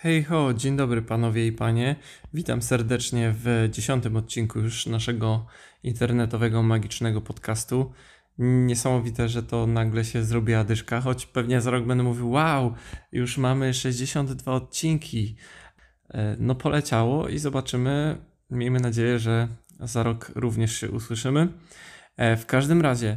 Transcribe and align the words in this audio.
Hej 0.00 0.24
ho, 0.24 0.54
dzień 0.54 0.76
dobry 0.76 1.02
panowie 1.02 1.46
i 1.46 1.52
panie. 1.52 1.96
Witam 2.34 2.62
serdecznie 2.62 3.34
w 3.34 3.68
dziesiątym 3.70 4.16
odcinku 4.16 4.60
już 4.60 4.86
naszego 4.86 5.46
internetowego 5.82 6.62
magicznego 6.62 7.20
podcastu. 7.20 7.92
Niesamowite, 8.38 9.28
że 9.28 9.42
to 9.42 9.66
nagle 9.66 10.04
się 10.04 10.24
zrobiła 10.24 10.64
dyszka, 10.64 11.00
choć 11.00 11.26
pewnie 11.26 11.60
za 11.60 11.70
rok 11.70 11.84
będę 11.84 12.04
mówił, 12.04 12.30
wow, 12.30 12.74
już 13.12 13.38
mamy 13.38 13.74
62 13.74 14.52
odcinki. 14.52 15.36
E, 16.10 16.36
no 16.38 16.54
poleciało 16.54 17.28
i 17.28 17.38
zobaczymy. 17.38 18.18
Miejmy 18.50 18.80
nadzieję, 18.80 19.18
że 19.18 19.48
za 19.80 20.02
rok 20.02 20.32
również 20.34 20.80
się 20.80 20.90
usłyszymy. 20.90 21.48
E, 22.16 22.36
w 22.36 22.46
każdym 22.46 22.82
razie, 22.82 23.16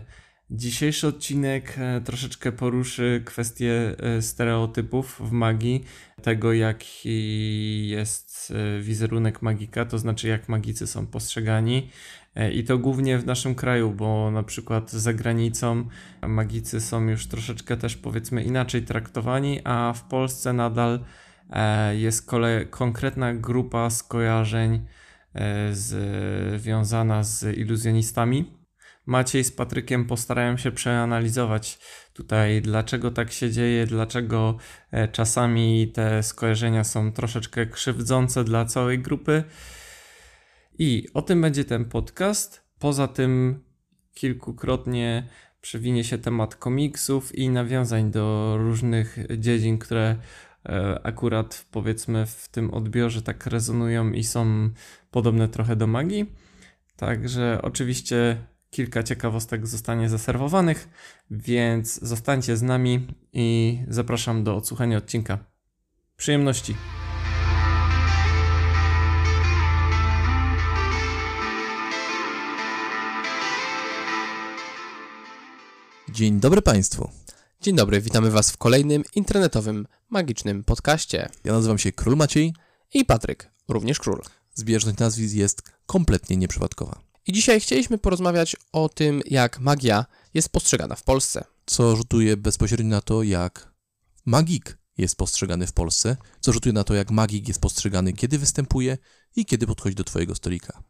Dzisiejszy 0.53 1.07
odcinek 1.07 1.75
e, 1.77 2.01
troszeczkę 2.01 2.51
poruszy 2.51 3.21
kwestię 3.25 3.95
stereotypów 4.21 5.21
w 5.29 5.31
magii, 5.31 5.83
tego 6.21 6.53
jaki 6.53 7.87
jest 7.87 8.53
e, 8.55 8.81
wizerunek 8.81 9.41
magika, 9.41 9.85
to 9.85 9.97
znaczy 9.97 10.27
jak 10.27 10.49
magicy 10.49 10.87
są 10.87 11.07
postrzegani. 11.07 11.89
I 12.53 12.63
to 12.63 12.77
głównie 12.77 13.17
w 13.17 13.25
naszym 13.25 13.55
kraju, 13.55 13.91
bo 13.91 14.31
na 14.31 14.43
przykład 14.43 14.91
za 14.91 15.13
granicą 15.13 15.87
magicy 16.27 16.81
są 16.81 17.07
już 17.07 17.27
troszeczkę 17.27 17.77
też 17.77 17.97
powiedzmy 17.97 18.43
inaczej 18.43 18.81
traktowani, 18.81 19.59
a 19.63 19.93
w 19.93 20.03
Polsce 20.03 20.53
nadal 20.53 20.99
jest 21.93 22.25
kole, 22.25 22.65
konkretna 22.65 23.33
grupa 23.33 23.89
skojarzeń 23.89 24.85
związana 25.71 27.23
z 27.23 27.57
iluzjonistami 27.57 28.61
Maciej 29.05 29.43
z 29.43 29.51
Patrykiem 29.51 30.05
postarają 30.05 30.57
się 30.57 30.71
przeanalizować 30.71 31.79
tutaj, 32.21 32.61
dlaczego 32.61 33.11
tak 33.11 33.31
się 33.31 33.51
dzieje, 33.51 33.85
dlaczego 33.85 34.57
e, 34.91 35.07
czasami 35.07 35.87
te 35.87 36.23
skojarzenia 36.23 36.83
są 36.83 37.11
troszeczkę 37.11 37.65
krzywdzące 37.65 38.43
dla 38.43 38.65
całej 38.65 38.99
grupy. 38.99 39.43
I 40.79 41.07
o 41.13 41.21
tym 41.21 41.41
będzie 41.41 41.65
ten 41.65 41.85
podcast. 41.85 42.61
Poza 42.79 43.07
tym 43.07 43.63
kilkukrotnie 44.13 45.27
przewinie 45.61 46.03
się 46.03 46.17
temat 46.17 46.55
komiksów 46.55 47.35
i 47.35 47.49
nawiązań 47.49 48.11
do 48.11 48.55
różnych 48.57 49.17
dziedzin, 49.37 49.77
które 49.77 50.15
e, 50.65 50.99
akurat 51.03 51.65
powiedzmy 51.71 52.25
w 52.25 52.49
tym 52.51 52.73
odbiorze 52.73 53.21
tak 53.21 53.45
rezonują 53.45 54.11
i 54.11 54.23
są 54.23 54.69
podobne 55.11 55.47
trochę 55.47 55.75
do 55.75 55.87
magii. 55.87 56.25
Także 56.95 57.59
oczywiście 57.61 58.37
kilka 58.71 59.03
ciekawostek 59.03 59.67
zostanie 59.67 60.09
zaserwowanych, 60.09 60.89
więc 61.31 61.99
zostańcie 62.01 62.57
z 62.57 62.61
nami 62.61 63.07
i 63.33 63.79
zapraszam 63.87 64.43
do 64.43 64.55
odsłuchania 64.55 64.97
odcinka. 64.97 65.37
Przyjemności. 66.17 66.75
Dzień 76.09 76.39
dobry 76.39 76.61
Państwu. 76.61 77.09
Dzień 77.61 77.75
dobry, 77.75 78.01
witamy 78.01 78.31
Was 78.31 78.51
w 78.51 78.57
kolejnym 78.57 79.03
internetowym, 79.15 79.87
magicznym 80.09 80.63
podcaście. 80.63 81.29
Ja 81.43 81.53
nazywam 81.53 81.77
się 81.77 81.91
Król 81.91 82.15
Maciej 82.15 82.53
i 82.93 83.05
Patryk, 83.05 83.51
również 83.67 83.99
Król. 83.99 84.21
Zbieżność 84.53 84.97
nazwisk 84.97 85.35
jest 85.35 85.61
kompletnie 85.85 86.37
nieprzypadkowa. 86.37 87.10
I 87.27 87.33
dzisiaj 87.33 87.59
chcieliśmy 87.59 87.97
porozmawiać 87.97 88.55
o 88.71 88.89
tym, 88.89 89.21
jak 89.25 89.59
magia 89.59 90.05
jest 90.33 90.49
postrzegana 90.49 90.95
w 90.95 91.03
Polsce. 91.03 91.43
Co 91.65 91.95
rzutuje 91.95 92.37
bezpośrednio 92.37 92.89
na 92.89 93.01
to, 93.01 93.23
jak 93.23 93.73
magik 94.25 94.77
jest 94.97 95.15
postrzegany 95.15 95.67
w 95.67 95.73
Polsce, 95.73 96.17
co 96.39 96.53
rzutuje 96.53 96.73
na 96.73 96.83
to, 96.83 96.93
jak 96.93 97.11
magik 97.11 97.47
jest 97.47 97.61
postrzegany, 97.61 98.13
kiedy 98.13 98.37
występuje 98.37 98.97
i 99.35 99.45
kiedy 99.45 99.67
podchodzi 99.67 99.95
do 99.95 100.03
Twojego 100.03 100.35
stolika. 100.35 100.83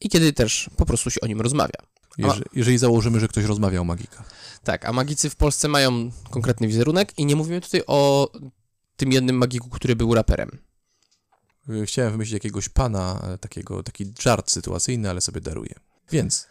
I 0.00 0.08
kiedy 0.08 0.32
też 0.32 0.70
po 0.76 0.86
prostu 0.86 1.10
się 1.10 1.20
o 1.20 1.26
nim 1.26 1.40
rozmawia. 1.40 1.78
Jeżeli, 2.18 2.42
jeżeli 2.54 2.78
założymy, 2.78 3.20
że 3.20 3.28
ktoś 3.28 3.44
rozmawia 3.44 3.80
o 3.80 3.84
magikach. 3.84 4.30
Tak, 4.64 4.84
a 4.84 4.92
magicy 4.92 5.30
w 5.30 5.36
Polsce 5.36 5.68
mają 5.68 6.10
konkretny 6.30 6.66
wizerunek 6.66 7.18
i 7.18 7.26
nie 7.26 7.36
mówimy 7.36 7.60
tutaj 7.60 7.82
o 7.86 8.30
tym 8.96 9.12
jednym 9.12 9.36
magiku, 9.36 9.70
który 9.70 9.96
był 9.96 10.14
raperem. 10.14 10.58
Y, 11.70 11.86
chciałem 11.86 12.12
wymyślić 12.12 12.34
jakiegoś 12.34 12.68
pana, 12.68 13.20
e, 13.22 13.38
takiego, 13.38 13.82
taki 13.82 14.12
żart 14.20 14.50
sytuacyjny, 14.50 15.10
ale 15.10 15.20
sobie 15.20 15.40
daruję. 15.40 15.74
Więc, 16.10 16.46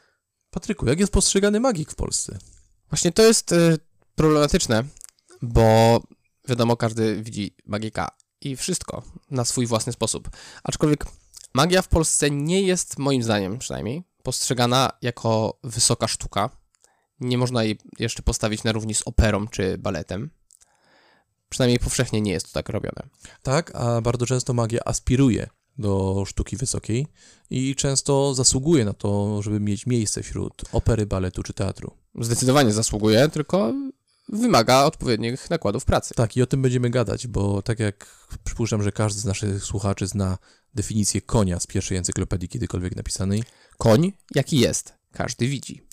Patryku, 0.49 0.87
jak 0.87 0.99
jest 0.99 1.13
postrzegany 1.13 1.59
magik 1.59 1.91
w 1.91 1.95
Polsce? 1.95 2.37
Właśnie 2.89 3.11
to 3.11 3.23
jest 3.23 3.51
y, 3.51 3.77
problematyczne, 4.15 4.83
bo 5.41 6.01
wiadomo, 6.47 6.77
każdy 6.77 7.23
widzi 7.23 7.55
magika 7.65 8.09
i 8.41 8.55
wszystko 8.55 9.03
na 9.31 9.45
swój 9.45 9.65
własny 9.65 9.93
sposób. 9.93 10.29
Aczkolwiek 10.63 11.05
magia 11.53 11.81
w 11.81 11.87
Polsce 11.87 12.31
nie 12.31 12.61
jest, 12.61 12.99
moim 12.99 13.23
zdaniem 13.23 13.59
przynajmniej, 13.59 14.03
postrzegana 14.23 14.91
jako 15.01 15.59
wysoka 15.63 16.07
sztuka. 16.07 16.49
Nie 17.19 17.37
można 17.37 17.63
jej 17.63 17.79
jeszcze 17.99 18.23
postawić 18.23 18.63
na 18.63 18.71
równi 18.71 18.93
z 18.93 19.01
operą 19.05 19.47
czy 19.47 19.77
baletem. 19.77 20.29
Przynajmniej 21.53 21.79
powszechnie 21.79 22.21
nie 22.21 22.31
jest 22.31 22.45
to 22.47 22.53
tak 22.53 22.69
robione. 22.69 23.09
Tak, 23.43 23.71
a 23.75 24.01
bardzo 24.01 24.25
często 24.25 24.53
magia 24.53 24.79
aspiruje 24.85 25.49
do 25.77 26.23
sztuki 26.27 26.57
wysokiej 26.57 27.07
i 27.49 27.75
często 27.75 28.33
zasługuje 28.33 28.85
na 28.85 28.93
to, 28.93 29.41
żeby 29.41 29.59
mieć 29.59 29.85
miejsce 29.85 30.23
wśród 30.23 30.61
opery, 30.71 31.05
baletu 31.05 31.43
czy 31.43 31.53
teatru. 31.53 31.91
Zdecydowanie 32.21 32.73
zasługuje, 32.73 33.29
tylko 33.29 33.73
wymaga 34.29 34.83
odpowiednich 34.83 35.49
nakładów 35.49 35.85
pracy. 35.85 36.13
Tak, 36.13 36.37
i 36.37 36.41
o 36.41 36.45
tym 36.45 36.61
będziemy 36.61 36.89
gadać, 36.89 37.27
bo 37.27 37.61
tak 37.61 37.79
jak 37.79 38.27
przypuszczam, 38.43 38.83
że 38.83 38.91
każdy 38.91 39.21
z 39.21 39.25
naszych 39.25 39.63
słuchaczy 39.63 40.07
zna 40.07 40.37
definicję 40.75 41.21
konia 41.21 41.59
z 41.59 41.67
pierwszej 41.67 41.97
encyklopedii 41.97 42.49
kiedykolwiek 42.49 42.95
napisanej. 42.95 43.43
Koń, 43.77 44.13
jaki 44.35 44.59
jest, 44.59 44.93
każdy 45.11 45.47
widzi. 45.47 45.87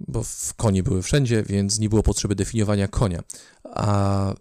Bo 0.00 0.22
w 0.22 0.54
konie 0.56 0.82
były 0.82 1.02
wszędzie, 1.02 1.42
więc 1.42 1.78
nie 1.78 1.88
było 1.88 2.02
potrzeby 2.02 2.34
definiowania 2.34 2.88
konia. 2.88 3.22
A 3.64 4.34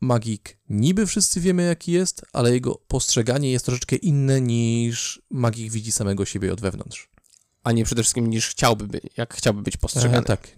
magik 0.00 0.58
niby 0.68 1.06
wszyscy 1.06 1.40
wiemy 1.40 1.62
jaki 1.62 1.92
jest, 1.92 2.22
ale 2.32 2.52
jego 2.52 2.74
postrzeganie 2.74 3.50
jest 3.50 3.64
troszeczkę 3.64 3.96
inne 3.96 4.40
niż 4.40 5.22
magik 5.30 5.72
widzi 5.72 5.92
samego 5.92 6.24
siebie 6.24 6.52
od 6.52 6.60
wewnątrz. 6.60 7.10
A 7.64 7.72
nie 7.72 7.84
przede 7.84 8.02
wszystkim 8.02 8.30
niż 8.30 8.48
chciałby, 8.48 8.86
by, 8.86 9.00
jak 9.16 9.34
chciałby 9.34 9.62
być 9.62 9.76
postrzegany. 9.76 10.18
E, 10.18 10.22
tak, 10.22 10.56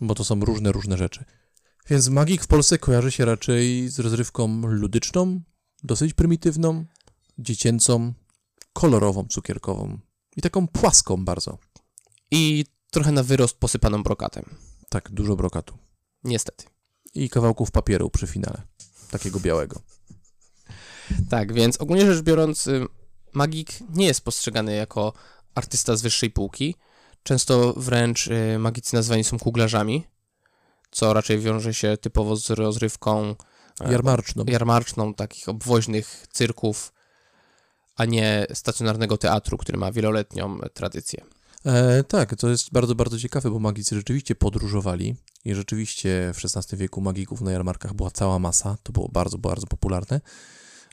bo 0.00 0.14
to 0.14 0.24
są 0.24 0.40
różne, 0.40 0.72
różne 0.72 0.96
rzeczy. 0.96 1.24
Więc 1.90 2.08
magik 2.08 2.44
w 2.44 2.46
Polsce 2.46 2.78
kojarzy 2.78 3.12
się 3.12 3.24
raczej 3.24 3.88
z 3.88 3.98
rozrywką 3.98 4.60
ludyczną, 4.66 5.40
dosyć 5.84 6.14
prymitywną, 6.14 6.84
dziecięcą, 7.38 8.12
kolorową, 8.72 9.24
cukierkową 9.28 9.98
i 10.36 10.42
taką 10.42 10.68
płaską 10.68 11.24
bardzo. 11.24 11.58
I 12.30 12.64
trochę 12.90 13.12
na 13.12 13.22
wyrost 13.22 13.56
posypaną 13.56 14.02
brokatem. 14.02 14.44
Tak, 14.88 15.10
dużo 15.10 15.36
brokatu. 15.36 15.78
Niestety 16.24 16.71
i 17.14 17.30
kawałków 17.30 17.70
papieru 17.70 18.10
przy 18.10 18.26
finale, 18.26 18.62
takiego 19.10 19.40
białego. 19.40 19.80
Tak, 21.30 21.52
więc 21.52 21.76
ogólnie 21.76 22.14
rzecz 22.14 22.22
biorąc, 22.24 22.66
y, 22.66 22.86
magik 23.32 23.68
nie 23.94 24.06
jest 24.06 24.20
postrzegany 24.20 24.74
jako 24.74 25.12
artysta 25.54 25.96
z 25.96 26.02
wyższej 26.02 26.30
półki. 26.30 26.74
Często 27.22 27.72
wręcz 27.76 28.26
y, 28.26 28.58
magicy 28.58 28.96
nazwani 28.96 29.24
są 29.24 29.38
kuglarzami, 29.38 30.06
co 30.90 31.12
raczej 31.12 31.38
wiąże 31.38 31.74
się 31.74 31.96
typowo 31.96 32.36
z 32.36 32.50
rozrywką 32.50 33.34
e, 33.80 33.92
jarmarczną, 33.92 34.44
jarmarczną 34.48 35.14
takich 35.14 35.48
obwoźnych 35.48 36.26
cyrków, 36.32 36.92
a 37.96 38.04
nie 38.04 38.46
stacjonarnego 38.54 39.16
teatru, 39.16 39.58
który 39.58 39.78
ma 39.78 39.92
wieloletnią 39.92 40.58
tradycję. 40.74 41.24
E, 41.66 42.04
tak, 42.04 42.36
to 42.36 42.48
jest 42.48 42.72
bardzo, 42.72 42.94
bardzo 42.94 43.18
ciekawe, 43.18 43.50
bo 43.50 43.58
magicy 43.58 43.94
rzeczywiście 43.94 44.34
podróżowali 44.34 45.16
i 45.44 45.54
rzeczywiście 45.54 46.32
w 46.34 46.56
XVI 46.56 46.76
wieku 46.76 47.00
magików 47.00 47.40
na 47.40 47.52
jarmarkach 47.52 47.94
była 47.94 48.10
cała 48.10 48.38
masa, 48.38 48.76
to 48.82 48.92
było 48.92 49.08
bardzo, 49.08 49.38
bardzo 49.38 49.66
popularne, 49.66 50.20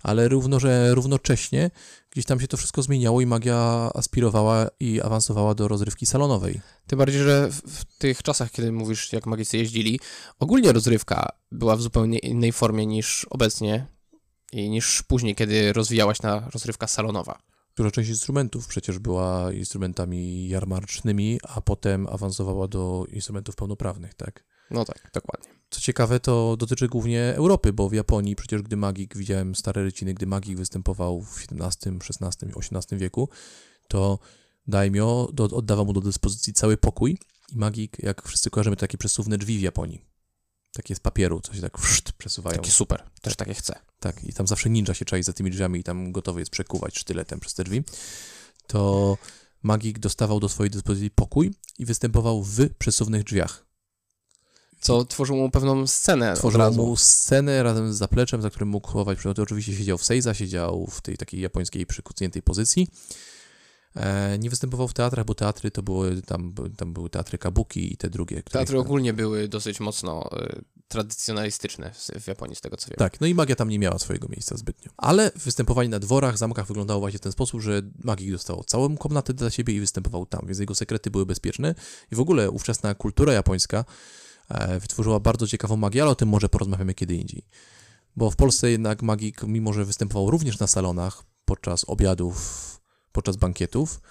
ale 0.04 0.28
równo, 0.28 0.60
że 0.60 0.96
równocześnie 0.96 1.72
gdzieś 2.12 2.26
tam 2.26 2.40
się 2.40 2.48
to 2.48 2.58
wszystko 2.58 2.82
zmieniało 2.82 3.22
i 3.22 3.26
magia 3.26 3.90
aspirowała 3.94 4.68
i 4.80 5.02
awansowała 5.02 5.56
do 5.56 5.68
rozrywki 5.68 6.06
salonowej. 6.06 6.62
Tym 6.88 7.00
bardziej, 7.00 7.22
że 7.22 7.50
w 7.52 7.86
tych 7.98 8.24
czasach, 8.24 8.52
kiedy 8.52 8.72
mówisz, 8.72 9.14
jak 9.14 9.26
magicy 9.26 9.58
jeździli, 9.58 10.00
ogólnie 10.40 10.72
rozrywka 10.72 11.30
była 11.52 11.76
w 11.76 11.82
zupełnie 11.82 12.20
innej 12.20 12.52
formie 12.52 12.86
niż 12.86 13.26
obecnie 13.30 13.88
i 14.52 14.70
niż 14.70 15.04
później, 15.04 15.36
kiedy 15.36 15.74
rozwijała 15.74 16.16
się 16.16 16.24
na 16.24 16.50
rozrywka 16.54 16.88
salonowa. 16.88 17.40
Duża 17.80 17.92
część 17.92 18.10
instrumentów 18.10 18.68
przecież 18.68 19.00
była 19.00 19.54
instrumentami 19.54 20.50
jarmarcznymi, 20.50 21.40
a 21.44 21.62
potem 21.62 22.08
awansowała 22.08 22.68
do 22.68 23.06
instrumentów 23.12 23.56
pełnoprawnych, 23.56 24.14
tak? 24.14 24.44
No 24.72 24.86
tak, 24.86 25.12
dokładnie. 25.14 25.50
Co 25.70 25.82
ciekawe, 25.82 26.20
to 26.20 26.58
dotyczy 26.58 26.88
głównie 26.88 27.34
Europy, 27.36 27.74
bo 27.74 27.90
w 27.90 27.94
Japonii 27.94 28.36
przecież 28.36 28.62
gdy 28.62 28.78
magik, 28.78 29.18
widziałem 29.18 29.56
stare 29.56 29.84
ryciny, 29.84 30.14
gdy 30.14 30.28
magik 30.28 30.58
występował 30.58 31.22
w 31.22 31.46
XVII, 31.52 31.98
XVI, 32.22 32.48
XVIII 32.58 33.00
wieku, 33.00 33.30
to 33.88 34.20
daimyo 34.68 35.32
oddawał 35.38 35.86
mu 35.86 35.94
do 35.94 36.02
dyspozycji 36.02 36.54
cały 36.54 36.78
pokój 36.78 37.18
i 37.52 37.58
magik, 37.58 37.98
jak 38.00 38.28
wszyscy 38.28 38.50
kojarzymy, 38.50 38.76
to 38.76 38.80
takie 38.80 38.98
przesuwne 38.98 39.38
drzwi 39.38 39.58
w 39.58 39.62
Japonii. 39.62 40.06
Takie 40.74 40.96
z 40.96 41.00
papieru, 41.00 41.42
coś 41.42 41.62
tak 41.62 41.78
wszt, 41.78 42.12
przesuwają. 42.12 42.58
Taki 42.58 42.72
super, 42.72 43.04
też 43.22 43.36
takie 43.36 43.54
chcę. 43.54 43.80
Tak, 44.00 44.24
i 44.24 44.34
tam 44.34 44.48
zawsze 44.48 44.70
ninja 44.70 44.94
się 44.94 45.06
czai 45.06 45.24
za 45.24 45.34
tymi 45.34 45.52
drzwiami 45.52 45.80
i 45.80 45.84
tam 45.84 46.12
gotowy 46.12 46.40
jest 46.40 46.52
przekuwać 46.52 47.00
sztyletem 47.00 47.40
przez 47.40 47.54
te 47.54 47.64
drzwi. 47.64 47.84
To 48.68 49.18
magik 49.64 50.00
dostawał 50.00 50.40
do 50.40 50.50
swojej 50.50 50.72
dyspozycji 50.72 51.12
pokój 51.12 51.54
i 51.78 51.86
występował 51.86 52.44
w 52.44 52.70
przesuwnych 52.80 53.24
drzwiach. 53.24 53.66
Co 54.82 55.06
tworzyło 55.06 55.40
mu 55.40 55.50
pewną 55.50 55.88
scenę 55.88 56.34
od 56.34 56.40
Tworzył 56.40 56.60
razu. 56.60 56.86
mu 56.86 56.98
scenę 56.98 57.64
razem 57.64 57.94
z 57.94 57.98
zapleczem, 57.98 58.42
za 58.42 58.50
którym 58.50 58.70
mógł 58.70 58.88
chować 58.88 59.18
przedmioty. 59.18 59.42
Oczywiście 59.42 59.76
siedział 59.76 59.98
w 59.98 60.04
sejza, 60.04 60.34
siedział 60.34 60.88
w 60.88 61.02
tej 61.02 61.18
takiej 61.18 61.42
japońskiej 61.42 61.86
przykucniętej 61.86 62.42
pozycji. 62.42 62.88
E, 63.96 64.38
nie 64.40 64.50
występował 64.50 64.88
w 64.88 64.94
teatrach, 64.94 65.26
bo 65.26 65.36
teatry 65.36 65.72
to 65.72 65.84
były, 65.84 66.22
tam, 66.22 66.54
tam 66.78 66.94
były 66.94 67.10
teatry 67.10 67.38
kabuki 67.38 67.94
i 67.94 67.98
te 67.98 68.10
drugie. 68.10 68.44
Teatry 68.44 68.80
ogólnie 68.80 69.14
były 69.14 69.48
dosyć 69.48 69.80
mocno 69.80 70.30
y, 70.34 70.64
tradycjonalistyczne 70.88 71.92
w, 71.94 72.24
w 72.24 72.28
Japonii, 72.28 72.56
z 72.56 72.62
tego 72.62 72.78
co 72.78 72.90
wiem. 72.90 72.98
Tak, 72.98 73.22
no 73.22 73.28
i 73.28 73.34
magia 73.34 73.56
tam 73.56 73.70
nie 73.70 73.80
miała 73.80 74.00
swojego 74.00 74.28
miejsca 74.28 74.58
zbytnio. 74.58 74.92
Ale 74.98 75.32
występowanie 75.36 75.90
na 75.90 76.00
dworach, 76.00 76.38
zamkach 76.38 76.68
wyglądało 76.68 77.00
właśnie 77.00 77.20
w 77.20 77.22
ten 77.22 77.32
sposób, 77.32 77.62
że 77.62 77.82
magik 78.04 78.32
dostał 78.32 78.64
całą 78.64 78.98
komnatę 78.98 79.34
dla 79.34 79.50
siebie 79.50 79.74
i 79.74 79.80
występował 79.80 80.26
tam, 80.26 80.42
więc 80.46 80.60
jego 80.60 80.76
sekrety 80.76 81.12
były 81.12 81.26
bezpieczne. 81.26 81.76
I 82.12 82.16
w 82.16 82.20
ogóle 82.20 82.52
ówczesna 82.52 82.96
kultura 82.96 83.34
japońska 83.34 83.86
e, 84.50 84.80
wytworzyła 84.80 85.20
bardzo 85.20 85.48
ciekawą 85.48 85.78
magię, 85.78 86.02
ale 86.02 86.12
o 86.12 86.16
tym 86.16 86.30
może 86.30 86.50
porozmawiamy 86.50 86.94
kiedy 86.94 87.16
indziej. 87.16 87.46
Bo 88.16 88.32
w 88.32 88.36
Polsce 88.36 88.72
jednak 88.72 89.02
magik, 89.02 89.44
mimo 89.44 89.74
że 89.74 89.86
występował 89.86 90.32
również 90.32 90.60
na 90.60 90.68
salonach, 90.68 91.24
podczas 91.46 91.86
obiadów, 91.88 92.80
podczas 93.12 93.36
bankietów, 93.36 94.02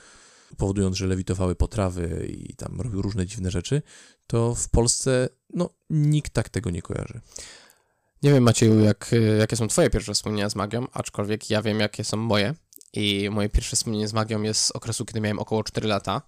powodując, 0.56 0.96
że 0.96 1.06
lewitowały 1.06 1.54
potrawy 1.54 2.26
i 2.30 2.54
tam 2.54 2.80
robił 2.80 3.02
różne 3.02 3.26
dziwne 3.26 3.50
rzeczy, 3.50 3.82
to 4.26 4.54
w 4.54 4.68
Polsce, 4.68 5.28
no, 5.54 5.70
nikt 5.90 6.32
tak 6.32 6.48
tego 6.48 6.70
nie 6.70 6.82
kojarzy. 6.82 7.20
Nie 8.22 8.32
wiem, 8.32 8.42
Macieju, 8.42 8.80
jak, 8.80 9.10
jakie 9.38 9.56
są 9.56 9.68
twoje 9.68 9.90
pierwsze 9.90 10.14
wspomnienia 10.14 10.50
z 10.50 10.56
magią, 10.56 10.86
aczkolwiek 10.92 11.50
ja 11.50 11.62
wiem, 11.62 11.80
jakie 11.80 12.04
są 12.04 12.16
moje. 12.16 12.54
I 12.92 13.28
moje 13.30 13.48
pierwsze 13.48 13.76
wspomnienie 13.76 14.08
z 14.08 14.12
magią 14.12 14.42
jest 14.42 14.60
z 14.60 14.70
okresu, 14.70 15.04
kiedy 15.04 15.20
miałem 15.20 15.38
około 15.38 15.64
4 15.64 15.88
lata 15.88 16.22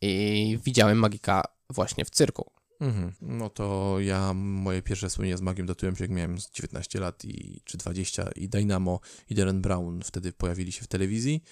i 0.00 0.58
widziałem 0.64 0.98
magika 0.98 1.42
właśnie 1.70 2.04
w 2.04 2.10
cyrku. 2.10 2.50
Mhm. 2.80 3.12
No 3.20 3.50
to 3.50 3.96
ja, 4.00 4.34
moje 4.34 4.82
pierwsze 4.82 5.08
wspomnienia 5.08 5.36
z 5.36 5.40
magią 5.40 5.66
datują 5.66 5.94
się 5.94 6.04
jak 6.04 6.10
miałem 6.10 6.40
z 6.40 6.50
19 6.50 7.00
lat 7.00 7.24
i, 7.24 7.60
czy 7.64 7.78
20 7.78 8.30
i 8.36 8.48
Dynamo 8.48 9.00
i 9.30 9.34
Darren 9.34 9.62
Brown 9.62 10.02
wtedy 10.02 10.32
pojawili 10.32 10.72
się 10.72 10.82
w 10.82 10.88
telewizji 10.88 11.42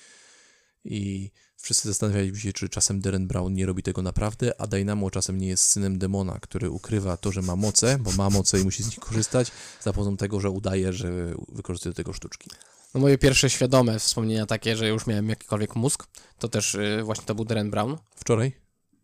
i 0.84 1.30
wszyscy 1.56 1.88
zastanawialiśmy 1.88 2.38
się, 2.40 2.52
czy 2.52 2.68
czasem 2.68 3.00
Darren 3.00 3.26
Brown 3.26 3.54
nie 3.54 3.66
robi 3.66 3.82
tego 3.82 4.02
naprawdę, 4.02 4.60
a 4.60 4.66
Dynamo 4.66 5.10
czasem 5.10 5.38
nie 5.38 5.46
jest 5.48 5.66
synem 5.66 5.98
demona, 5.98 6.38
który 6.40 6.70
ukrywa 6.70 7.16
to, 7.16 7.32
że 7.32 7.42
ma 7.42 7.56
moce, 7.56 7.98
bo 7.98 8.12
ma 8.12 8.30
moce 8.30 8.60
i 8.60 8.64
musi 8.64 8.82
z 8.82 8.86
nich 8.86 8.98
korzystać, 8.98 9.52
za 9.82 9.92
pomocą 9.92 10.16
tego, 10.16 10.40
że 10.40 10.50
udaje, 10.50 10.92
że 10.92 11.34
wykorzystuje 11.48 11.92
do 11.92 11.96
tego 11.96 12.12
sztuczki. 12.12 12.50
No 12.94 13.00
moje 13.00 13.18
pierwsze 13.18 13.50
świadome 13.50 13.98
wspomnienia 13.98 14.46
takie, 14.46 14.76
że 14.76 14.88
już 14.88 15.06
miałem 15.06 15.28
jakikolwiek 15.28 15.76
mózg, 15.76 16.06
to 16.38 16.48
też 16.48 16.74
y, 16.74 17.00
właśnie 17.04 17.24
to 17.24 17.34
był 17.34 17.44
Darren 17.44 17.70
Brown, 17.70 17.96
Wczoraj? 18.16 18.52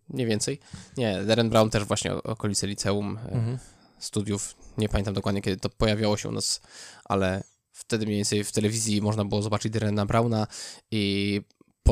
mniej 0.08 0.26
więcej. 0.26 0.60
Nie, 0.96 1.24
Darren 1.24 1.50
Brown 1.50 1.70
też 1.70 1.84
właśnie 1.84 2.14
okolice 2.14 2.66
liceum, 2.66 3.16
y, 3.16 3.20
Mhm. 3.20 3.58
studiów, 3.98 4.54
nie 4.78 4.88
pamiętam 4.88 5.14
dokładnie 5.14 5.42
kiedy 5.42 5.56
to 5.56 5.70
pojawiało 5.70 6.16
się 6.16 6.28
u 6.28 6.32
nas, 6.32 6.60
ale 7.04 7.44
wtedy 7.72 8.06
mniej 8.06 8.16
więcej 8.18 8.44
w 8.44 8.52
telewizji 8.52 9.02
można 9.02 9.24
było 9.24 9.42
zobaczyć 9.42 9.72
Darrena 9.72 10.06
Browna 10.06 10.46
i 10.90 11.42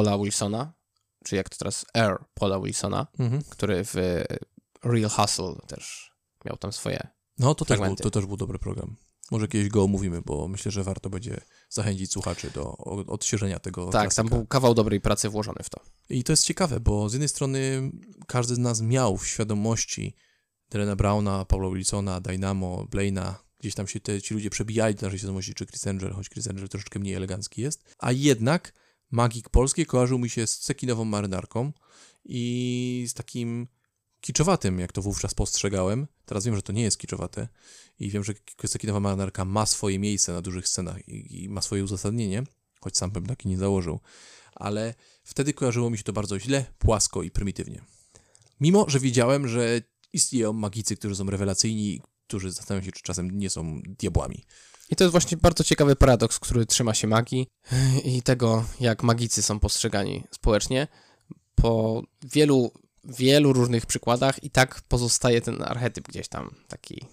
Paula 0.05 0.19
Wilsona, 0.19 0.73
czy 1.25 1.37
jak 1.37 1.49
to 1.49 1.57
teraz 1.57 1.87
Air 1.95 2.17
Paula 2.35 2.61
Wilsona, 2.61 3.07
Mhm. 3.19 3.43
który 3.49 3.85
w 3.85 3.95
Real 4.85 5.11
Hustle 5.11 5.55
też 5.67 6.13
miał 6.45 6.57
tam 6.57 6.73
swoje. 6.73 7.09
No 7.39 7.55
to 7.55 7.65
też, 7.65 7.79
był, 7.81 7.97
to 7.97 8.11
też 8.11 8.27
był 8.27 8.37
dobry 8.37 8.59
program. 8.59 8.97
Może 9.31 9.49
kiedyś 9.49 9.69
go 9.69 9.83
omówimy, 9.85 10.23
bo 10.23 10.49
myślę, 10.49 10.73
że 10.73 10.85
warto 10.85 11.11
będzie 11.11 11.41
zachęcić 11.69 12.13
słuchaczy 12.13 12.51
do 12.51 12.77
odświeżenia 13.07 13.59
tego 13.59 13.85
tak, 13.85 14.03
klasyka. 14.03 14.23
tam 14.23 14.29
był 14.29 14.47
kawał 14.47 14.75
dobrej 14.75 15.01
pracy 15.01 15.29
włożony 15.29 15.59
w 15.63 15.71
to. 15.71 15.81
I 16.11 16.25
to 16.25 16.33
jest 16.33 16.45
ciekawe, 16.45 16.81
bo 16.81 17.09
z 17.09 17.13
jednej 17.13 17.29
strony 17.29 17.91
każdy 18.27 18.55
z 18.55 18.59
nas 18.59 18.81
miał 18.81 19.17
w 19.17 19.27
świadomości 19.29 20.15
Drena 20.71 20.97
Browna, 20.97 21.45
Paula 21.45 21.71
Wilsona, 21.75 22.21
Dynamo, 22.21 22.87
Blaina, 22.91 23.39
gdzieś 23.61 23.75
tam 23.75 23.87
się 23.87 24.01
te, 24.01 24.23
ci 24.23 24.35
ludzie 24.35 24.51
przebijali 24.51 24.95
do 24.95 25.07
naszej 25.07 25.19
świadomości, 25.19 25.55
czy 25.55 25.67
Chris 25.67 25.87
Angel, 25.87 26.13
choć 26.13 26.29
Chris 26.29 26.49
Angel 26.49 26.69
troszeczkę 26.69 26.99
mniej 26.99 27.15
elegancki 27.15 27.63
jest, 27.63 27.95
a 27.99 28.13
jednak 28.13 28.73
magik 29.11 29.49
polski 29.49 29.87
kojarzył 29.87 30.19
mi 30.19 30.31
się 30.31 30.47
z 30.47 30.59
cekinową 30.59 31.05
marynarką 31.05 31.73
i 32.25 33.07
z 33.09 33.15
takim 33.15 33.69
kiczowatym, 34.21 34.79
jak 34.79 34.93
to 34.93 35.03
wówczas 35.03 35.35
postrzegałem. 35.35 36.07
Teraz 36.25 36.45
wiem, 36.45 36.57
że 36.57 36.63
to 36.63 36.73
nie 36.73 36.83
jest 36.83 36.99
kiczowate 36.99 37.49
i 38.01 38.11
wiem, 38.11 38.25
że 38.25 38.35
cekinowa 38.69 39.01
marynarka 39.01 39.45
ma 39.45 39.67
swoje 39.67 39.99
miejsce 39.99 40.33
na 40.33 40.43
dużych 40.43 40.69
scenach 40.69 41.09
i, 41.09 41.45
i 41.45 41.49
ma 41.49 41.63
swoje 41.63 41.85
uzasadnienie, 41.85 42.43
choć 42.81 42.97
sam 42.97 43.11
bym 43.11 43.27
taki 43.27 43.49
nie 43.49 43.59
założył, 43.59 44.01
ale 44.55 44.95
wtedy 45.25 45.53
kojarzyło 45.55 45.91
mi 45.91 45.99
się 45.99 46.05
to 46.05 46.13
bardzo 46.13 46.39
źle, 46.39 46.65
płasko 46.79 47.23
i 47.23 47.31
prymitywnie. 47.31 47.85
Mimo, 48.61 48.85
że 48.89 49.01
wiedziałem, 49.01 49.49
że 49.49 49.81
istnieją 50.13 50.53
magicy, 50.53 50.97
którzy 50.97 51.17
są 51.17 51.25
rewelacyjni, 51.25 52.03
którzy 52.27 52.53
zastanawiają 52.53 52.87
się, 52.87 52.93
czy 52.93 53.03
czasem 53.03 53.39
nie 53.39 53.51
są 53.51 53.81
diabłami. 53.85 54.45
I 54.91 54.97
to 54.97 55.05
jest 55.05 55.13
właśnie 55.13 55.37
bardzo 55.37 55.65
ciekawy 55.65 55.97
paradoks, 55.97 56.39
który 56.39 56.67
trzyma 56.67 56.95
się 56.95 57.07
magii 57.07 57.49
i 58.05 58.23
tego, 58.23 58.65
jak 58.81 59.03
magicy 59.03 59.43
są 59.43 59.61
postrzegani 59.61 60.25
społecznie. 60.31 60.89
Po 61.55 62.03
wielu, 62.23 62.73
wielu 63.05 63.53
różnych 63.53 63.87
przykładach 63.87 64.45
i 64.45 64.51
tak 64.51 64.81
pozostaje 64.89 65.41
ten 65.41 65.63
archetyp 65.63 66.09
gdzieś 66.09 66.29
tam 66.29 66.55
taki 66.69 67.05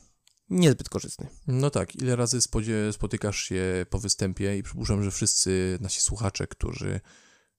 niezbyt 0.49 0.89
korzystny. 0.89 1.27
No 1.47 1.69
tak, 1.69 1.95
ile 1.95 2.15
razy 2.15 2.41
spodzie- 2.41 2.93
spotykasz 2.93 3.39
się 3.43 3.85
po 3.89 3.99
występie 3.99 4.57
i 4.57 4.63
przypuszczam, 4.63 5.03
że 5.03 5.11
wszyscy 5.11 5.77
nasi 5.81 6.01
słuchacze, 6.01 6.47
którzy 6.47 6.99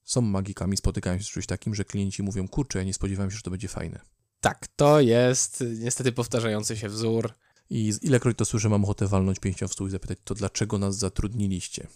są 0.04 0.20
magikami, 0.20 0.76
spotykają 0.76 1.18
się 1.18 1.24
z 1.24 1.28
czymś 1.28 1.46
takim, 1.46 1.74
że 1.74 1.84
klienci 1.84 2.22
mówią, 2.22 2.48
kurczę, 2.48 2.84
nie 2.84 2.94
spodziewałem 2.94 3.30
się, 3.30 3.36
że 3.36 3.42
to 3.42 3.50
będzie 3.50 3.68
fajne. 3.68 4.00
Tak, 4.40 4.66
to 4.76 5.00
jest 5.00 5.64
niestety 5.78 6.12
powtarzający 6.12 6.76
się 6.76 6.88
wzór. 6.88 7.32
I 7.70 7.92
ilekroć 8.02 8.36
to 8.38 8.44
słyszę, 8.44 8.68
mam 8.68 8.84
ochotę 8.84 9.06
walnąć 9.06 9.38
pięścią 9.38 9.68
w 9.68 9.72
stół 9.72 9.86
i 9.86 9.90
zapytać, 9.90 10.18
to 10.24 10.34
dlaczego 10.34 10.78
nas 10.78 10.98
zatrudniliście? 10.98 11.86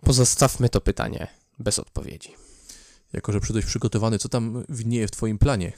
Pozostawmy 0.00 0.68
to 0.68 0.80
pytanie 0.80 1.26
bez 1.58 1.78
odpowiedzi. 1.78 2.34
Jako, 3.12 3.32
że 3.32 3.40
przyszedłeś 3.40 3.64
przygotowany, 3.64 4.18
co 4.18 4.28
tam 4.28 4.64
widnieje 4.68 5.08
w 5.08 5.10
twoim 5.10 5.38
planie? 5.38 5.72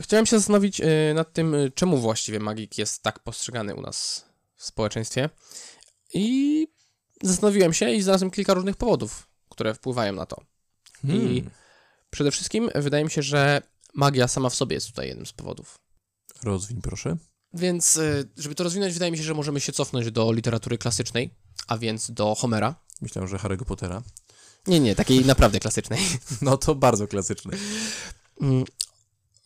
Chciałem 0.00 0.26
się 0.26 0.38
zastanowić 0.38 0.80
y, 0.80 0.84
nad 1.14 1.32
tym, 1.32 1.54
y, 1.54 1.72
czemu 1.74 1.98
właściwie 1.98 2.40
magik 2.40 2.78
jest 2.78 3.02
tak 3.02 3.18
postrzegany 3.18 3.74
u 3.74 3.80
nas 3.80 4.24
w 4.56 4.64
społeczeństwie. 4.64 5.30
I 6.14 6.68
zastanowiłem 7.22 7.72
się 7.72 7.90
i 7.90 8.02
znalazłem 8.02 8.30
kilka 8.30 8.54
różnych 8.54 8.76
powodów, 8.76 9.26
które 9.48 9.74
wpływają 9.74 10.12
na 10.12 10.26
to. 10.26 10.42
I 11.04 11.44
przede 12.10 12.30
wszystkim 12.30 12.70
wydaje 12.74 13.04
mi 13.04 13.10
się, 13.10 13.22
że 13.22 13.62
magia 13.94 14.28
sama 14.28 14.50
w 14.50 14.54
sobie 14.54 14.74
jest 14.74 14.86
tutaj 14.86 15.08
jednym 15.08 15.26
z 15.26 15.32
powodów. 15.32 15.78
Rozwiń, 16.42 16.80
proszę. 16.82 17.16
Więc, 17.52 17.96
y, 17.96 18.28
żeby 18.36 18.54
to 18.54 18.64
rozwinąć, 18.64 18.94
wydaje 18.94 19.12
mi 19.12 19.18
się, 19.18 19.24
że 19.24 19.34
możemy 19.34 19.60
się 19.60 19.72
cofnąć 19.72 20.10
do 20.10 20.32
literatury 20.32 20.78
klasycznej, 20.78 21.34
a 21.66 21.78
więc 21.78 22.10
do 22.10 22.34
Homera. 22.34 22.74
Myślałem, 23.00 23.28
że 23.28 23.36
Harry'ego 23.36 23.64
Pottera. 23.64 24.02
Nie, 24.66 24.80
nie, 24.80 24.94
takiej 24.94 25.24
naprawdę 25.24 25.60
klasycznej. 25.60 26.00
No 26.42 26.56
to 26.56 26.74
bardzo 26.74 27.08
klasyczny. 27.08 27.58
Mm, 28.40 28.64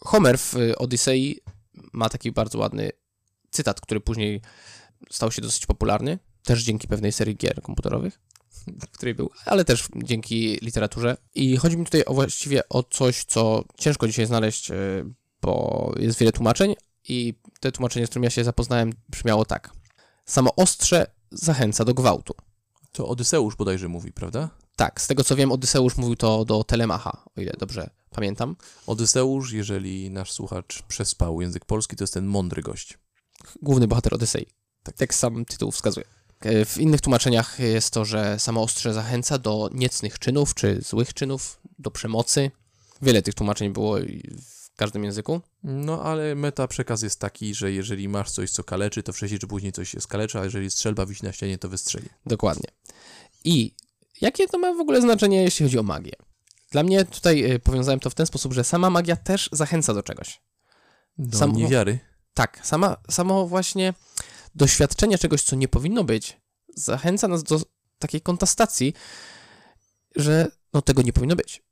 Homer 0.00 0.38
w 0.38 0.56
y, 0.56 0.78
Odysei 0.78 1.40
ma 1.92 2.08
taki 2.08 2.32
bardzo 2.32 2.58
ładny 2.58 2.90
cytat, 3.50 3.80
który 3.80 4.00
później 4.00 4.40
stał 5.10 5.32
się 5.32 5.42
dosyć 5.42 5.66
popularny, 5.66 6.18
też 6.42 6.62
dzięki 6.62 6.88
pewnej 6.88 7.12
serii 7.12 7.36
gier 7.36 7.62
komputerowych, 7.62 8.20
w 8.66 8.86
której 8.86 9.14
był, 9.14 9.30
ale 9.46 9.64
też 9.64 9.88
dzięki 9.96 10.58
literaturze. 10.62 11.16
I 11.34 11.56
chodzi 11.56 11.76
mi 11.76 11.84
tutaj 11.84 12.04
o 12.04 12.14
właściwie 12.14 12.68
o 12.68 12.82
coś, 12.82 13.24
co 13.24 13.64
ciężko 13.78 14.06
dzisiaj 14.06 14.26
znaleźć, 14.26 14.70
y, 14.70 14.74
bo 15.42 15.92
jest 15.98 16.18
wiele 16.18 16.32
tłumaczeń 16.32 16.74
i 17.08 17.34
te 17.61 17.73
tłumaczenie, 17.73 18.06
z 18.06 18.11
którym 18.11 18.25
ja 18.25 18.30
się 18.30 18.44
zapoznałem, 18.44 18.92
brzmiało 19.08 19.44
tak. 19.44 19.70
Samo 20.26 20.54
ostrze 20.56 21.06
zachęca 21.30 21.84
do 21.84 21.94
gwałtu. 21.94 22.34
To 22.92 23.08
Odyseusz 23.08 23.56
bodajże 23.56 23.88
mówi, 23.88 24.12
prawda? 24.12 24.50
Tak, 24.76 25.00
z 25.00 25.06
tego 25.06 25.25
co 25.25 25.37
wiem, 25.37 25.52
Odyseusz 25.52 25.96
mówił 25.96 26.16
to 26.16 26.44
do 26.44 26.64
Telemacha, 26.64 27.23
o 27.37 27.40
ile 27.40 27.52
dobrze 27.58 27.90
pamiętam. 28.11 28.56
Odyseusz, 28.87 29.52
jeżeli 29.52 30.11
nasz 30.11 30.32
słuchacz 30.32 30.82
przespał 30.82 31.40
język 31.40 31.64
polski, 31.64 31.96
to 31.96 32.04
jest 32.04 32.14
ten 32.14 32.26
mądry 32.26 32.62
gość. 32.62 32.99
główny 33.62 33.88
bohater 33.88 34.14
Odysei. 34.14 34.46
Tak, 34.82 34.96
tak 34.96 35.14
sam 35.14 35.44
tytuł 35.44 35.70
wskazuje. 35.70 36.06
E, 36.40 36.64
W 36.64 36.78
innych 36.78 37.00
tłumaczeniach 37.00 37.58
jest 37.58 37.90
to, 37.90 38.04
że 38.04 38.38
samo 38.38 38.62
ostrze 38.62 38.94
zachęca 38.94 39.38
do 39.38 39.70
niecnych 39.73 40.18
czynów 40.18 40.54
czy 40.54 40.80
złych 40.82 41.14
czynów, 41.14 41.61
do 41.78 41.90
przemocy. 41.90 42.50
Wiele 43.02 43.23
tych 43.23 43.34
tłumaczeń 43.34 43.73
było 43.73 43.96
w 44.73 44.76
każdym 44.76 45.04
języku. 45.04 45.40
No 45.64 46.02
ale 46.02 46.35
meta 46.35 46.68
przekaz 46.68 47.02
jest 47.02 47.21
taki, 47.21 47.54
że 47.54 47.73
jeżeli 47.73 48.09
masz 48.09 48.30
coś, 48.30 48.50
co 48.50 48.64
kaleczy, 48.64 49.02
to 49.02 49.12
wcześniej 49.12 49.40
czy 49.40 49.47
później 49.47 49.73
coś 49.73 49.90
się 49.90 50.00
skaleczy, 50.00 50.38
a 50.38 50.44
jeżeli 50.44 50.71
strzelba 50.71 51.06
wisi 51.06 51.25
na 51.25 51.33
ścianie, 51.33 51.59
to 51.59 51.68
wystrzeli. 51.68 52.09
Dokładnie. 52.26 52.68
I 53.44 53.75
jakie 54.21 54.49
to 54.49 54.59
ma 54.59 54.75
w 54.75 54.80
ogóle 54.80 55.00
znaczenie, 55.00 55.42
jeśli 55.42 55.66
chodzi 55.66 55.78
o 55.78 55.83
magię? 55.83 56.12
Dla 56.71 56.83
mnie 56.83 57.04
tutaj 57.04 57.50
e, 57.50 57.59
powiązałem 57.59 58.00
to 58.00 58.11
w 58.11 58.14
ten 58.14 58.26
sposób, 58.26 58.52
że 58.52 58.64
sama 58.64 58.90
magia 58.90 59.16
też 59.16 59.49
zachęca 59.52 59.94
do 59.94 60.02
czegoś. 60.02 60.42
Do 61.18 61.38
Samo- 61.38 61.56
niewiary. 61.56 61.99
Tak, 62.35 62.61
sama, 62.62 62.97
samo 63.11 63.47
właśnie 63.47 63.94
doświadczenie 64.54 65.18
czegoś, 65.18 65.42
co 65.42 65.56
nie 65.56 65.68
powinno 65.68 66.04
być, 66.04 66.40
zachęca 66.76 67.28
nas 67.28 67.42
do 67.42 67.61
takiej 67.99 68.21
kontestacji, 68.21 68.94
że 70.16 70.47
no 70.73 70.83
tego 70.83 71.02
nie 71.02 71.12
powinno 71.12 71.37
być. 71.37 71.62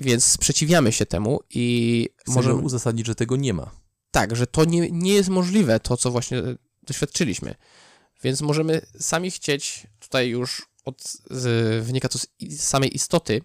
Więc 0.00 0.24
sprzeciwiamy 0.24 0.92
się 0.92 1.06
temu 1.06 1.40
i 1.50 2.08
Chcemy 2.16 2.36
możemy... 2.36 2.62
uzasadnić, 2.62 3.06
że 3.06 3.14
tego 3.14 3.36
nie 3.36 3.54
ma. 3.54 3.70
Tak, 4.10 4.36
że 4.36 4.46
to 4.46 4.64
nie, 4.64 4.90
nie 4.90 5.14
jest 5.14 5.28
możliwe, 5.28 5.80
to 5.80 5.96
co 5.96 6.10
właśnie 6.10 6.38
e, 6.38 6.56
doświadczyliśmy. 6.82 7.54
Więc 8.22 8.40
możemy 8.40 8.86
sami 9.00 9.30
chcieć, 9.30 9.86
tutaj 9.98 10.28
już 10.28 10.68
od, 10.84 11.02
z, 11.30 11.84
wynika 11.84 12.08
to 12.08 12.18
z 12.18 12.28
samej 12.60 12.96
istoty 12.96 13.42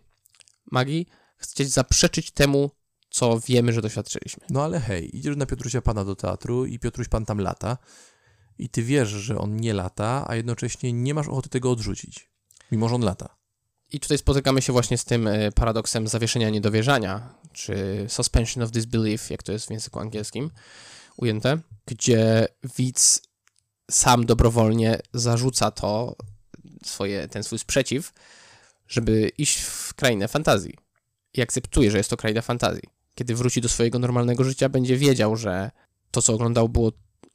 magii, 0.71 1.07
chcieć 1.37 1.69
zaprzeczyć 1.69 2.31
temu, 2.31 2.71
co 3.09 3.39
wiemy, 3.39 3.73
że 3.73 3.81
doświadczyliśmy. 3.81 4.45
No 4.49 4.63
ale 4.63 4.79
hej, 4.79 5.17
idziesz 5.17 5.35
na 5.35 5.45
Piotrusia 5.45 5.81
Pana 5.81 6.05
do 6.05 6.15
teatru 6.15 6.65
i 6.65 6.79
Piotruś 6.79 7.07
Pan 7.07 7.25
tam 7.25 7.39
lata 7.39 7.77
i 8.57 8.69
ty 8.69 8.83
wiesz, 8.83 9.09
że 9.09 9.37
on 9.37 9.55
nie 9.55 9.73
lata, 9.73 10.25
a 10.27 10.35
jednocześnie 10.35 10.93
nie 10.93 11.13
masz 11.13 11.27
ochoty 11.27 11.49
tego 11.49 11.71
odrzucić, 11.71 12.29
mimo 12.71 12.89
że 12.89 12.95
on 12.95 13.01
lata. 13.01 13.40
I 13.91 13.99
tutaj 13.99 14.17
spotykamy 14.17 14.61
się 14.61 14.73
właśnie 14.73 14.97
z 14.97 15.05
tym 15.05 15.27
e, 15.27 15.51
paradoksem 15.51 16.07
zawieszenia 16.07 16.49
niedowierzania, 16.49 17.33
czy 17.53 18.05
suspension 18.07 18.63
of 18.63 18.71
disbelief, 18.71 19.29
jak 19.29 19.43
to 19.43 19.51
jest 19.51 19.67
w 19.67 19.71
języku 19.71 19.99
angielskim 19.99 20.51
ujęte, 21.17 21.57
gdzie 21.85 22.47
widz 22.77 23.21
sam 23.91 24.25
dobrowolnie 24.25 24.99
zarzuca 25.13 25.71
to, 25.71 26.15
swoje, 26.85 27.27
ten 27.27 27.43
swój 27.43 27.59
sprzeciw, 27.59 28.13
żeby 28.87 29.31
iść 29.37 29.59
w 29.59 29.93
krainę 29.93 30.27
fantazji. 30.27 30.77
I 31.33 31.41
akceptuje, 31.41 31.91
że 31.91 31.97
jest 31.97 32.09
to 32.09 32.17
kraina 32.17 32.41
fantazji. 32.41 32.83
Kiedy 33.15 33.35
wróci 33.35 33.61
do 33.61 33.69
swojego 33.69 33.99
normalnego 33.99 34.43
życia, 34.43 34.69
będzie 34.69 34.97
wiedział, 34.97 35.35
że 35.35 35.71
to, 36.11 36.21
co 36.21 36.33
oglądał, 36.33 36.69
było, 36.69 36.91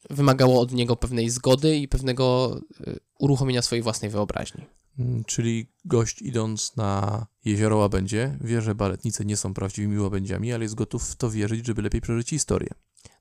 wymagało 0.09 0.61
od 0.61 0.71
niego 0.71 0.95
pewnej 0.95 1.29
zgody 1.29 1.77
i 1.77 1.87
pewnego 1.87 2.57
e, 2.87 2.93
uruchomienia 3.19 3.61
swojej 3.61 3.83
własnej 3.83 4.11
wyobraźni. 4.11 4.65
Mm, 4.99 5.23
Czyli 5.23 5.71
gość 5.85 6.21
idąc 6.21 6.75
na 6.75 7.25
jezioro 7.45 7.77
Łabędzie 7.77 8.37
wie, 8.41 8.61
że 8.61 8.75
baletnice 8.75 9.25
nie 9.25 9.37
są 9.37 9.53
prawdziwymi 9.53 9.99
łabędziami, 9.99 10.53
ale 10.53 10.65
jest 10.65 10.75
gotów 10.75 11.09
w 11.09 11.15
to 11.15 11.31
wierzyć, 11.31 11.65
żeby 11.65 11.81
lepiej 11.81 12.01
przeżyć 12.01 12.29
historię. 12.29 12.69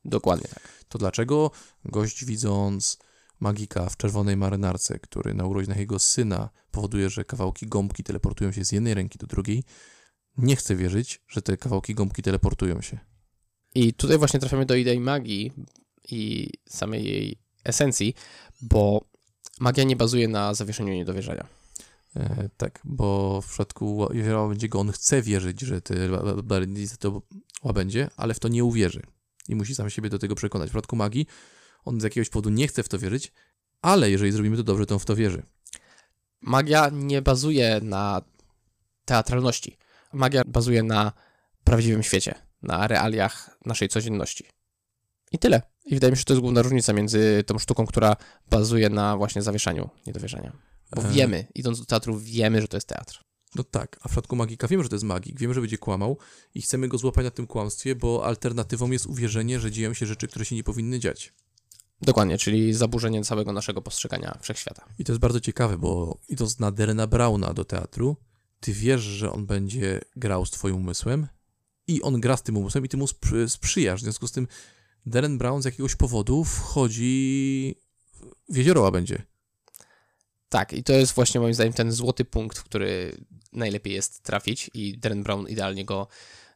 Dokładnie 0.04 0.49
tak. 0.49 0.85
To 0.88 0.99
dlaczego 0.99 1.50
gość 1.85 2.25
widząc 2.25 2.99
magika 3.40 3.88
w 3.88 3.97
czerwonej 3.97 4.37
marynarce, 4.37 4.99
który 4.99 5.35
na 5.35 5.45
urodzinach 5.47 5.78
jego 5.78 5.99
syna 5.99 6.50
powoduje, 6.71 7.11
że 7.11 7.25
kawałki 7.25 7.66
gąbki 7.66 8.04
teleportują 8.04 8.52
się 8.52 8.64
z 8.64 8.73
jednej 8.73 8.95
ręki 8.95 9.18
do 9.18 9.26
drugiej, 9.26 9.64
nie 10.38 10.56
chce 10.56 10.76
wierzyć, 10.76 11.23
że 11.28 11.42
te 11.42 11.56
kawałki 11.56 11.95
gąbki 11.95 12.23
teleportują 12.23 12.80
się. 12.80 12.99
I 13.75 13.95
tutaj 13.95 14.18
właśnie 14.18 14.40
trafiamy 14.40 14.66
do 14.66 14.75
idei 14.75 15.00
magii 15.00 15.52
i 16.11 16.50
samej 16.68 17.04
jej 17.04 17.38
esencji, 17.64 18.14
bo 18.62 19.04
magia 19.61 19.85
nie 19.85 19.97
bazuje 19.97 20.28
na 20.28 20.54
zawieszeniu 20.54 20.95
niedowierzania. 20.95 21.47
E, 22.16 22.49
tak, 22.56 22.80
bo 22.85 23.40
w 23.40 23.49
przypadku 23.49 24.08
Łabędziego 24.35 24.80
on 24.80 24.92
chce 24.92 25.23
wierzyć, 25.23 25.61
że 25.61 25.80
te 25.80 25.94
to 26.99 27.23
łabędzie, 27.62 28.11
ale 28.16 28.35
w 28.35 28.38
to 28.38 28.49
nie 28.49 28.64
uwierzy. 28.64 29.02
I 29.49 29.54
musi 29.54 29.75
sam 29.75 29.90
siebie 29.90 30.11
do 30.11 30.18
tego 30.18 30.35
przekonać. 30.35 30.68
W 30.68 30.70
przypadku 30.70 30.96
magii 30.96 31.26
on 31.85 32.00
z 32.00 32.04
jakiegoś 32.04 32.28
powodu 32.28 32.50
nie 32.50 32.68
chce 32.68 32.82
w 32.82 32.88
to 32.88 32.99
wierzyć, 32.99 33.32
ale 33.82 34.11
jeżeli 34.11 34.32
zrobimy 34.32 34.56
to 34.56 34.62
dobrze, 34.62 34.87
to 34.87 34.94
on 34.94 34.99
w 34.99 35.04
to 35.04 35.16
wierzy. 35.16 35.42
Magia 36.40 36.88
nie 36.92 37.23
bazuje 37.23 37.80
na 37.82 38.23
teatralności. 39.04 39.76
Magia 40.12 40.42
bazuje 40.46 40.82
na 40.82 41.12
prawdziwym 41.64 42.02
świecie, 42.02 42.35
na 42.62 42.87
realiach 42.87 43.58
naszej 43.64 43.88
codzienności. 43.88 44.44
I 45.32 45.38
tyle. 45.38 45.62
I 45.85 45.94
wydaje 45.94 46.11
mi 46.11 46.16
się, 46.16 46.20
że 46.20 46.25
to 46.25 46.32
jest 46.32 46.40
główna 46.40 46.62
różnica 46.62 46.92
między 46.92 47.44
tą 47.46 47.58
sztuką, 47.58 47.87
która 47.87 48.16
bazuje 48.50 48.90
na 48.90 49.16
właśnie 49.16 49.42
zawieszaniu 49.42 49.90
niedowierzania. 50.06 50.52
Bo 50.94 51.02
E, 51.02 51.12
wiemy, 51.12 51.46
idąc 51.54 51.78
do 51.80 51.84
teatru, 51.86 52.18
wiemy, 52.18 52.60
że 52.60 52.68
to 52.68 52.76
jest 52.76 52.88
teatr. 52.88 53.24
No 53.54 53.64
tak, 53.64 53.98
a 54.02 54.08
w 54.08 54.10
przypadku 54.10 54.36
magika 54.36 54.68
wiemy, 54.68 54.82
że 54.82 54.88
to 54.88 54.94
jest 54.94 55.04
magik, 55.04 55.38
wiemy, 55.38 55.54
że 55.54 55.60
będzie 55.60 55.78
kłamał 55.78 56.18
i 56.54 56.62
chcemy 56.62 56.88
go 56.88 56.98
złapać 56.98 57.24
na 57.24 57.30
tym 57.30 57.46
kłamstwie, 57.46 57.94
bo 57.94 58.24
alternatywą 58.24 58.90
jest 58.90 59.06
uwierzenie, 59.06 59.60
że 59.60 59.70
dzieją 59.70 59.94
się 59.94 60.06
rzeczy, 60.06 60.28
które 60.28 60.44
się 60.44 60.56
nie 60.56 60.64
powinny 60.64 60.98
dziać. 61.00 61.32
Dokładnie, 62.02 62.38
czyli 62.38 62.72
zaburzenie 62.72 63.24
całego 63.24 63.52
naszego 63.52 63.82
postrzegania 63.82 64.38
wszechświata. 64.42 64.84
I 64.98 65.04
to 65.04 65.12
jest 65.12 65.20
bardzo 65.20 65.40
ciekawe, 65.40 65.78
bo 65.78 66.18
idąc 66.28 66.58
na 66.58 66.70
Derena 66.70 67.06
Brauna 67.06 67.54
do 67.54 67.64
teatru, 67.64 68.16
ty 68.60 68.72
wiesz, 68.72 69.00
że 69.00 69.32
on 69.32 69.46
będzie 69.46 70.00
grał 70.16 70.46
z 70.46 70.50
twoim 70.50 70.76
umysłem 70.76 71.26
i 71.86 72.02
on 72.02 72.20
gra 72.20 72.36
z 72.36 72.42
tym 72.42 72.56
umysłem 72.56 72.84
i 72.84 72.88
ty 72.88 72.96
mu 72.96 73.04
sprzy- 73.06 73.48
sprzyjasz. 73.48 74.00
W 74.00 74.02
związku 74.02 74.28
z 74.28 74.32
tym 74.32 74.48
Deren 75.06 75.38
Brown 75.38 75.62
z 75.62 75.64
jakiegoś 75.64 75.96
powodu 75.96 76.44
wchodzi 76.44 77.74
w 78.48 78.56
jezioro 78.56 78.80
łabędzie. 78.82 79.22
Tak, 80.48 80.72
i 80.72 80.82
to 80.82 80.92
jest 80.92 81.12
właśnie 81.12 81.40
moim 81.40 81.54
zdaniem 81.54 81.72
ten 81.72 81.92
złoty 81.92 82.24
punkt, 82.24 82.58
w 82.58 82.64
który 82.64 83.16
najlepiej 83.52 83.94
jest 83.94 84.22
trafić 84.22 84.70
i 84.74 84.98
Darren 84.98 85.22
Brown 85.22 85.48
idealnie 85.48 85.84
go 85.84 86.08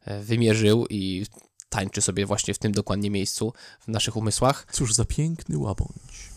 e, 0.04 0.22
wymierzył 0.22 0.86
i 0.90 1.26
tańczy 1.68 2.02
sobie 2.02 2.26
właśnie 2.26 2.54
w 2.54 2.58
tym 2.58 2.72
dokładnie 2.72 3.10
miejscu 3.10 3.52
w 3.80 3.88
naszych 3.88 4.16
umysłach. 4.16 4.66
Cóż 4.72 4.94
za 4.94 5.04
piękny 5.04 5.58
łabędź. 5.58 6.30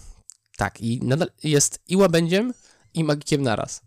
Tak, 0.57 0.81
i 0.81 0.99
nadal 1.03 1.31
jest 1.43 1.79
i 1.87 1.95
łabędziem, 1.95 2.53
i 2.93 3.03
magikiem 3.03 3.41
naraz. 3.41 3.81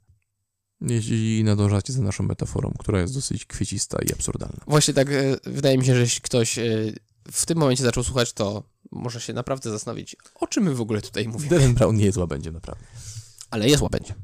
Jeśli 0.81 1.45
nadążacie 1.45 1.93
za 1.93 2.03
naszą 2.03 2.25
metaforą, 2.25 2.75
która 2.79 3.01
jest 3.01 3.15
dosyć 3.15 3.45
kwiecista 3.45 3.99
i 4.09 4.13
absurdalna. 4.13 4.65
Właśnie 4.67 4.95
tak 4.95 5.09
e, 5.11 5.37
wydaje 5.45 5.79
mi 5.79 5.85
się, 5.85 5.95
że 5.95 6.01
jeśli 6.01 6.21
ktoś 6.21 6.59
e, 6.59 6.93
w 7.33 7.47
tym 7.47 7.59
momencie 7.59 7.83
zaczął 7.83 8.05
słuchać, 8.05 8.33
to 8.33 8.63
może 8.91 9.21
się 9.21 9.33
naprawdę 9.33 9.71
zastanowić, 9.71 10.17
o 10.35 10.47
czym 10.47 10.65
my 10.65 10.75
w 10.75 10.81
ogóle 10.81 11.03
tutaj 11.03 11.29
mówimy. 11.29 11.51
Deren 11.51 11.75
Brown 11.75 11.97
nie 11.97 12.05
jest 12.05 12.19
łabędziem, 12.19 12.55
naprawdę. 12.55 12.85
Ale 13.51 13.69
jest 13.69 13.83
łabędziem. 13.83 14.17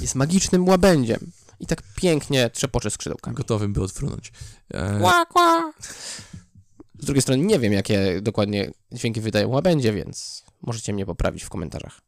Jest 0.00 0.14
magicznym 0.14 0.68
łabędziem. 0.68 1.30
I 1.60 1.66
tak 1.66 1.82
pięknie 1.96 2.50
trzepocze 2.50 2.90
skrzydełkami. 2.90 3.36
Gotowym, 3.36 3.72
by 3.72 3.82
odfrunąć. 3.82 4.32
E, 4.74 4.98
Kła, 5.00 5.26
kła. 5.26 5.72
Z 6.98 7.04
drugiej 7.04 7.22
strony 7.22 7.42
nie 7.42 7.58
wiem, 7.58 7.72
jakie 7.72 8.20
dokładnie 8.22 8.70
dźwięki 8.92 9.20
wydają 9.20 9.48
łabędzie, 9.48 9.92
więc 9.92 10.44
możecie 10.62 10.92
mnie 10.92 11.06
poprawić 11.06 11.42
w 11.42 11.48
komentarzach. 11.48 12.00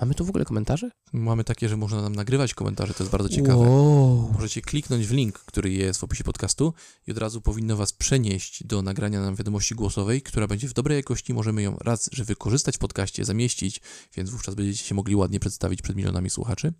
Mamy 0.00 0.14
tu 0.14 0.24
w 0.24 0.28
ogóle 0.28 0.44
komentarze? 0.44 0.90
Mamy 1.12 1.44
takie, 1.44 1.68
że 1.68 1.76
można 1.76 2.02
nam 2.02 2.14
nagrywać 2.14 2.54
komentarze, 2.54 2.94
to 2.94 3.02
jest 3.02 3.12
bardzo 3.12 3.28
ciekawe. 3.28 3.68
Wow. 3.68 4.30
Możecie 4.32 4.62
kliknąć 4.62 5.06
w 5.06 5.12
link, 5.12 5.38
który 5.38 5.72
jest 5.72 6.00
w 6.00 6.04
opisie 6.04 6.24
podcastu 6.24 6.74
i 7.06 7.10
od 7.10 7.18
razu 7.18 7.40
powinno 7.40 7.76
Was 7.76 7.92
przenieść 7.92 8.64
do 8.64 8.82
nagrania 8.82 9.20
nam 9.20 9.36
wiadomości 9.36 9.74
głosowej, 9.74 10.22
która 10.22 10.46
będzie 10.46 10.68
w 10.68 10.72
dobrej 10.72 10.96
jakości. 10.96 11.34
Możemy 11.34 11.62
ją 11.62 11.76
raz, 11.80 12.10
że 12.12 12.24
wykorzystać 12.24 12.76
w 12.76 12.78
podcaście, 12.78 13.24
zamieścić, 13.24 13.80
więc 14.16 14.30
wówczas 14.30 14.54
będziecie 14.54 14.84
się 14.84 14.94
mogli 14.94 15.16
ładnie 15.16 15.40
przedstawić 15.40 15.82
przed 15.82 15.96
milionami 15.96 16.30
słuchaczy. 16.30 16.72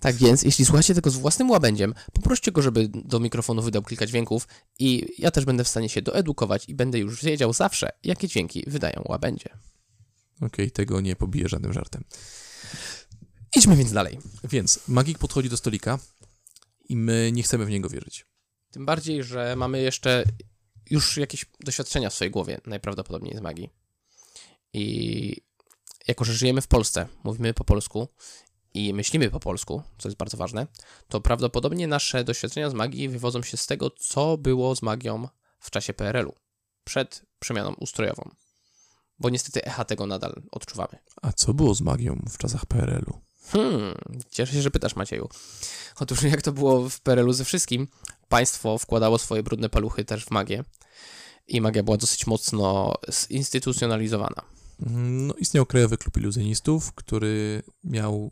Tak 0.00 0.16
więc, 0.16 0.42
jeśli 0.42 0.64
słuchacie 0.64 0.94
tego 0.94 1.10
z 1.10 1.16
własnym 1.16 1.50
łabędziem, 1.50 1.94
poproście 2.12 2.52
go, 2.52 2.62
żeby 2.62 2.88
do 2.88 3.20
mikrofonu 3.20 3.62
wydał 3.62 3.82
kilka 3.82 4.06
dźwięków 4.06 4.48
i 4.78 5.06
ja 5.18 5.30
też 5.30 5.44
będę 5.44 5.64
w 5.64 5.68
stanie 5.68 5.88
się 5.88 6.02
doedukować 6.02 6.68
i 6.68 6.74
będę 6.74 6.98
już 6.98 7.24
wiedział 7.24 7.52
zawsze, 7.52 7.90
jakie 8.04 8.28
dźwięki 8.28 8.64
wydają 8.66 9.02
łabędzie. 9.04 9.48
Okej, 10.40 10.70
tego 10.70 11.00
nie 11.00 11.16
pobiję 11.16 11.48
żadnym 11.48 11.72
żartem. 11.72 12.04
Idźmy 13.56 13.76
więc 13.76 13.92
dalej. 13.92 14.18
Więc 14.44 14.88
magik 14.88 15.18
podchodzi 15.18 15.48
do 15.48 15.56
stolika 15.56 15.98
i 16.88 16.96
my 16.96 17.30
nie 17.32 17.42
chcemy 17.42 17.64
w 17.64 17.70
niego 17.70 17.88
wierzyć. 17.88 18.26
Tym 18.70 18.86
bardziej, 18.86 19.24
że 19.24 19.56
mamy 19.56 19.82
jeszcze 19.82 20.24
już 20.90 21.16
jakieś 21.16 21.46
doświadczenia 21.60 22.10
w 22.10 22.14
swojej 22.14 22.30
głowie, 22.30 22.60
najprawdopodobniej 22.66 23.36
z 23.36 23.40
magii. 23.40 23.70
I 24.72 25.42
jako, 26.08 26.24
że 26.24 26.32
żyjemy 26.32 26.60
w 26.60 26.66
Polsce, 26.66 27.08
mówimy 27.24 27.54
po 27.54 27.64
polsku 27.64 28.08
i 28.74 28.94
myślimy 28.94 29.30
po 29.30 29.40
polsku, 29.40 29.82
co 29.98 30.08
jest 30.08 30.18
bardzo 30.18 30.36
ważne, 30.36 30.66
to 31.08 31.20
prawdopodobnie 31.20 31.88
nasze 31.88 32.24
doświadczenia 32.24 32.70
z 32.70 32.74
magii 32.74 33.08
wywodzą 33.08 33.42
się 33.42 33.56
z 33.56 33.66
tego, 33.66 33.90
co 33.90 34.38
było 34.38 34.76
z 34.76 34.82
magią 34.82 35.28
w 35.60 35.70
czasie 35.70 35.94
PRL-u, 35.94 36.34
przed 36.84 37.22
przemianą 37.38 37.74
ustrojową. 37.74 38.30
Bo 39.18 39.30
niestety 39.30 39.64
echa 39.64 39.84
tego 39.84 40.06
nadal 40.06 40.42
odczuwamy. 40.50 40.98
A 41.22 41.32
co 41.32 41.54
było 41.54 41.74
z 41.74 41.80
magią 41.80 42.22
w 42.30 42.38
czasach 42.38 42.66
PRL-u? 42.66 43.20
Hmm, 43.52 43.94
cieszę 44.30 44.52
się, 44.52 44.62
że 44.62 44.70
pytasz, 44.70 44.96
Macieju. 44.96 45.28
Otóż 46.00 46.22
jak 46.22 46.42
to 46.42 46.52
było 46.52 46.88
w 46.88 47.00
PRL-u 47.00 47.32
ze 47.32 47.44
wszystkim, 47.44 47.88
państwo 48.28 48.78
wkładało 48.78 49.18
swoje 49.18 49.42
brudne 49.42 49.68
paluchy 49.68 50.04
też 50.04 50.24
w 50.24 50.30
magię 50.30 50.64
i 51.48 51.60
magia 51.60 51.82
była 51.82 51.96
dosyć 51.96 52.26
mocno 52.26 52.94
zinstytucjonalizowana. 53.12 54.42
No, 54.90 55.34
istniał 55.34 55.66
Krajowy 55.66 55.96
Klub 55.96 56.16
Iluzjonistów, 56.16 56.92
który 56.92 57.62
miał 57.84 58.30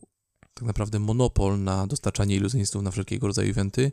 tak 0.55 0.65
naprawdę 0.65 0.99
monopol 0.99 1.63
na 1.63 1.87
dostarczanie 1.87 2.37
iluzjonistów 2.37 2.83
na 2.83 2.91
wszelkiego 2.91 3.27
rodzaju 3.27 3.51
eventy, 3.51 3.93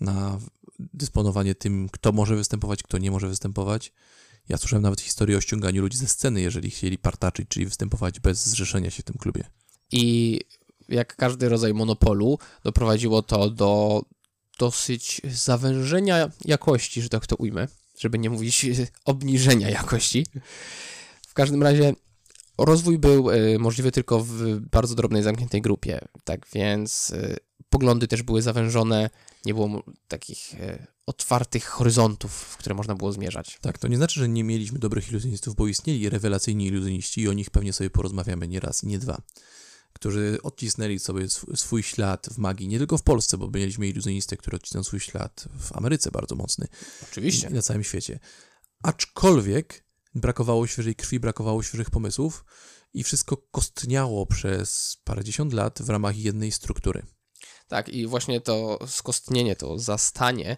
na 0.00 0.38
dysponowanie 0.78 1.54
tym, 1.54 1.88
kto 1.92 2.12
może 2.12 2.36
występować, 2.36 2.82
kto 2.82 2.98
nie 2.98 3.10
może 3.10 3.28
występować. 3.28 3.92
Ja 4.48 4.56
słyszałem 4.56 4.82
nawet 4.82 5.00
historię 5.00 5.36
o 5.36 5.40
ściąganiu 5.40 5.82
ludzi 5.82 5.98
ze 5.98 6.08
sceny, 6.08 6.40
jeżeli 6.40 6.70
chcieli 6.70 6.98
partaczyć, 6.98 7.48
czyli 7.48 7.66
występować 7.66 8.20
bez 8.20 8.46
zrzeszenia 8.46 8.90
się 8.90 9.02
w 9.02 9.06
tym 9.06 9.18
klubie. 9.18 9.44
I 9.92 10.40
jak 10.88 11.16
każdy 11.16 11.48
rodzaj 11.48 11.74
monopolu, 11.74 12.38
doprowadziło 12.64 13.22
to 13.22 13.50
do 13.50 14.02
dosyć 14.58 15.20
zawężenia 15.24 16.30
jakości, 16.44 17.02
że 17.02 17.08
tak 17.08 17.26
to 17.26 17.36
ujmę. 17.36 17.68
żeby 17.98 18.18
nie 18.18 18.30
mówić 18.30 18.66
obniżenia 19.04 19.70
jakości. 19.70 20.26
W 21.28 21.34
każdym 21.34 21.62
razie 21.62 21.94
rozwój 22.58 22.98
był 22.98 23.30
e, 23.30 23.58
możliwy 23.58 23.92
tylko 23.92 24.20
w 24.20 24.60
bardzo 24.60 24.94
drobnej, 24.94 25.22
zamkniętej 25.22 25.62
grupie, 25.62 26.00
tak 26.24 26.46
więc 26.52 27.12
e, 27.16 27.36
poglądy 27.70 28.08
też 28.08 28.22
były 28.22 28.42
zawężone, 28.42 29.10
nie 29.44 29.54
było 29.54 29.82
takich 30.08 30.54
e, 30.54 30.86
otwartych 31.06 31.64
horyzontów, 31.64 32.32
w 32.32 32.56
które 32.56 32.74
można 32.74 32.94
było 32.94 33.12
zmierzać. 33.12 33.58
Tak, 33.60 33.78
to 33.78 33.88
nie 33.88 33.96
znaczy, 33.96 34.20
że 34.20 34.28
nie 34.28 34.44
mieliśmy 34.44 34.78
dobrych 34.78 35.08
iluzjonistów, 35.08 35.54
bo 35.54 35.66
istnieli 35.66 36.08
rewelacyjni 36.08 36.66
iluzjoniści 36.66 37.20
i 37.20 37.28
o 37.28 37.32
nich 37.32 37.50
pewnie 37.50 37.72
sobie 37.72 37.90
porozmawiamy 37.90 38.48
nie 38.48 38.60
raz 38.60 38.84
i 38.84 38.86
nie 38.86 38.98
dwa, 38.98 39.22
którzy 39.92 40.38
odcisnęli 40.42 40.98
sobie 40.98 41.24
sw- 41.24 41.56
swój 41.56 41.82
ślad 41.82 42.28
w 42.32 42.38
magii, 42.38 42.68
nie 42.68 42.78
tylko 42.78 42.98
w 42.98 43.02
Polsce, 43.02 43.38
bo 43.38 43.50
mieliśmy 43.50 43.88
iluzjonistę, 43.88 44.36
który 44.36 44.56
odcisnął 44.56 44.84
swój 44.84 45.00
ślad 45.00 45.48
w 45.58 45.76
Ameryce 45.76 46.10
bardzo 46.10 46.34
mocny 46.34 46.66
Oczywiście. 47.02 47.48
i 47.48 47.52
na 47.52 47.62
całym 47.62 47.84
świecie. 47.84 48.18
Aczkolwiek 48.82 49.84
brakowało 50.14 50.66
świeżej 50.66 50.94
krwi, 50.94 51.20
brakowało 51.20 51.62
świeżych 51.62 51.90
pomysłów 51.90 52.44
i 52.94 53.04
wszystko 53.04 53.36
kostniało 53.36 54.26
przez 54.26 54.96
parędziesiąt 55.04 55.52
lat 55.52 55.82
w 55.82 55.88
ramach 55.88 56.16
jednej 56.16 56.52
struktury. 56.52 57.02
Tak, 57.68 57.88
i 57.88 58.06
właśnie 58.06 58.40
to 58.40 58.78
skostnienie, 58.86 59.56
to 59.56 59.78
zastanie 59.78 60.56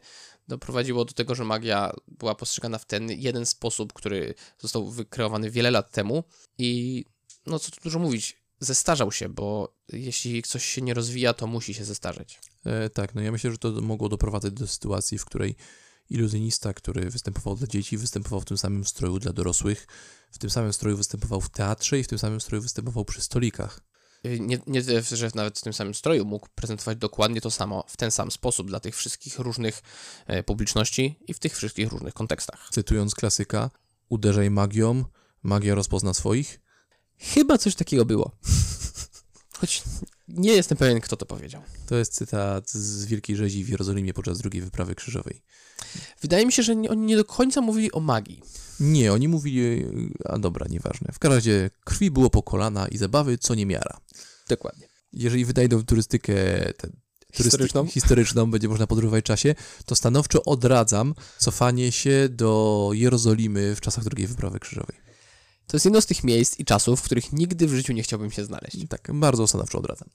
doprowadziło 0.48 1.04
do 1.04 1.12
tego, 1.12 1.34
że 1.34 1.44
magia 1.44 1.92
była 2.08 2.34
postrzegana 2.34 2.78
w 2.78 2.84
ten 2.84 3.10
jeden 3.10 3.46
sposób, 3.46 3.92
który 3.92 4.34
został 4.58 4.90
wykreowany 4.90 5.50
wiele 5.50 5.70
lat 5.70 5.92
temu 5.92 6.24
i 6.58 7.04
no 7.46 7.58
co 7.58 7.70
tu 7.70 7.80
dużo 7.80 7.98
mówić, 7.98 8.42
zestarzał 8.60 9.12
się, 9.12 9.28
bo 9.28 9.74
jeśli 9.92 10.42
coś 10.42 10.64
się 10.64 10.82
nie 10.82 10.94
rozwija, 10.94 11.34
to 11.34 11.46
musi 11.46 11.74
się 11.74 11.84
zestarzeć. 11.84 12.40
E, 12.64 12.90
tak, 12.90 13.14
no 13.14 13.20
ja 13.20 13.32
myślę, 13.32 13.50
że 13.50 13.58
to 13.58 13.70
mogło 13.70 14.08
doprowadzać 14.08 14.52
do 14.52 14.66
sytuacji, 14.66 15.18
w 15.18 15.24
której 15.24 15.56
iluzjonista, 16.10 16.72
który 16.72 17.10
występował 17.10 17.56
dla 17.56 17.66
dzieci, 17.66 17.98
występował 17.98 18.40
w 18.40 18.44
tym 18.44 18.58
samym 18.58 18.84
stroju 18.84 19.18
dla 19.18 19.32
dorosłych, 19.32 19.86
w 20.30 20.38
tym 20.38 20.50
samym 20.50 20.72
stroju 20.72 20.96
występował 20.96 21.40
w 21.40 21.48
teatrze 21.50 21.98
i 21.98 22.04
w 22.04 22.08
tym 22.08 22.18
samym 22.18 22.40
stroju 22.40 22.62
występował 22.62 23.04
przy 23.04 23.20
stolikach. 23.20 23.80
Y, 24.26 24.40
Nie, 24.40 24.58
nie, 24.66 24.82
że 25.12 25.30
nawet 25.34 25.58
w 25.58 25.62
tym 25.62 25.72
samym 25.72 25.94
stroju 25.94 26.24
mógł 26.24 26.48
prezentować 26.54 26.98
dokładnie 26.98 27.40
to 27.40 27.50
samo, 27.50 27.84
w 27.88 27.96
ten 27.96 28.10
sam 28.10 28.30
sposób 28.30 28.68
dla 28.68 28.80
tych 28.80 28.96
wszystkich 28.96 29.38
różnych 29.38 29.82
e, 30.26 30.42
publiczności 30.42 31.18
i 31.28 31.34
w 31.34 31.38
tych 31.38 31.56
wszystkich 31.56 31.88
różnych 31.88 32.14
kontekstach. 32.14 32.68
Cytując 32.72 33.14
klasyka, 33.14 33.70
uderzaj 34.08 34.50
magią, 34.50 35.04
magia 35.42 35.74
rozpozna 35.74 36.14
swoich. 36.14 36.60
Chyba 37.18 37.58
coś 37.58 37.74
takiego 37.74 38.04
było. 38.04 38.30
Choć 39.60 39.82
nie 40.28 40.52
jestem 40.52 40.78
pewien, 40.78 41.00
kto 41.00 41.16
to 41.16 41.26
powiedział. 41.26 41.62
To 41.86 41.96
jest 41.96 42.14
cytat 42.14 42.70
z 42.70 43.04
Wielkiej 43.04 43.36
Rzezi 43.36 43.64
w 43.64 43.68
Jerozolimie 43.68 44.14
podczas 44.14 44.38
drugiej 44.38 44.62
wyprawy 44.62 44.94
krzyżowej. 44.94 45.42
Wydaje 46.20 46.46
mi 46.46 46.52
się, 46.52 46.62
że 46.62 46.76
nie, 46.76 46.90
oni 46.90 47.02
nie 47.02 47.16
do 47.16 47.24
końca 47.24 47.60
mówili 47.60 47.92
o 47.92 48.00
magii. 48.00 48.42
Nie, 48.80 49.12
oni 49.12 49.28
mówili, 49.28 49.86
a 50.24 50.38
dobra, 50.38 50.66
nieważne. 50.70 51.12
W 51.12 51.18
każdym 51.18 51.36
razie 51.36 51.70
krwi 51.84 52.10
było 52.10 52.30
po 52.30 52.42
kolana 52.42 52.88
i 52.88 52.98
zabawy 52.98 53.38
co 53.38 53.54
niemiara. 53.54 54.00
Dokładnie. 54.48 54.88
Jeżeli 55.12 55.44
wydajną 55.44 55.84
turystykę 55.84 56.34
tę 56.76 56.88
Historyczną? 57.32 57.86
historyczną 57.86 58.50
będzie 58.50 58.68
można 58.68 58.86
podróżować 58.86 59.24
w 59.24 59.26
czasie, 59.26 59.54
to 59.86 59.94
stanowczo 59.94 60.44
odradzam 60.44 61.14
cofanie 61.38 61.92
się 61.92 62.28
do 62.30 62.90
Jerozolimy 62.92 63.76
w 63.76 63.80
czasach 63.80 64.04
drugiej 64.04 64.26
wyprawy 64.26 64.60
krzyżowej. 64.60 65.07
To 65.68 65.76
jest 65.76 65.84
jedno 65.84 66.00
z 66.00 66.06
tych 66.06 66.24
miejsc 66.24 66.58
i 66.58 66.64
czasów, 66.64 67.00
w 67.00 67.02
których 67.02 67.32
nigdy 67.32 67.66
w 67.66 67.74
życiu 67.74 67.92
nie 67.92 68.02
chciałbym 68.02 68.30
się 68.30 68.44
znaleźć. 68.44 68.88
Tak, 68.88 69.10
bardzo 69.14 69.46
stanowczo 69.46 69.78
odradzam. 69.78 70.08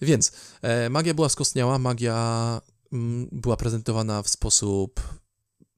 Więc 0.00 0.32
e, 0.62 0.90
magia 0.90 1.14
była 1.14 1.28
skostniała, 1.28 1.78
magia 1.78 2.60
mm, 2.92 3.28
była 3.32 3.56
prezentowana 3.56 4.22
w 4.22 4.28
sposób 4.28 5.00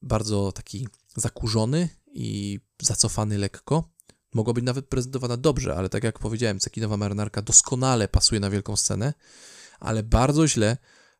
bardzo 0.02 0.52
taki 0.52 0.88
zakurzony 1.16 1.88
i 2.06 2.60
zacofany 2.82 3.38
lekko. 3.38 3.90
Mogła 4.34 4.52
być 4.52 4.64
nawet 4.64 4.86
prezentowana 4.86 5.36
dobrze, 5.36 5.76
ale 5.76 5.88
tak 5.88 6.04
jak 6.04 6.18
powiedziałem, 6.18 6.60
cekinowa 6.60 6.96
marynarka 6.96 7.42
doskonale 7.42 8.08
pasuje 8.08 8.40
na 8.40 8.50
wielką 8.50 8.76
scenę, 8.76 9.14
ale 9.80 10.02
bardzo 10.02 10.48
źle 10.48 10.76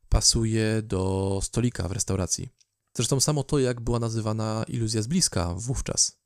pasuje 0.09 0.83
do 0.83 1.41
stolika 1.43 1.89
w 1.89 1.93
restauracji. 1.93 2.49
Zresztą 2.97 3.21
samo 3.21 3.43
to, 3.43 3.59
jak 3.59 3.81
była 3.81 3.99
nazywana 3.99 4.65
iluzja 4.69 5.03
z 5.03 5.07
bliska 5.07 5.55
wówczas. 5.55 6.24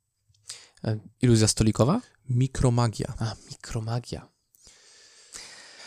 E, 0.85 0.99
Iluzja 1.23 1.49
stolikowa? 1.49 2.01
Mikromagia. 2.29 3.15
A, 3.19 3.35
mikromagia. 3.51 4.29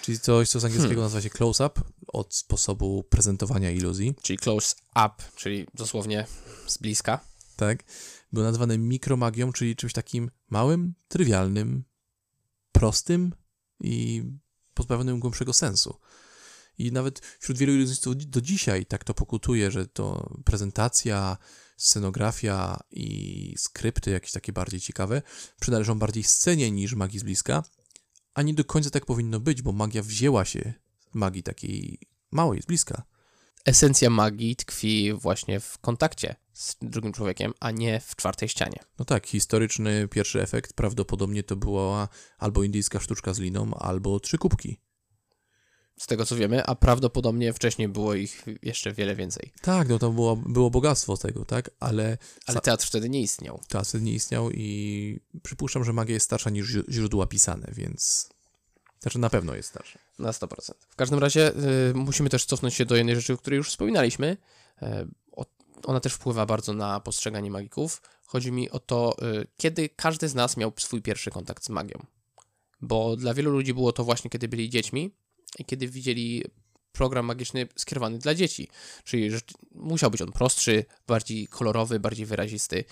Czyli 0.02 0.20
coś, 0.20 0.50
co 0.50 0.60
z 0.60 0.66
angielskiego 0.66 1.02
nazywa 1.02 1.22
się 1.22 1.30
close-up, 1.30 1.82
od 2.08 2.36
sposobu 2.36 3.04
prezentowania 3.04 3.72
iluzji, 3.72 4.16
Czyli 4.22 4.40
close 4.40 4.76
up, 4.90 5.24
czyli 5.36 5.68
dosłownie 5.74 6.28
z 6.68 6.78
bliska. 6.78 7.20
tak? 7.56 7.84
Było 8.34 8.46
nazwane 8.46 8.78
mikromagią, 8.78 9.54
czyli 9.54 9.76
czymś 9.76 9.94
takim 9.94 10.32
małym, 10.50 10.94
trywialnym, 11.08 11.84
prostym 12.72 13.34
i 13.80 14.24
pozbawionym 14.74 15.20
głębszego 15.20 15.54
sensu. 15.54 16.00
I 16.78 16.92
nawet 16.92 17.20
wśród 17.40 17.58
wielu 17.58 17.74
iluzjonistów 17.74 18.16
do 18.18 18.42
dzisiaj 18.42 18.86
tak 18.86 19.04
to 19.04 19.14
pokutuje, 19.14 19.72
że 19.72 19.88
to 19.88 20.34
prezentacja, 20.46 21.38
scenografia 21.78 22.80
i 22.92 23.56
skrypty 23.58 24.12
jakieś 24.12 24.32
takie 24.32 24.54
bardziej 24.54 24.80
ciekawe 24.80 25.22
przynależą 25.62 26.00
bardziej 26.00 26.24
scenie 26.24 26.72
niż 26.72 26.94
magii 26.94 27.20
z 27.20 27.24
bliska, 27.24 27.64
a 28.34 28.42
nie 28.42 28.54
do 28.54 28.66
końca 28.66 28.90
tak 28.90 29.06
powinno 29.06 29.40
być, 29.40 29.62
bo 29.62 29.72
magia 29.72 30.04
wzięła 30.04 30.46
się 30.46 30.74
z 31.12 31.16
magii 31.16 31.44
takiej 31.44 32.00
małej, 32.32 32.62
z 32.62 32.66
bliska. 32.66 33.04
Esencja 33.66 34.10
magii 34.10 34.56
tkwi 34.56 35.14
właśnie 35.14 35.60
w 35.60 35.78
kontakcie 35.78 36.36
z 36.54 36.76
drugim 36.82 37.14
człowiekiem, 37.14 37.54
a 37.60 37.72
nie 37.72 38.00
w 38.00 38.16
czwartej 38.16 38.50
ścianie. 38.50 38.80
No 39.00 39.06
tak, 39.06 39.28
historyczny 39.28 40.08
pierwszy 40.08 40.42
efekt 40.42 40.74
prawdopodobnie 40.74 41.44
to 41.44 41.56
była 41.56 42.10
albo 42.38 42.64
indyjska 42.64 43.00
sztuczka 43.00 43.34
z 43.34 43.40
liną, 43.40 43.74
albo 43.74 44.20
trzy 44.20 44.38
kubki. 44.38 44.80
Z 46.02 46.08
tego 46.08 46.26
co 46.26 46.36
wiemy, 46.36 46.66
a 46.66 46.76
prawdopodobnie 46.76 47.54
wcześniej 47.54 47.88
było 47.88 48.14
ich 48.14 48.46
jeszcze 48.64 48.94
wiele 48.94 49.16
więcej. 49.16 49.52
Tak, 49.62 49.90
no 49.90 50.00
to 50.00 50.10
było, 50.10 50.36
było 50.36 50.70
bogactwo 50.70 51.18
tego, 51.18 51.46
tak? 51.46 51.70
Ale 51.80 52.18
Ale 52.46 52.62
teatr 52.62 52.86
wtedy 52.88 53.10
nie 53.10 53.22
istniał. 53.22 53.60
teatr 53.68 54.02
nie 54.02 54.14
istniał 54.14 54.52
i 54.52 55.20
przypuszczam, 55.44 55.84
że 55.84 55.94
magia 55.94 56.14
jest 56.14 56.26
starsza 56.26 56.50
niż 56.50 56.76
źró- 56.76 56.92
źródła 56.92 57.28
pisane, 57.28 57.68
więc... 57.72 58.30
Znaczy 59.00 59.20
na 59.20 59.30
pewno 59.30 59.56
jest 59.56 59.70
starsza. 59.70 60.00
Na 60.20 60.32
100%. 60.32 60.72
W 60.90 60.96
każdym 60.96 61.20
razie 61.20 61.52
y, 61.90 61.94
musimy 61.94 62.30
też 62.30 62.46
cofnąć 62.46 62.74
się 62.74 62.86
do 62.86 62.96
jednej 62.96 63.16
rzeczy, 63.16 63.34
o 63.34 63.38
której 63.38 63.58
już 63.58 63.70
wspominaliśmy. 63.70 64.38
Y, 64.82 64.86
o, 65.32 65.46
ona 65.84 66.00
też 66.00 66.14
wpływa 66.14 66.46
bardzo 66.46 66.74
na 66.74 67.00
postrzeganie 67.00 67.52
magików. 67.52 68.02
Chodzi 68.26 68.52
mi 68.52 68.70
o 68.70 68.80
to, 68.80 69.16
y, 69.42 69.48
kiedy 69.58 69.90
każdy 69.90 70.28
z 70.30 70.36
nas 70.36 70.58
miał 70.58 70.74
swój 70.78 71.02
pierwszy 71.02 71.32
kontakt 71.32 71.64
z 71.64 71.70
magią. 71.70 72.06
Bo 72.82 73.16
dla 73.16 73.34
wielu 73.34 73.52
ludzi 73.52 73.74
było 73.74 73.92
to 73.92 74.04
właśnie, 74.04 74.30
kiedy 74.30 74.48
byli 74.48 74.70
dziećmi 74.70 75.21
kiedy 75.66 75.88
widzieli 75.88 76.44
program 76.92 77.26
magiczny 77.26 77.68
skierowany 77.76 78.18
dla 78.20 78.36
dzieci. 78.36 78.68
Czyli 79.04 79.32
że 79.32 79.40
musiał 79.72 80.12
być 80.12 80.22
on 80.22 80.32
prostszy, 80.32 80.86
bardziej 81.08 81.48
kolorowy, 81.48 82.00
bardziej 82.00 82.26
wyrazisty. 82.26 82.84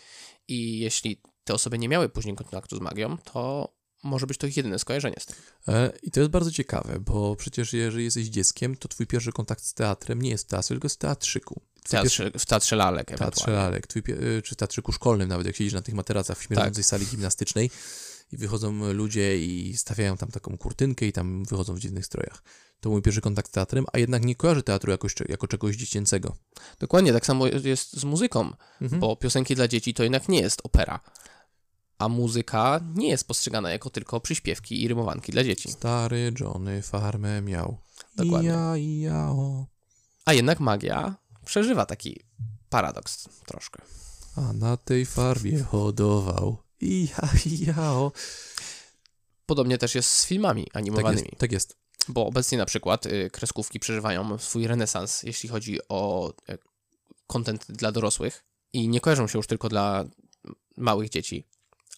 I 0.48 0.80
jeśli 0.80 1.22
te 1.43 1.54
osoby 1.54 1.78
nie 1.78 1.89
miały 1.89 2.10
później 2.10 2.36
kontaktu 2.36 2.78
z 2.78 2.80
magią, 2.82 3.17
to 3.17 3.74
może 4.04 4.28
być 4.28 4.38
to 4.38 4.48
ich 4.48 4.58
jedyne 4.58 4.80
skojarzenie 4.80 5.15
z 5.19 5.26
tym. 5.26 5.36
E, 5.67 5.91
I 6.04 6.12
to 6.12 6.19
jest 6.19 6.32
bardzo 6.32 6.52
ciekawe, 6.52 7.00
bo 7.00 7.36
przecież 7.36 7.74
jeżeli 7.74 8.04
jesteś 8.04 8.28
dzieckiem, 8.28 8.76
to 8.76 8.88
twój 8.88 9.08
pierwszy 9.08 9.32
kontakt 9.32 9.63
z 9.63 9.74
teatrem 9.74 10.22
nie 10.22 10.30
jest 10.30 10.48
w 10.48 10.48
teatrze, 10.48 10.67
tylko 10.74 10.89
w 10.89 10.95
teatrzyku. 10.95 11.62
W 11.86 11.89
pierwszy- 11.89 12.24
teatrze, 12.24 12.39
w 12.39 12.45
teatrze 12.45 12.76
lalek 12.76 13.17
teatrze 13.17 13.52
lalek, 13.52 13.88
twój, 13.88 14.04
y, 14.10 14.41
czy 14.41 14.56
teatrzyku 14.56 14.91
szkolnym, 14.91 15.30
nawet 15.30 15.48
jak 15.48 15.56
siedzisz 15.56 15.74
na 15.74 15.82
tych 15.82 15.95
materacach 15.95 16.38
w 16.38 16.43
śmierdzącej 16.43 16.84
sali 16.84 17.06
gimnastycznej 17.06 17.72
i 18.32 18.38
wychodzą 18.38 18.94
ludzie 18.94 19.39
i 19.46 19.78
stawiają 19.78 20.18
tam 20.18 20.30
taką 20.32 20.58
kurtynkę 20.58 21.06
i 21.06 21.12
tam 21.13 21.46
wychodzą 21.46 21.74
w 21.76 21.80
dziwnych 21.80 22.06
strojach. 22.06 22.44
To 22.80 22.89
mój 22.89 23.02
pierwszy 23.02 23.22
kontakt 23.22 23.48
z 23.50 23.52
teatrem, 23.52 23.86
a 23.94 23.98
jednak 24.00 24.26
nie 24.26 24.36
kojarzę 24.36 24.63
teatru 24.63 24.92
jakoś, 24.92 25.15
jako 25.30 25.48
czegoś 25.48 25.76
dziecięcego. 25.76 26.36
Dokładnie, 26.80 27.13
tak 27.13 27.26
samo 27.26 27.48
jest 27.48 27.94
z 27.94 28.04
muzyką, 28.04 28.52
Mhm. 28.82 29.00
bo 29.02 29.15
piosenki 29.15 29.56
dla 29.56 29.68
dzieci 29.68 29.94
to 29.94 30.04
jednak 30.04 30.30
nie 30.30 30.39
jest 30.42 30.62
opera. 30.63 31.00
A 31.98 32.10
muzyka 32.10 32.80
nie 32.96 33.08
jest 33.10 33.28
postrzegana 33.28 33.72
jako 33.72 33.89
tylko 33.89 34.20
przyśpiewki 34.20 34.84
i 34.84 34.88
rymowanki 34.88 35.32
dla 35.32 35.44
dzieci. 35.44 35.72
Stary 35.72 36.34
Johnny 36.39 36.82
farmę 36.82 37.42
miał. 37.42 37.78
Dokładnie. 38.15 38.50
Ja, 38.50 38.74
ja, 38.78 39.30
o. 39.32 39.65
A 40.26 40.34
jednak 40.34 40.60
magia 40.60 41.15
przeżywa 41.46 41.86
taki 41.86 42.20
paradoks 42.70 43.30
troszkę. 43.46 43.82
A 44.36 44.54
na 44.54 44.78
tej 44.78 45.06
farmie 45.06 45.63
hodował. 45.63 46.58
I 46.82 47.08
ja, 47.08 47.30
i 47.46 47.65
ja, 47.65 47.92
o. 47.92 48.12
Podobnie 49.46 49.78
też 49.78 49.96
jest 49.96 50.10
z 50.10 50.26
filmami 50.26 50.65
Tak 50.65 50.76
animowanymi, 50.76 51.28
jest, 51.28 51.39
tak 51.39 51.52
jest. 51.52 51.78
bo 52.08 52.26
obecnie 52.26 52.58
na 52.58 52.65
przykład 52.65 53.06
y, 53.06 53.30
kreskówki 53.30 53.80
przeżywają 53.80 54.38
swój 54.38 54.68
renesans, 54.68 55.24
jeśli 55.24 55.50
chodzi 55.50 55.80
o 55.89 56.34
y, 56.50 56.58
content 57.28 57.65
dla 57.70 57.92
dorosłych 57.92 58.44
i 58.74 58.88
nie 58.88 59.02
kojarzą 59.02 59.28
się 59.28 59.39
już 59.39 59.48
tylko 59.48 59.70
dla 59.70 60.06
małych 60.78 61.10
dzieci. 61.10 61.48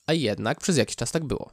A 0.07 0.13
jednak 0.13 0.59
przez 0.59 0.77
jakiś 0.77 0.95
czas 0.95 1.11
tak 1.11 1.23
było. 1.23 1.51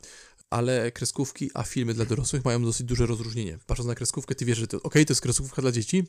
Ale 0.51 0.93
kreskówki, 0.93 1.51
a 1.55 1.63
filmy 1.63 1.95
dla 1.95 2.05
dorosłych 2.05 2.45
mają 2.45 2.63
dosyć 2.63 2.87
duże 2.87 3.07
rozróżnienie. 3.07 3.59
Patrząc 3.67 3.89
na 3.89 3.95
kreskówkę, 3.95 4.35
ty 4.35 4.45
wiesz, 4.45 4.59
że 4.59 4.67
to, 4.67 4.83
okej, 4.83 5.07
to 5.07 5.13
jest 5.13 5.21
kreskówka 5.21 5.63
dla 5.63 5.73
dzieci, 5.73 6.05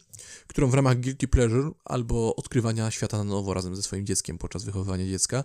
którą 0.48 0.70
w 0.70 0.74
ramach 0.74 1.00
guilty 1.00 1.28
pleasure 1.28 1.72
albo 1.86 2.36
odkrywania 2.36 2.92
świata 2.92 3.18
na 3.18 3.24
nowo 3.24 3.54
razem 3.54 3.76
ze 3.76 3.84
swoim 3.84 4.06
dzieckiem 4.06 4.38
podczas 4.38 4.64
wychowywania 4.64 5.06
dziecka 5.06 5.44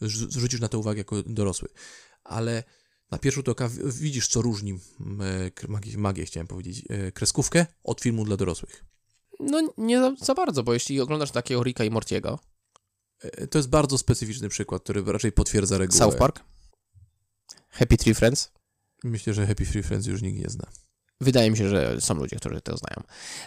zwrócisz 0.00 0.60
na 0.60 0.68
to 0.68 0.78
uwagę 0.78 0.98
jako 0.98 1.22
dorosły. 1.22 1.68
Ale 2.24 2.64
na 3.10 3.18
pierwszy 3.18 3.38
rzut 3.38 3.48
oka 3.48 3.70
widzisz, 3.84 4.28
co 4.28 4.42
różni 4.42 4.72
m, 5.00 5.20
e, 5.20 5.68
magię, 5.68 5.98
magię, 5.98 6.24
chciałem 6.24 6.46
powiedzieć, 6.46 6.84
e, 6.88 7.12
kreskówkę 7.12 7.66
od 7.84 8.00
filmu 8.00 8.24
dla 8.24 8.36
dorosłych. 8.36 8.84
No 9.40 9.72
nie 9.78 10.00
za, 10.00 10.12
za 10.20 10.34
bardzo, 10.34 10.62
bo 10.62 10.74
jeśli 10.74 11.00
oglądasz 11.00 11.30
takiego 11.30 11.62
Ricka 11.62 11.84
i 11.84 11.90
Mortiego, 11.90 12.38
E, 13.24 13.46
To 13.46 13.58
jest 13.58 13.68
bardzo 13.68 13.98
specyficzny 13.98 14.48
przykład, 14.48 14.82
który 14.82 15.04
raczej 15.06 15.32
potwierdza 15.32 15.78
regułę. 15.78 15.98
South 15.98 16.16
Park, 16.16 16.40
Happy 17.74 17.96
Tree 17.96 18.14
Friends, 18.14 18.52
Myślę, 19.04 19.34
że 19.34 19.46
Happy 19.46 19.64
Free 19.64 19.82
Friends 19.82 20.06
już 20.06 20.22
nikt 20.22 20.38
nie 20.38 20.50
zna. 20.50 20.66
Wydaje 21.20 21.50
mi 21.50 21.56
się, 21.56 21.68
że 21.68 22.00
są 22.00 22.14
ludzie, 22.14 22.36
którzy 22.36 22.60
to 22.60 22.76
znają. 22.76 23.02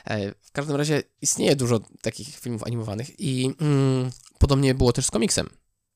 E, 0.05 0.33
W 0.41 0.51
każdym 0.51 0.75
razie 0.75 1.03
istnieje 1.21 1.55
dużo 1.55 1.79
takich 2.01 2.39
filmów 2.39 2.63
animowanych 2.63 3.19
i 3.19 3.55
mm, 3.61 4.11
podobnie 4.39 4.75
było 4.75 4.93
też 4.93 5.05
z 5.05 5.11
komiksem. 5.11 5.49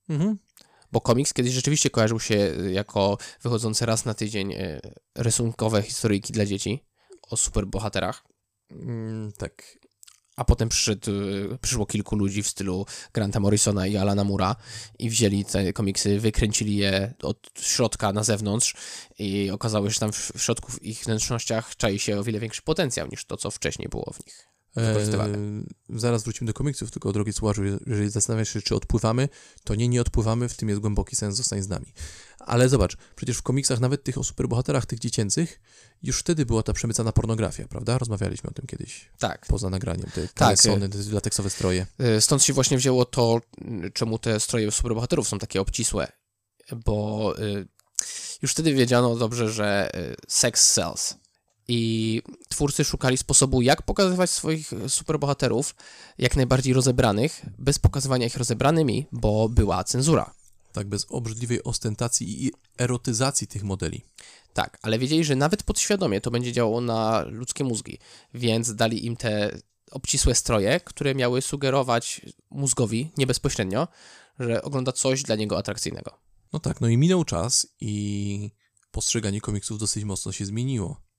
Mhm. 0.09 0.37
Bo 0.91 1.01
komiks 1.01 1.33
kiedyś 1.33 1.53
rzeczywiście 1.53 1.89
kojarzył 1.89 2.19
się 2.19 2.35
jako 2.71 3.17
wychodzące 3.41 3.85
raz 3.85 4.05
na 4.05 4.13
tydzień 4.13 4.51
y, 4.53 4.81
rysunkowe 5.15 5.81
historyjki 5.81 6.33
dla 6.33 6.45
dzieci 6.45 6.85
o 7.21 7.37
superbohaterach, 7.37 8.23
Mm, 8.71 9.31
tak. 9.31 9.77
A 10.35 10.45
potem 10.45 10.69
przyszedł, 10.69 11.11
y, 11.11 11.57
przyszło 11.61 11.85
kilku 11.85 12.15
ludzi 12.15 12.43
w 12.43 12.47
stylu 12.47 12.85
Granta 13.13 13.39
Morrisona 13.39 13.87
i 13.87 13.97
Alana 13.97 14.23
Mura 14.23 14.55
i 14.99 15.09
wzięli 15.09 15.45
te 15.45 15.73
komiksy, 15.73 16.19
wykręcili 16.19 16.75
je 16.75 17.13
od 17.21 17.51
środka 17.59 18.13
na 18.13 18.23
zewnątrz 18.23 18.75
i 19.19 19.51
okazało 19.51 19.89
się, 19.89 19.93
że 19.93 19.99
tam 19.99 20.11
w 20.11 20.31
środku 20.37 20.71
w 20.71 20.83
ich 20.83 21.03
wnętrznościach 21.03 21.75
czai 21.75 21.99
się 21.99 22.19
o 22.19 22.23
wiele 22.23 22.39
większy 22.39 22.61
potencjał 22.61 23.07
niż 23.07 23.25
to, 23.25 23.37
co 23.37 23.51
wcześniej 23.51 23.89
było 23.89 24.13
w 24.13 24.25
nich. 24.25 24.50
Wykorzystywane. 24.75 25.37
E, 25.37 25.99
zaraz 25.99 26.23
wrócimy 26.23 26.47
do 26.47 26.53
komiksów, 26.53 26.91
tylko 26.91 27.13
drogi 27.13 27.33
słuchaczu, 27.33 27.63
jeżeli 27.87 28.09
zastanawiasz 28.09 28.49
się, 28.49 28.61
czy 28.61 28.75
odpływamy, 28.75 29.29
to 29.63 29.75
nie, 29.75 29.87
nie 29.87 30.01
odpływamy, 30.01 30.49
w 30.49 30.57
tym 30.57 30.69
jest 30.69 30.81
głęboki 30.81 31.15
sens, 31.15 31.35
zostań 31.35 31.61
z 31.61 31.67
nami. 31.67 31.93
Ale 32.39 32.69
zobacz, 32.69 32.97
przecież 33.15 33.37
w 33.37 33.41
komiksach, 33.41 33.79
nawet 33.79 34.03
tych 34.03 34.17
o 34.17 34.23
superbohaterach, 34.23 34.85
tych 34.85 34.99
dziecięcych, 34.99 35.61
już 36.03 36.19
wtedy 36.19 36.45
była 36.45 36.63
ta 36.63 36.73
przemycana 36.73 37.11
pornografia, 37.11 37.67
prawda? 37.67 37.97
Rozmawialiśmy 37.97 38.49
o 38.49 38.53
tym 38.53 38.67
kiedyś, 38.67 39.09
Tak. 39.19 39.45
poza 39.45 39.69
nagraniem, 39.69 40.05
te 40.15 40.21
Tak, 40.21 40.33
kalesony, 40.33 40.89
te 40.89 40.97
lateksowe 41.11 41.49
stroje. 41.49 41.87
Y, 42.17 42.21
Stąd 42.21 42.43
się 42.43 42.53
właśnie 42.53 42.77
wzięło 42.77 43.05
to, 43.05 43.41
y, 43.85 43.91
czemu 43.91 44.19
te 44.19 44.39
stroje 44.39 44.71
superbohaterów 44.71 45.27
są 45.27 45.39
takie 45.39 45.61
obcisłe, 45.61 46.11
bo 46.85 47.33
y, 47.39 47.67
już 48.41 48.51
wtedy 48.51 48.73
wiedziano 48.73 49.15
dobrze, 49.15 49.49
że 49.49 49.91
y, 49.95 50.15
sex 50.27 50.71
sells. 50.71 51.15
I 51.73 52.21
twórcy 52.49 52.83
szukali 52.83 53.17
sposobu, 53.17 53.61
jak 53.61 53.81
pokazywać 53.81 54.29
swoich 54.29 54.71
superbohaterów 54.87 55.75
jak 56.17 56.35
najbardziej 56.35 56.73
rozebranych, 56.73 57.45
bez 57.57 57.79
pokazywania 57.79 58.25
ich 58.25 58.37
rozebranymi, 58.37 59.05
bo 59.11 59.49
była 59.49 59.83
cenzura. 59.83 60.33
Tak, 60.71 60.87
bez 60.87 61.05
obrzydliwej 61.09 61.63
ostentacji 61.63 62.45
i 62.45 62.51
erotyzacji 62.77 63.47
tych 63.47 63.63
modeli. 63.63 64.01
Tak, 64.53 64.77
ale 64.81 64.99
wiedzieli, 64.99 65.23
że 65.23 65.35
nawet 65.35 65.63
podświadomie 65.63 66.21
to 66.21 66.31
będzie 66.31 66.51
działało 66.51 66.81
na 66.81 67.21
ludzkie 67.21 67.63
mózgi, 67.63 67.99
więc 68.33 68.75
dali 68.75 69.05
im 69.05 69.15
te 69.15 69.59
obcisłe 69.91 70.35
stroje, 70.35 70.79
które 70.79 71.15
miały 71.15 71.41
sugerować 71.41 72.21
mózgowi 72.49 73.11
nie 73.17 73.27
bezpośrednio, 73.27 73.87
że 74.39 74.61
ogląda 74.61 74.91
coś 74.91 75.23
dla 75.23 75.35
niego 75.35 75.57
atrakcyjnego. 75.57 76.19
No 76.53 76.59
tak, 76.59 76.81
no 76.81 76.87
i 76.87 76.97
minął 76.97 77.23
czas 77.23 77.67
i 77.81 78.51
postrzeganie 78.91 79.41
komiksów 79.41 79.79
dosyć 79.79 80.03
mocno 80.03 80.31
się 80.31 80.45
zmieniło. 80.45 81.10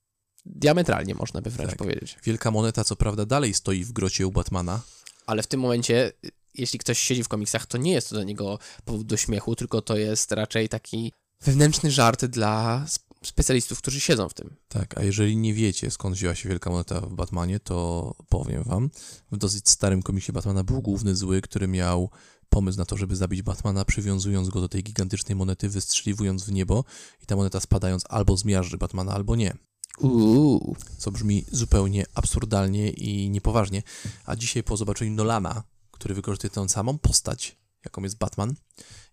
Diametralnie 0.45 1.15
można 1.15 1.41
by 1.41 1.49
wręcz 1.49 1.69
Tak. 1.69 1.77
powiedzieć. 1.79 2.17
Wielka 2.23 2.51
moneta, 2.51 2.83
co 2.83 2.95
prawda, 2.95 3.25
dalej 3.25 3.53
stoi 3.53 3.83
w 3.83 3.91
grocie 3.91 4.27
u 4.27 4.31
Batmana, 4.31 4.81
Ale 5.25 5.43
w 5.43 5.47
tym 5.47 5.59
momencie, 5.59 6.11
jeśli 6.53 6.79
ktoś 6.79 6.99
siedzi 6.99 7.23
w 7.23 7.27
komiksach, 7.27 7.65
to 7.65 7.77
nie 7.77 7.91
jest 7.91 8.09
to 8.09 8.15
dla 8.15 8.23
niego 8.23 8.59
powód 8.85 9.07
do 9.07 9.17
śmiechu, 9.17 9.55
tylko 9.55 9.81
to 9.81 9.97
jest 9.97 10.31
raczej 10.31 10.69
taki 10.69 11.13
wewnętrzny 11.41 11.91
żart 11.91 12.25
dla 12.25 12.83
sp- 12.95 13.13
specjalistów, 13.23 13.77
którzy 13.77 13.99
siedzą 13.99 14.29
w 14.29 14.33
tym. 14.33 14.55
Tak, 14.67 14.97
a 14.97 15.03
jeżeli 15.03 15.37
nie 15.37 15.53
wiecie, 15.53 15.91
skąd 15.91 16.15
wzięła 16.15 16.35
się 16.35 16.49
Wielka 16.49 16.69
Moneta 16.69 17.01
w 17.01 17.13
Batmanie, 17.13 17.59
to 17.59 18.11
powiem 18.29 18.63
wam. 18.63 18.89
W 19.31 19.37
dosyć 19.37 19.69
starym 19.69 20.03
komiksie 20.03 20.31
Batmana 20.31 20.63
był 20.63 20.81
główny 20.81 21.15
zły, 21.15 21.41
który 21.41 21.67
miał 21.67 22.09
pomysł 22.49 22.77
na 22.77 22.85
to, 22.85 22.97
żeby 22.97 23.15
zabić 23.15 23.41
Batmana, 23.41 23.85
przywiązując 23.85 24.49
go 24.49 24.61
do 24.61 24.69
tej 24.69 24.83
gigantycznej 24.83 25.35
monety, 25.35 25.69
wystrzeliwując 25.69 26.43
w 26.43 26.51
niebo 26.51 26.83
i 27.21 27.25
ta 27.25 27.35
moneta 27.35 27.59
spadając 27.59 28.03
albo 28.09 28.37
zmiażdży 28.37 28.77
Batmana, 28.77 29.13
albo 29.13 29.35
nie. 29.35 29.57
Uuu. 29.99 30.75
Co 30.97 31.11
brzmi 31.11 31.45
zupełnie 31.51 32.05
absurdalnie 32.13 32.89
i 32.89 33.29
niepoważnie. 33.29 33.83
A 34.25 34.35
dzisiaj 34.35 34.63
po 34.63 34.77
zobaczeniu 34.77 35.11
Nolana, 35.11 35.63
który 35.91 36.15
wykorzystuje 36.15 36.51
tę 36.51 36.69
samą 36.69 36.97
postać, 36.97 37.57
jaką 37.85 38.03
jest 38.03 38.17
Batman, 38.17 38.53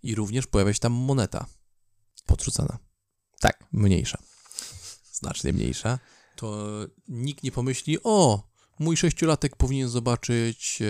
i 0.03 0.15
również 0.15 0.47
pojawia 0.47 0.73
się 0.73 0.81
tam 0.81 0.93
moneta 0.93 1.47
podrzucana. 2.27 2.79
Tak. 3.41 3.65
Mniejsza. 3.73 4.19
Znacznie 5.13 5.53
mniejsza. 5.53 5.99
To 6.37 6.69
nikt 7.09 7.43
nie 7.43 7.53
pomyśli, 7.53 7.99
o, 8.03 8.50
mój 8.81 8.97
sześciolatek 8.97 9.57
powinien 9.57 9.89
zobaczyć 9.89 10.79
e, 10.83 10.87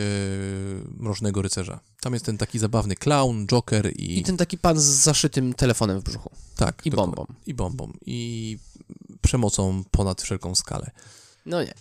Mrocznego 1.02 1.42
Rycerza. 1.42 1.80
Tam 2.00 2.12
jest 2.12 2.24
ten 2.24 2.38
taki 2.38 2.58
zabawny 2.58 2.96
clown, 2.96 3.46
Joker 3.46 3.92
i... 3.96 4.18
I 4.18 4.22
ten 4.22 4.36
taki 4.36 4.58
pan 4.58 4.80
z 4.80 4.84
zaszytym 4.84 5.54
telefonem 5.54 6.00
w 6.00 6.04
brzuchu. 6.04 6.30
tak, 6.56 6.82
I 6.84 6.90
bombą. 6.90 7.26
I 7.46 7.54
bombą. 7.54 7.92
I 8.06 8.58
przemocą 9.20 9.84
ponad 9.90 10.22
wszelką 10.22 10.54
skalę. 10.54 10.90
No 11.46 11.62
nie. 11.62 11.74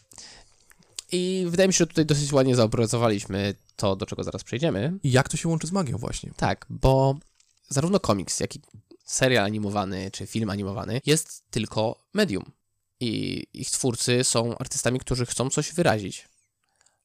I 1.12 1.46
wydaje 1.50 1.68
mi 1.68 1.74
się, 1.74 1.78
że 1.78 1.88
tutaj 1.88 2.06
dosyć 2.06 2.34
ładnie 2.34 2.56
zaobrazowaliśmy 2.56 3.56
to, 3.76 3.96
do 3.96 4.06
czego 4.06 4.24
zaraz 4.24 4.44
przejdziemy. 4.44 5.00
I 5.04 5.12
jak 5.12 5.30
to 5.30 5.38
się 5.38 5.50
łączy 5.50 5.68
z 5.68 5.72
magią 5.72 5.98
właśnie? 5.98 6.32
Tak, 6.38 6.66
bo 6.70 7.16
zarówno 7.70 8.00
komiks, 8.00 8.40
jak 8.40 8.56
i 8.56 8.62
serial 9.06 9.46
animowany 9.46 10.12
czy 10.12 10.28
film 10.28 10.50
animowany 10.50 11.02
jest 11.06 11.44
tylko 11.52 11.96
medium. 12.14 12.52
I 13.00 13.44
ich 13.54 13.72
twórcy 13.72 14.24
są 14.24 14.58
artystami, 14.58 15.00
którzy 15.00 15.26
chcą 15.26 15.50
coś 15.50 15.74
wyrazić. 15.74 16.28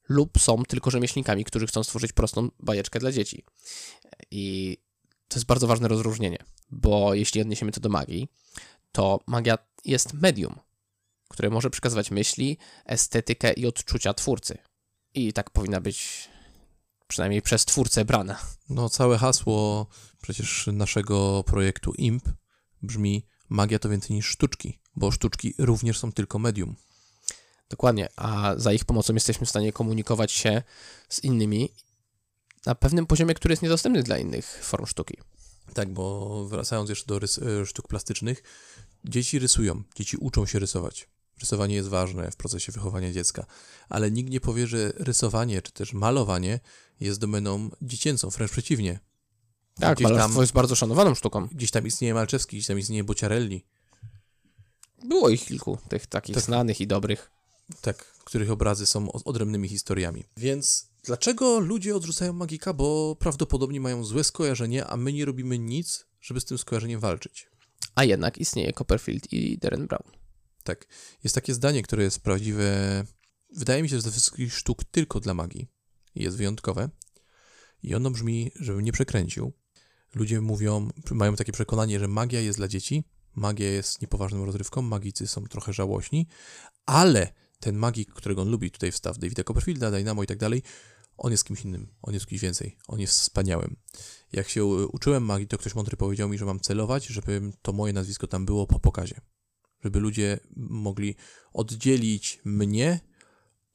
Lub 0.09 0.39
są 0.39 0.63
tylko 0.63 0.91
rzemieślnikami, 0.91 1.45
którzy 1.45 1.67
chcą 1.67 1.83
stworzyć 1.83 2.13
prostą 2.13 2.49
bajeczkę 2.59 2.99
dla 2.99 3.11
dzieci. 3.11 3.43
I 4.31 4.77
to 5.27 5.35
jest 5.35 5.45
bardzo 5.45 5.67
ważne 5.67 5.87
rozróżnienie, 5.87 6.37
bo 6.71 7.13
jeśli 7.13 7.41
odniesiemy 7.41 7.71
to 7.71 7.79
do 7.79 7.89
magii, 7.89 8.27
to 8.91 9.19
magia 9.27 9.57
jest 9.85 10.13
medium, 10.13 10.55
które 11.27 11.49
może 11.49 11.69
przekazywać 11.69 12.11
myśli, 12.11 12.57
estetykę 12.85 13.53
i 13.53 13.65
odczucia 13.65 14.13
twórcy. 14.13 14.57
I 15.13 15.33
tak 15.33 15.49
powinna 15.49 15.81
być 15.81 16.29
przynajmniej 17.07 17.41
przez 17.41 17.65
twórcę 17.65 18.05
brana. 18.05 18.39
No, 18.69 18.89
całe 18.89 19.17
hasło 19.17 19.87
przecież 20.21 20.67
naszego 20.73 21.43
projektu 21.43 21.93
IMP 21.93 22.29
brzmi 22.81 23.27
magia 23.49 23.79
to 23.79 23.89
więcej 23.89 24.15
niż 24.15 24.27
sztuczki, 24.27 24.79
bo 24.95 25.11
sztuczki 25.11 25.53
również 25.57 25.99
są 25.99 26.11
tylko 26.11 26.39
medium. 26.39 26.75
Dokładnie, 27.69 28.09
a 28.15 28.53
za 28.57 28.73
ich 28.73 28.85
pomocą 28.85 29.13
jesteśmy 29.13 29.45
w 29.45 29.49
stanie 29.49 29.73
komunikować 29.73 30.31
się 30.31 30.63
z 31.09 31.23
innymi 31.23 31.69
na 32.65 32.75
pewnym 32.75 33.05
poziomie, 33.05 33.33
który 33.33 33.51
jest 33.53 33.61
niedostępny 33.63 34.03
dla 34.03 34.17
innych 34.17 34.59
form 34.63 34.85
sztuki. 34.85 35.17
Tak, 35.73 35.93
bo 35.93 36.45
wracając 36.45 36.89
jeszcze 36.89 37.05
do 37.05 37.19
rys- 37.19 37.61
e, 37.61 37.65
sztuk 37.65 37.87
plastycznych, 37.87 38.43
dzieci 39.05 39.39
rysują, 39.39 39.83
dzieci 39.95 40.17
uczą 40.17 40.45
się 40.45 40.59
rysować. 40.59 41.07
Rysowanie 41.39 41.75
jest 41.75 41.89
ważne 41.89 42.31
w 42.31 42.35
procesie 42.35 42.71
wychowania 42.71 43.11
dziecka, 43.13 43.45
ale 43.89 44.11
nikt 44.11 44.29
nie 44.29 44.41
powie, 44.41 44.67
że 44.67 44.93
rysowanie 44.95 45.61
czy 45.61 45.71
też 45.71 45.93
malowanie 45.93 46.59
jest 46.99 47.19
domeną 47.19 47.69
dziecięcą, 47.81 48.29
wręcz 48.29 48.51
przeciwnie. 48.51 48.99
Tak, 49.79 49.95
Gdzieś 49.97 50.03
malarstwo 50.03 50.33
tam- 50.33 50.41
jest 50.43 50.53
bardzo 50.53 50.75
szanowaną 50.75 51.15
sztuką. 51.15 51.47
Gdzieś 51.51 51.71
tam 51.71 51.87
istnieje 51.87 52.13
Malczewski, 52.13 52.57
gdzieś 52.57 52.67
tam 52.67 52.79
istnieje 52.79 53.03
Bociarelli, 53.03 53.65
Było 55.03 55.29
ich 55.29 55.45
kilku, 55.45 55.77
tych 55.89 56.07
takich 56.07 56.35
Tak. 56.35 56.43
znanych 56.43 56.81
i 56.81 56.87
dobrych. 56.87 57.31
tak, 57.81 57.97
których 58.05 58.51
obrazy 58.51 58.85
są 58.85 59.11
odrębnymi 59.11 59.69
historiami. 59.69 60.23
Więc 60.37 60.87
dlaczego 61.03 61.59
ludzie 61.59 61.95
odrzucają 61.95 62.33
magika? 62.33 62.73
Bo 62.73 63.15
prawdopodobnie 63.19 63.81
mają 63.81 64.03
złe 64.03 64.23
skojarzenie, 64.23 64.85
a 64.85 64.97
my 64.97 65.13
nie 65.13 65.25
robimy 65.25 65.59
nic, 65.59 66.05
żeby 66.21 66.41
z 66.41 66.45
tym 66.45 66.57
skojarzeniem 66.57 66.99
walczyć. 66.99 67.47
A 67.95 68.03
jednak 68.03 68.37
istnieje 68.37 68.73
Copperfield 68.73 69.33
i 69.33 69.57
Darren 69.57 69.87
Brown. 69.87 70.11
Tak. 70.63 70.87
Jest 71.23 71.35
takie 71.35 71.53
zdanie, 71.53 71.83
które 71.83 72.03
jest 72.03 72.19
prawdziwe. 72.19 73.03
Wydaje 73.55 73.83
mi 73.83 73.89
się, 73.89 73.95
że 73.95 74.01
ze 74.01 74.11
wszystkich 74.11 74.53
sztuk 74.53 74.83
tylko 74.83 75.19
dla 75.19 75.33
magii. 75.33 75.67
Jest 76.15 76.37
wyjątkowe. 76.37 76.89
I 77.83 77.95
ono 77.95 78.11
brzmi, 78.11 78.51
żebym 78.59 78.81
nie 78.85 78.91
przekręcił. 78.91 79.53
Ludzie 80.15 80.41
mówią, 80.41 80.89
mają 81.11 81.35
takie 81.35 81.51
przekonanie, 81.51 81.99
że 81.99 82.07
magia 82.07 82.41
jest 82.41 82.59
dla 82.59 82.67
dzieci, 82.67 83.03
magia 83.35 83.71
jest 83.71 84.01
niepoważną 84.01 84.45
rozrywką, 84.45 84.81
magicy 84.81 85.27
są 85.27 85.43
trochę 85.43 85.73
żałośni, 85.73 86.27
ale 86.85 87.33
ten 87.59 87.75
magik, 87.75 88.13
którego 88.13 88.41
on 88.41 88.49
lubi, 88.49 88.71
tutaj 88.71 88.91
wstaw 88.91 89.17
Davida 89.17 89.43
Copperfielda, 89.43 89.91
Dynamo 89.91 90.23
i 90.23 90.27
tak 90.27 90.37
dalej, 90.37 90.61
on 91.17 91.31
jest 91.31 91.43
kimś 91.43 91.65
innym, 91.65 91.87
on 92.01 92.13
jest 92.13 92.25
kimś 92.25 92.41
więcej, 92.41 92.77
on 92.87 92.99
jest 92.99 93.13
wspaniałym. 93.19 93.75
Jak 94.31 94.49
się 94.49 94.65
uczyłem 94.65 95.23
magii, 95.25 95.47
to 95.47 95.57
ktoś 95.57 95.75
mądry 95.75 95.97
powiedział 95.97 96.29
mi, 96.29 96.37
że 96.37 96.45
mam 96.45 96.59
celować, 96.59 97.05
żeby 97.05 97.51
to 97.61 97.73
moje 97.73 97.93
nazwisko 97.93 98.27
tam 98.27 98.45
było 98.45 98.67
po 98.67 98.79
pokazie. 98.79 99.21
Żeby 99.83 99.99
ludzie 99.99 100.39
mogli 100.55 101.15
oddzielić 101.53 102.39
mnie 102.45 102.99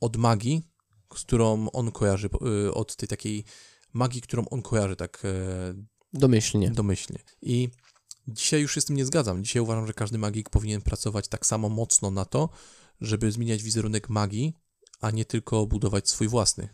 od 0.00 0.16
magii, 0.16 0.62
z 1.14 1.20
którą 1.20 1.70
on 1.70 1.92
kojarzy, 1.92 2.28
y, 2.66 2.74
od 2.74 2.96
tej 2.96 3.08
takiej 3.08 3.44
magii, 3.92 4.20
którą 4.20 4.44
on 4.48 4.62
kojarzy 4.62 4.96
tak 4.96 5.22
e, 5.24 5.74
Domyślnie. 6.12 6.70
domyślnie. 6.70 7.18
I 7.42 7.68
dzisiaj 8.28 8.60
już 8.60 8.74
się 8.74 8.80
z 8.80 8.84
tym 8.84 8.96
nie 8.96 9.04
zgadzam. 9.04 9.44
Dzisiaj 9.44 9.62
uważam, 9.62 9.86
że 9.86 9.92
każdy 9.92 10.18
magik 10.18 10.50
powinien 10.50 10.82
pracować 10.82 11.28
tak 11.28 11.46
samo 11.46 11.68
mocno 11.68 12.10
na 12.10 12.24
to, 12.24 12.48
żeby 13.00 13.32
zmieniać 13.32 13.62
wizerunek 13.62 14.08
magii, 14.08 14.56
a 15.00 15.10
nie 15.10 15.24
tylko 15.24 15.66
budować 15.66 16.08
swój 16.08 16.28
własny. 16.28 16.68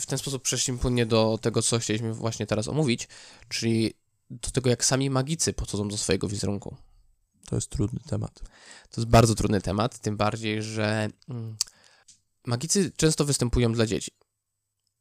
W 0.00 0.06
ten 0.10 0.18
sposób 0.18 0.42
przeszliśmy 0.42 0.78
płynnie 0.78 1.06
do 1.06 1.38
tego, 1.42 1.62
co 1.62 1.78
chcieliśmy 1.78 2.14
właśnie 2.14 2.46
teraz 2.46 2.68
omówić, 2.68 3.08
czyli 3.48 3.94
do 4.30 4.50
tego, 4.50 4.70
jak 4.70 4.84
sami 4.84 5.10
magicy 5.10 5.52
podchodzą 5.52 5.88
do 5.88 5.96
swojego 5.96 6.28
wizerunku. 6.28 6.76
To 7.46 7.56
jest 7.56 7.70
trudny 7.70 8.00
temat. 8.00 8.40
To 8.90 9.00
jest 9.00 9.10
bardzo 9.10 9.34
trudny 9.34 9.60
temat, 9.60 9.98
tym 9.98 10.16
bardziej, 10.16 10.62
że 10.62 11.08
mm, 11.28 11.56
magicy 12.46 12.92
często 12.96 13.24
występują 13.24 13.72
dla 13.72 13.86
dzieci 13.86 14.10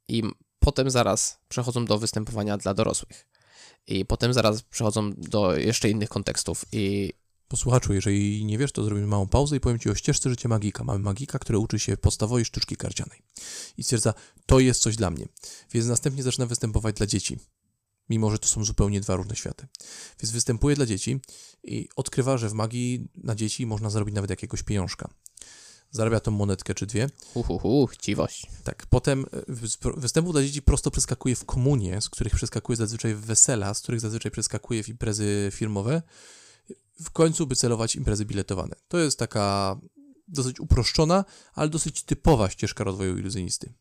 i 0.08 0.24
potem 0.60 0.90
zaraz 0.90 1.40
przechodzą 1.50 1.86
do 1.86 1.98
występowania 1.98 2.58
dla 2.58 2.74
dorosłych. 2.74 3.28
I 3.88 4.06
potem 4.06 4.34
zaraz 4.34 4.62
przechodzą 4.62 5.14
do 5.14 5.58
jeszcze 5.58 5.90
innych 5.90 6.10
kontekstów 6.10 6.66
i 6.72 7.14
Posłuchaczu, 7.48 7.94
jeżeli 7.94 8.46
nie 8.46 8.58
wiesz, 8.58 8.72
to 8.72 8.84
zrobimy 8.84 9.08
małą 9.08 9.28
pauzę 9.28 9.56
i 9.56 9.60
powiem 9.60 9.80
Ci 9.80 9.90
o 9.90 9.96
ścieżce 9.96 10.30
życia 10.30 10.50
magika. 10.50 10.84
Mamy 10.84 11.00
magika, 11.00 11.40
który 11.40 11.60
uczy 11.60 11.80
się 11.80 11.98
podstawowej 11.98 12.46
sztuczki 12.46 12.78
karcianej 12.78 13.22
i 13.78 13.84
stwierdza, 13.84 14.14
to 14.46 14.60
jest 14.60 14.82
coś 14.82 14.96
dla 14.96 15.12
mnie. 15.12 15.28
Więc 15.72 15.88
następnie 15.88 16.24
zaczyna 16.24 16.46
występować 16.46 16.96
dla 16.96 17.08
dzieci, 17.08 17.40
mimo 18.10 18.32
że 18.32 18.40
to 18.40 18.48
są 18.48 18.66
zupełnie 18.66 19.02
dwa 19.02 19.16
różne 19.16 19.36
światy. 19.36 19.68
Więc 20.22 20.32
występuje 20.32 20.76
dla 20.76 20.86
dzieci 20.86 21.22
i 21.64 21.90
odkrywa, 21.96 22.38
że 22.38 22.50
w 22.50 22.54
magii 22.54 23.08
na 23.16 23.36
dzieci 23.36 23.66
można 23.66 23.90
zarobić 23.90 24.16
nawet 24.16 24.30
jakiegoś 24.30 24.64
pieniążka. 24.64 25.10
Zarabia 25.92 26.20
tą 26.20 26.32
monetkę 26.32 26.74
czy 26.74 26.86
dwie. 26.86 27.10
hu, 27.34 27.44
hu, 27.44 27.60
hu 27.60 27.88
chciwość. 27.88 28.48
Tak, 28.64 28.86
potem 28.86 29.26
e, 29.32 29.52
wys- 29.52 30.00
występów 30.00 30.34
dla 30.34 30.42
dzieci 30.42 30.62
prosto 30.62 30.92
przeskakuje 30.92 31.36
w 31.36 31.46
komunie, 31.46 32.02
z 32.02 32.10
których 32.10 32.36
przeskakuje 32.36 32.76
zazwyczaj 32.76 33.16
w 33.16 33.20
wesela, 33.20 33.74
z 33.74 33.82
których 33.82 34.02
zazwyczaj 34.02 34.32
przeskakuje 34.32 34.84
w 34.84 34.90
imprezy 34.90 35.50
firmowe, 35.54 36.02
w 37.04 37.10
końcu 37.10 37.48
by 37.48 37.56
celować 37.56 37.96
imprezy 37.96 38.26
biletowane. 38.26 38.76
To 38.88 38.98
jest 38.98 39.20
taka 39.20 39.78
dosyć 40.28 40.60
uproszczona, 40.60 41.26
ale 41.54 41.70
dosyć 41.70 42.04
typowa 42.04 42.50
ścieżka 42.50 42.84
rozwoju 42.84 43.18
iluzjonisty. 43.18 43.74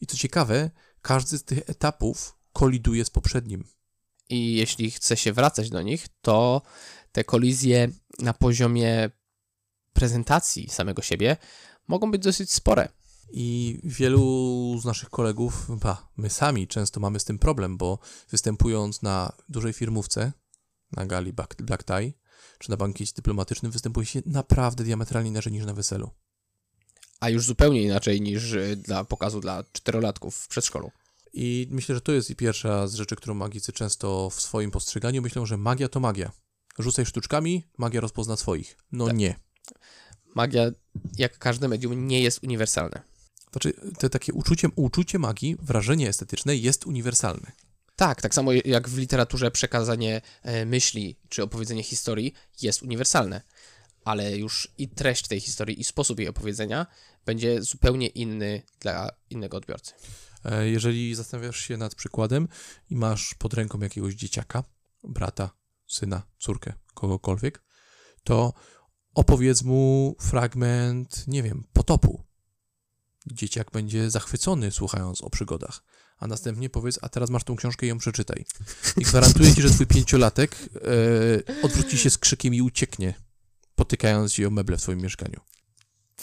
I 0.00 0.06
co 0.06 0.16
ciekawe, 0.16 0.70
każdy 1.02 1.38
z 1.38 1.44
tych 1.44 1.58
etapów 1.66 2.37
koliduje 2.58 3.04
z 3.04 3.10
poprzednim. 3.10 3.64
I 4.28 4.54
jeśli 4.54 4.90
chce 4.90 5.16
się 5.16 5.32
wracać 5.32 5.70
do 5.70 5.82
nich, 5.82 6.08
to 6.22 6.62
te 7.12 7.24
kolizje 7.24 7.88
na 8.18 8.34
poziomie 8.34 9.10
prezentacji 9.92 10.68
samego 10.68 11.02
siebie 11.02 11.36
mogą 11.88 12.10
być 12.10 12.22
dosyć 12.22 12.52
spore. 12.52 12.88
I 13.30 13.78
wielu 13.84 14.78
z 14.80 14.84
naszych 14.84 15.10
kolegów, 15.10 15.78
ba, 15.80 16.08
my 16.16 16.30
sami 16.30 16.68
często 16.68 17.00
mamy 17.00 17.20
z 17.20 17.24
tym 17.24 17.38
problem, 17.38 17.76
bo 17.76 17.98
występując 18.30 19.02
na 19.02 19.32
dużej 19.48 19.72
firmówce, 19.72 20.32
na 20.92 21.06
gali 21.06 21.32
Black, 21.32 21.84
Tie, 21.84 22.12
czy 22.58 22.70
na 22.70 22.76
bankiecie 22.76 23.12
dyplomatycznym, 23.16 23.72
występuje 23.72 24.06
się 24.06 24.22
naprawdę 24.26 24.84
diametralnie 24.84 25.30
inaczej 25.30 25.52
niż 25.52 25.64
na 25.64 25.74
weselu. 25.74 26.10
A 27.20 27.30
już 27.30 27.44
zupełnie 27.44 27.82
inaczej 27.82 28.20
niż 28.20 28.52
y, 28.52 28.76
dla 28.76 29.04
pokazu 29.04 29.40
dla 29.40 29.64
czterolatków 29.72 30.36
w 30.36 30.48
przedszkolu. 30.48 30.90
I 31.40 31.66
myślę, 31.70 31.94
że 31.94 32.00
to 32.00 32.12
jest 32.12 32.30
i 32.30 32.36
pierwsza 32.36 32.88
z 32.88 32.94
rzeczy, 32.94 33.16
którą 33.16 33.34
magicy 33.34 33.72
często 33.72 34.30
w 34.30 34.40
swoim 34.40 34.70
postrzeganiu 34.70 35.22
myślą, 35.22 35.46
że 35.46 35.56
magia 35.56 35.88
to 35.88 36.00
magia. 36.00 36.32
Rzucaj 36.78 37.06
sztuczkami, 37.06 37.68
magia 37.78 38.00
rozpozna 38.00 38.36
swoich. 38.36 38.76
No 38.92 39.06
Tak. 39.06 39.16
nie. 39.16 39.34
Magia, 40.34 40.70
jak 41.18 41.38
każde 41.38 41.68
medium, 41.68 42.08
nie 42.08 42.20
jest 42.20 42.42
uniwersalne. 42.42 43.02
Znaczy, 43.52 43.72
te 43.98 44.10
takie 44.10 44.32
uczucie, 44.32 44.68
uczucie 44.76 45.18
magii, 45.18 45.56
wrażenie 45.62 46.08
estetyczne 46.08 46.56
jest 46.56 46.86
uniwersalne. 46.86 47.52
Tak, 47.96 48.22
tak 48.22 48.34
samo 48.34 48.52
jak 48.52 48.88
w 48.88 48.98
literaturze 48.98 49.50
przekazanie 49.50 50.20
e, 50.42 50.66
myśli 50.66 51.16
czy 51.28 51.42
opowiedzenie 51.42 51.82
historii 51.82 52.34
jest 52.62 52.82
uniwersalne, 52.82 53.42
ale 54.04 54.36
już 54.36 54.68
i 54.78 54.88
treść 54.88 55.28
tej 55.28 55.40
historii 55.40 55.80
i 55.80 55.84
sposób 55.84 56.18
jej 56.18 56.28
opowiedzenia 56.28 56.86
będzie 57.26 57.62
zupełnie 57.62 58.06
inny 58.06 58.62
dla 58.80 59.10
innego 59.30 59.56
odbiorcy. 59.56 59.92
E, 60.44 60.68
Jeżeli 60.68 61.14
zastanawiasz 61.14 61.60
się 61.60 61.76
nad 61.76 61.94
przykładem 61.94 62.48
i 62.90 62.96
masz 62.96 63.34
pod 63.34 63.54
ręką 63.54 63.78
jakiegoś 63.80 64.14
dzieciaka, 64.14 64.64
brata, 65.04 65.50
syna, 65.86 66.22
córkę, 66.38 66.72
kogokolwiek, 66.94 67.62
to 68.24 68.52
opowiedz 69.14 69.62
mu 69.62 70.16
fragment, 70.20 71.24
nie 71.26 71.42
wiem, 71.42 71.64
potopu. 71.72 72.24
Dzieciak 73.26 73.70
będzie 73.70 74.10
zachwycony 74.10 74.70
słuchając 74.70 75.22
o 75.22 75.30
przygodach, 75.30 75.82
a 76.18 76.26
następnie 76.26 76.70
powiedz, 76.70 76.98
a 77.02 77.08
teraz 77.08 77.30
masz 77.30 77.44
tą 77.44 77.56
książkę 77.56 77.86
i 77.86 77.88
ją 77.88 77.98
przeczytaj. 77.98 78.44
I 78.96 79.04
gwarantuję 79.04 79.54
ci, 79.54 79.62
że 79.62 79.70
twój 79.70 79.86
pięciolatek 79.86 80.56
e, 80.56 81.62
odwróci 81.62 81.98
się 81.98 82.10
z 82.10 82.18
krzykiem 82.18 82.54
i 82.54 82.62
ucieknie, 82.62 83.14
potykając 83.74 84.32
się 84.32 84.48
o 84.48 84.50
meble 84.50 84.76
w 84.76 84.80
swoim 84.80 85.00
mieszkaniu. 85.00 85.40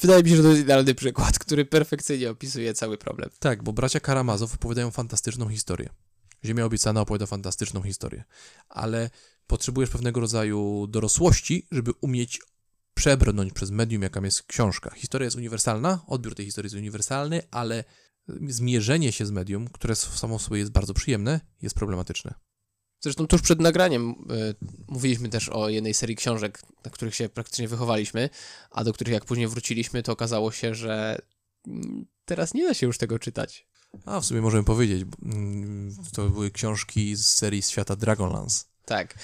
Wydaje 0.01 0.23
mi 0.23 0.29
się, 0.29 0.35
że 0.35 0.43
to 0.43 0.49
jest 0.49 0.61
idealny 0.61 0.95
przykład, 0.95 1.39
który 1.39 1.65
perfekcyjnie 1.65 2.29
opisuje 2.29 2.73
cały 2.73 2.97
problem. 2.97 3.29
Tak, 3.39 3.63
bo 3.63 3.73
bracia 3.73 3.99
Karamazow 3.99 4.53
opowiadają 4.55 4.91
fantastyczną 4.91 5.49
historię. 5.49 5.89
Ziemia 6.45 6.65
obiecana 6.65 7.01
opowiada 7.01 7.25
fantastyczną 7.25 7.81
historię, 7.81 8.23
ale 8.69 9.09
potrzebujesz 9.47 9.89
pewnego 9.89 10.19
rodzaju 10.19 10.87
dorosłości, 10.87 11.67
żeby 11.71 11.91
umieć 12.01 12.41
przebrnąć 12.93 13.53
przez 13.53 13.71
medium, 13.71 14.01
jaką 14.01 14.23
jest 14.23 14.43
książka. 14.43 14.91
Historia 14.95 15.25
jest 15.25 15.37
uniwersalna, 15.37 16.03
odbiór 16.07 16.35
tej 16.35 16.45
historii 16.45 16.65
jest 16.65 16.75
uniwersalny, 16.75 17.41
ale 17.51 17.83
zmierzenie 18.47 19.11
się 19.11 19.25
z 19.25 19.31
medium, 19.31 19.67
które 19.67 19.95
samo 19.95 20.37
w 20.37 20.41
sobie 20.41 20.59
jest 20.59 20.71
bardzo 20.71 20.93
przyjemne, 20.93 21.39
jest 21.61 21.75
problematyczne. 21.75 22.33
Zresztą 22.99 23.27
tuż 23.27 23.41
przed 23.41 23.59
nagraniem 23.59 24.09
y, 24.11 24.55
mówiliśmy 24.87 25.29
też 25.29 25.49
o 25.49 25.69
jednej 25.69 25.93
serii 25.93 26.15
książek, 26.15 26.61
na 26.85 26.91
których 26.91 27.15
się 27.15 27.29
praktycznie 27.29 27.67
wychowaliśmy, 27.67 28.29
a 28.71 28.83
do 28.83 28.93
których 28.93 29.13
jak 29.13 29.25
później 29.25 29.47
wróciliśmy, 29.47 30.03
to 30.03 30.11
okazało 30.11 30.51
się, 30.51 30.75
że 30.75 31.21
mm, 31.67 32.05
teraz 32.25 32.53
nie 32.53 32.67
da 32.67 32.73
się 32.73 32.85
już 32.87 32.97
tego 32.97 33.19
czytać. 33.19 33.67
A 34.05 34.19
w 34.19 34.25
sumie 34.25 34.41
możemy 34.41 34.63
powiedzieć, 34.63 35.05
mm, 35.23 35.95
to 36.13 36.29
były 36.29 36.51
książki 36.51 37.15
z 37.15 37.25
serii 37.25 37.61
Świata 37.61 37.95
Dragonlance. 37.95 38.63
Tak. 38.85 39.15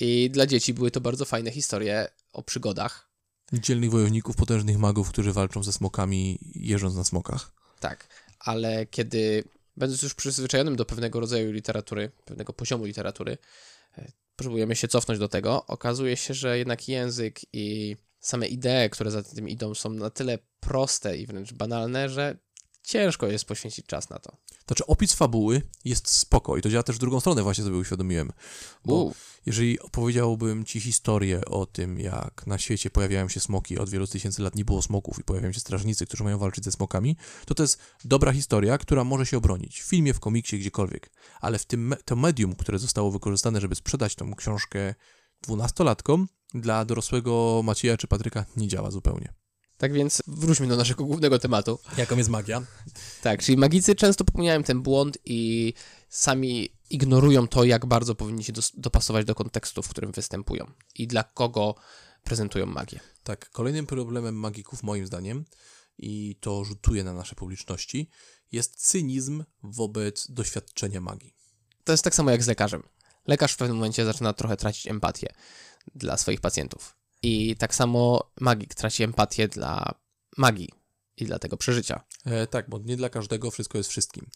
I 0.00 0.30
dla 0.30 0.46
dzieci 0.46 0.74
były 0.74 0.90
to 0.90 1.00
bardzo 1.00 1.24
fajne 1.24 1.50
historie 1.50 2.08
o 2.32 2.42
przygodach. 2.42 3.10
Dzielnych 3.52 3.90
wojowników, 3.90 4.36
potężnych 4.36 4.78
magów, 4.78 5.08
którzy 5.08 5.32
walczą 5.32 5.62
ze 5.62 5.72
smokami, 5.72 6.38
jeżdżąc 6.54 6.94
na 6.94 7.04
smokach. 7.04 7.52
Tak. 7.80 8.08
Ale 8.40 8.86
kiedy, 8.86 9.44
będąc 9.76 10.02
już 10.02 10.14
przyzwyczajonym 10.14 10.76
do 10.76 10.84
pewnego 10.84 11.20
rodzaju 11.20 11.52
literatury, 11.52 12.10
pewnego 12.24 12.52
poziomu 12.52 12.84
literatury, 12.84 13.38
e, 13.98 14.12
próbujemy 14.36 14.76
się 14.76 14.88
cofnąć 14.88 15.20
do 15.20 15.28
tego, 15.28 15.66
okazuje 15.66 16.16
się, 16.16 16.34
że 16.34 16.58
jednak 16.58 16.88
język 16.88 17.40
i 17.52 17.96
same 18.20 18.46
idee, 18.46 18.90
które 18.90 19.10
za 19.10 19.22
tym 19.22 19.48
idą, 19.48 19.74
są 19.74 19.90
na 19.90 20.10
tyle 20.10 20.38
proste 20.60 21.16
i 21.16 21.26
wręcz 21.26 21.52
banalne, 21.52 22.08
że 22.08 22.38
ciężko 22.90 23.26
jest 23.26 23.44
poświęcić 23.44 23.86
czas 23.86 24.10
na 24.10 24.18
to. 24.18 24.36
Znaczy, 24.66 24.86
opis 24.86 25.12
fabuły 25.12 25.62
jest 25.84 26.08
spoko 26.08 26.56
i 26.56 26.62
to 26.62 26.70
działa 26.70 26.82
też 26.82 26.96
w 26.96 26.98
drugą 26.98 27.20
stronę, 27.20 27.42
właśnie 27.42 27.64
sobie 27.64 27.76
uświadomiłem. 27.76 28.32
Bo 28.84 29.12
jeżeli 29.46 29.80
opowiedziałbym 29.80 30.64
ci 30.64 30.80
historię 30.80 31.44
o 31.44 31.66
tym, 31.66 32.00
jak 32.00 32.46
na 32.46 32.58
świecie 32.58 32.90
pojawiają 32.90 33.28
się 33.28 33.40
smoki, 33.40 33.78
od 33.78 33.90
wielu 33.90 34.06
tysięcy 34.06 34.42
lat 34.42 34.54
nie 34.54 34.64
było 34.64 34.82
smoków 34.82 35.18
i 35.18 35.24
pojawiają 35.24 35.52
się 35.52 35.60
strażnicy, 35.60 36.06
którzy 36.06 36.24
mają 36.24 36.38
walczyć 36.38 36.64
ze 36.64 36.72
smokami, 36.72 37.16
to 37.46 37.54
to 37.54 37.62
jest 37.62 37.78
dobra 38.04 38.32
historia, 38.32 38.78
która 38.78 39.04
może 39.04 39.26
się 39.26 39.36
obronić 39.36 39.80
w 39.80 39.88
filmie, 39.88 40.14
w 40.14 40.20
komiksie, 40.20 40.58
gdziekolwiek. 40.58 41.10
Ale 41.40 41.58
w 41.58 41.66
tym 41.66 41.86
me- 41.86 41.96
to 41.96 42.16
medium, 42.16 42.54
które 42.54 42.78
zostało 42.78 43.10
wykorzystane, 43.10 43.60
żeby 43.60 43.74
sprzedać 43.74 44.14
tą 44.14 44.34
książkę 44.34 44.94
dwunastolatkom, 45.42 46.28
dla 46.54 46.84
dorosłego 46.84 47.60
Macieja 47.64 47.96
czy 47.96 48.06
Patryka 48.06 48.44
nie 48.56 48.68
działa 48.68 48.90
zupełnie. 48.90 49.39
Tak 49.80 49.92
więc 49.92 50.22
wróćmy 50.26 50.66
do 50.66 50.76
naszego 50.76 51.04
głównego 51.04 51.38
tematu. 51.38 51.78
Jaką 51.96 52.16
jest 52.16 52.30
magia? 52.30 52.62
Tak, 53.22 53.42
czyli 53.42 53.58
magicy 53.58 53.94
często 53.94 54.24
popełniają 54.24 54.62
ten 54.62 54.82
błąd 54.82 55.18
i 55.24 55.72
sami 56.08 56.68
ignorują 56.90 57.48
to, 57.48 57.64
jak 57.64 57.86
bardzo 57.86 58.14
powinni 58.14 58.44
się 58.44 58.52
dopasować 58.74 59.24
do 59.24 59.34
kontekstu, 59.34 59.82
w 59.82 59.88
którym 59.88 60.12
występują 60.12 60.66
i 60.94 61.06
dla 61.06 61.24
kogo 61.24 61.74
prezentują 62.24 62.66
magię. 62.66 63.00
Tak, 63.22 63.50
kolejnym 63.50 63.86
problemem 63.86 64.34
magików, 64.34 64.82
moim 64.82 65.06
zdaniem, 65.06 65.44
i 65.98 66.36
to 66.40 66.64
rzutuje 66.64 67.04
na 67.04 67.12
nasze 67.12 67.34
publiczności, 67.34 68.10
jest 68.52 68.88
cynizm 68.88 69.44
wobec 69.62 70.30
doświadczenia 70.30 71.00
magii. 71.00 71.34
To 71.84 71.92
jest 71.92 72.04
tak 72.04 72.14
samo 72.14 72.30
jak 72.30 72.42
z 72.42 72.46
lekarzem. 72.46 72.82
Lekarz 73.26 73.52
w 73.52 73.56
pewnym 73.56 73.76
momencie 73.76 74.04
zaczyna 74.04 74.32
trochę 74.32 74.56
tracić 74.56 74.86
empatię 74.86 75.32
dla 75.94 76.16
swoich 76.16 76.40
pacjentów. 76.40 76.99
I 77.22 77.56
tak 77.56 77.74
samo 77.74 78.30
magik 78.40 78.74
traci 78.74 79.02
empatię 79.02 79.48
dla 79.48 79.94
magii 80.36 80.68
i 81.16 81.24
dla 81.24 81.38
tego 81.38 81.56
przeżycia. 81.56 82.04
E, 82.24 82.46
tak, 82.46 82.70
bo 82.70 82.78
nie 82.78 82.96
dla 82.96 83.08
każdego 83.08 83.50
wszystko 83.50 83.78
jest 83.78 83.90
wszystkim. 83.90 84.26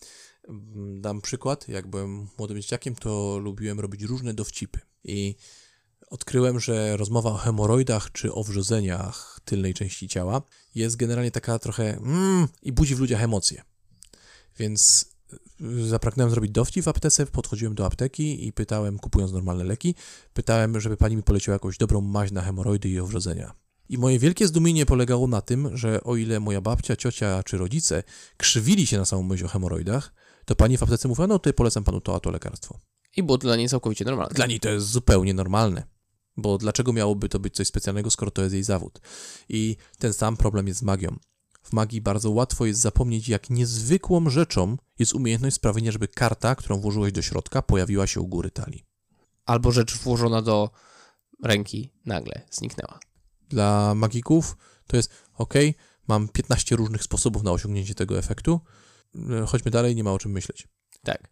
Mm, 0.49 1.01
Dam 1.01 1.21
przykład. 1.21 1.69
Jak 1.69 1.87
byłem 1.87 2.29
młodym 2.39 2.61
dzieciakiem, 2.61 2.95
to 2.95 3.39
lubiłem 3.39 3.81
robić 3.81 4.03
różne 4.03 4.35
dowcipy. 4.35 4.81
I 5.05 5.37
odkryłem, 6.11 6.61
że 6.61 6.97
rozmowa 6.97 7.31
o 7.31 7.37
hemoroidach 7.37 8.13
czy 8.13 8.35
o 8.35 8.45
wrzodzeniach 8.45 9.41
tylnej 9.45 9.75
części 9.75 10.09
ciała 10.09 10.43
jest 10.75 10.97
generalnie 10.97 11.31
taka 11.31 11.59
trochę 11.59 11.97
mm, 11.97 12.49
i 12.63 12.73
budzi 12.73 12.95
w 12.95 13.01
ludziach 13.01 13.23
emocje. 13.23 13.63
Więc 14.59 15.14
zapragnąłem 15.89 16.31
zrobić 16.31 16.51
dowcip 16.51 16.85
w 16.85 16.89
aptece, 16.89 17.27
podchodziłem 17.27 17.75
do 17.75 17.87
apteki 17.87 18.47
i 18.47 18.53
pytałem, 18.53 18.99
kupując 18.99 19.33
normalne 19.33 19.65
leki, 19.65 19.95
pytałem, 20.33 20.81
żeby 20.81 20.97
pani 20.97 21.17
mi 21.17 21.23
poleciła 21.23 21.55
jakąś 21.55 21.79
dobrą 21.79 22.01
maź 22.01 22.33
na 22.33 22.43
hemoroidy 22.43 22.89
i 22.89 23.01
owrzodzenia. 23.01 23.53
I 23.89 23.99
moje 23.99 24.19
wielkie 24.19 24.47
zdumienie 24.47 24.87
polegało 24.87 25.27
na 25.27 25.41
tym, 25.41 25.77
że 25.77 26.03
o 26.05 26.17
ile 26.17 26.41
moja 26.41 26.61
babcia, 26.61 26.97
ciocia 26.97 27.43
czy 27.43 27.59
rodzice 27.59 28.03
krzywili 28.37 28.87
się 28.87 28.99
na 28.99 29.05
samą 29.05 29.23
myśl 29.23 29.45
o 29.45 29.49
hemoroidach, 29.49 30.15
to 30.45 30.55
pani 30.55 30.77
w 30.77 30.83
aptece 30.83 31.09
mówiła, 31.09 31.27
no 31.27 31.39
to 31.39 31.53
polecam 31.53 31.85
panu 31.85 32.01
to, 32.01 32.15
a 32.15 32.21
to 32.21 32.31
lekarstwo. 32.31 32.79
I 33.17 33.23
było 33.23 33.39
dla 33.39 33.57
niej 33.57 33.69
całkowicie 33.69 34.05
normalne. 34.05 34.35
Dla 34.35 34.47
niej 34.47 34.61
to 34.61 34.69
jest 34.69 34.87
zupełnie 34.87 35.35
normalne. 35.35 35.83
Bo 36.37 36.59
dlaczego 36.59 36.93
miałoby 36.93 37.29
to 37.29 37.39
być 37.39 37.55
coś 37.55 37.67
specjalnego, 37.67 38.11
skoro 38.11 38.31
to 38.31 38.43
jest 38.43 38.55
jej 38.55 38.63
zawód? 38.63 39.01
I 39.49 39.77
ten 39.99 40.13
sam 40.13 40.37
problem 40.37 40.69
jest 40.69 40.81
z 40.81 40.83
magią. 40.83 41.17
W 41.65 41.73
magii 41.73 42.01
bardzo 42.01 42.31
łatwo 42.31 42.67
jest 42.67 42.81
zapomnieć, 42.81 43.29
jak 43.29 43.51
niezwykłą 43.51 44.31
rzeczą 44.31 44.77
jest 44.99 45.15
umiejętność 45.15 45.57
sprawienia, 45.57 45.93
żeby 45.93 46.09
karta, 46.09 46.55
którą 46.55 46.81
włożyłeś 46.81 47.13
do 47.13 47.23
środka, 47.23 47.63
pojawiła 47.63 48.07
się 48.07 48.21
u 48.21 48.27
góry 48.27 48.51
talii. 48.51 48.85
Albo 49.47 49.73
rzecz 49.73 49.99
włożona 49.99 50.43
do 50.43 50.71
ręki 51.43 51.93
nagle 52.07 52.41
zniknęła. 52.51 52.99
Dla 53.49 53.95
magików 53.95 54.57
to 54.87 54.97
jest 54.97 55.11
ok, 55.35 55.55
mam 56.09 56.29
15 56.29 56.77
różnych 56.77 57.03
sposobów 57.03 57.43
na 57.43 57.53
osiągnięcie 57.53 57.95
tego 57.95 58.19
efektu. 58.19 58.61
E, 59.31 59.47
Chodźmy 59.47 59.71
dalej, 59.71 59.97
nie 59.97 60.05
ma 60.05 60.13
o 60.13 60.19
czym 60.19 60.33
myśleć. 60.33 60.69
Tak. 61.03 61.29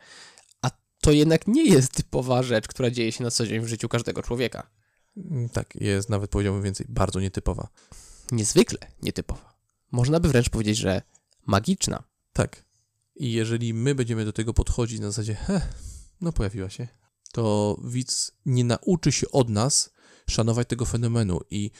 A 0.62 0.70
to 1.00 1.12
jednak 1.12 1.46
nie 1.46 1.64
jest 1.64 1.92
typowa 1.92 2.42
rzecz, 2.42 2.68
która 2.68 2.90
dzieje 2.90 3.12
się 3.12 3.24
na 3.24 3.30
co 3.30 3.46
dzień 3.46 3.60
w 3.60 3.68
życiu 3.68 3.88
każdego 3.88 4.22
człowieka. 4.22 4.70
Mm, 5.16 5.48
Tak, 5.48 5.74
jest 5.74 6.08
nawet 6.08 6.30
powiedziałbym 6.30 6.62
więcej, 6.62 6.86
bardzo 6.88 7.20
nietypowa. 7.20 7.68
Niezwykle 8.32 8.78
nietypowa. 9.02 9.51
Można 9.92 10.20
by 10.20 10.28
wręcz 10.28 10.48
powiedzieć, 10.50 10.78
że 10.78 11.02
magiczna. 11.46 12.02
Tak. 12.32 12.64
I 13.16 13.32
jeżeli 13.32 13.74
my 13.74 13.94
będziemy 13.94 14.24
do 14.24 14.32
tego 14.32 14.54
podchodzić 14.54 15.00
na 15.00 15.06
zasadzie, 15.10 15.34
he, 15.34 15.60
no 16.20 16.32
pojawiła 16.32 16.70
się, 16.70 16.88
to 17.32 17.76
widz 17.84 18.32
nie 18.46 18.64
nauczy 18.64 19.12
się 19.12 19.30
od 19.30 19.48
nas 19.48 19.90
szanować 20.30 20.68
tego 20.68 20.84
fenomenu 20.84 21.40
i 21.50 21.70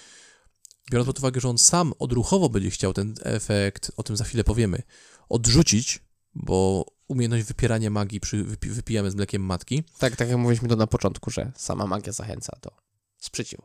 biorąc 0.91 1.07
pod 1.07 1.19
uwagę, 1.19 1.41
że 1.41 1.49
on 1.49 1.59
sam 1.59 1.93
odruchowo 1.99 2.49
będzie 2.49 2.71
chciał 2.71 2.93
ten 2.93 3.15
efekt, 3.23 3.93
o 3.97 4.03
tym 4.03 4.17
za 4.17 4.25
chwilę 4.25 4.45
powiemy, 4.45 4.83
odrzucić, 5.29 6.01
bo 6.35 6.87
umiejętność 7.09 7.45
wypierania 7.47 7.91
magii 7.91 8.21
przy, 8.21 8.45
wypi, 8.45 8.69
wypijamy 8.69 9.11
z 9.11 9.15
mlekiem 9.15 9.43
matki, 9.43 9.85
Tak, 9.99 10.17
tak 10.17 10.29
jak 10.29 10.39
mówiliśmy 10.39 10.69
to 10.69 10.77
na 10.77 10.87
początku, 10.87 11.31
że 11.31 11.53
sama 11.57 11.87
magia 11.87 12.13
zachęca 12.13 12.59
do 12.63 12.71
sprzeciwu. 13.19 13.63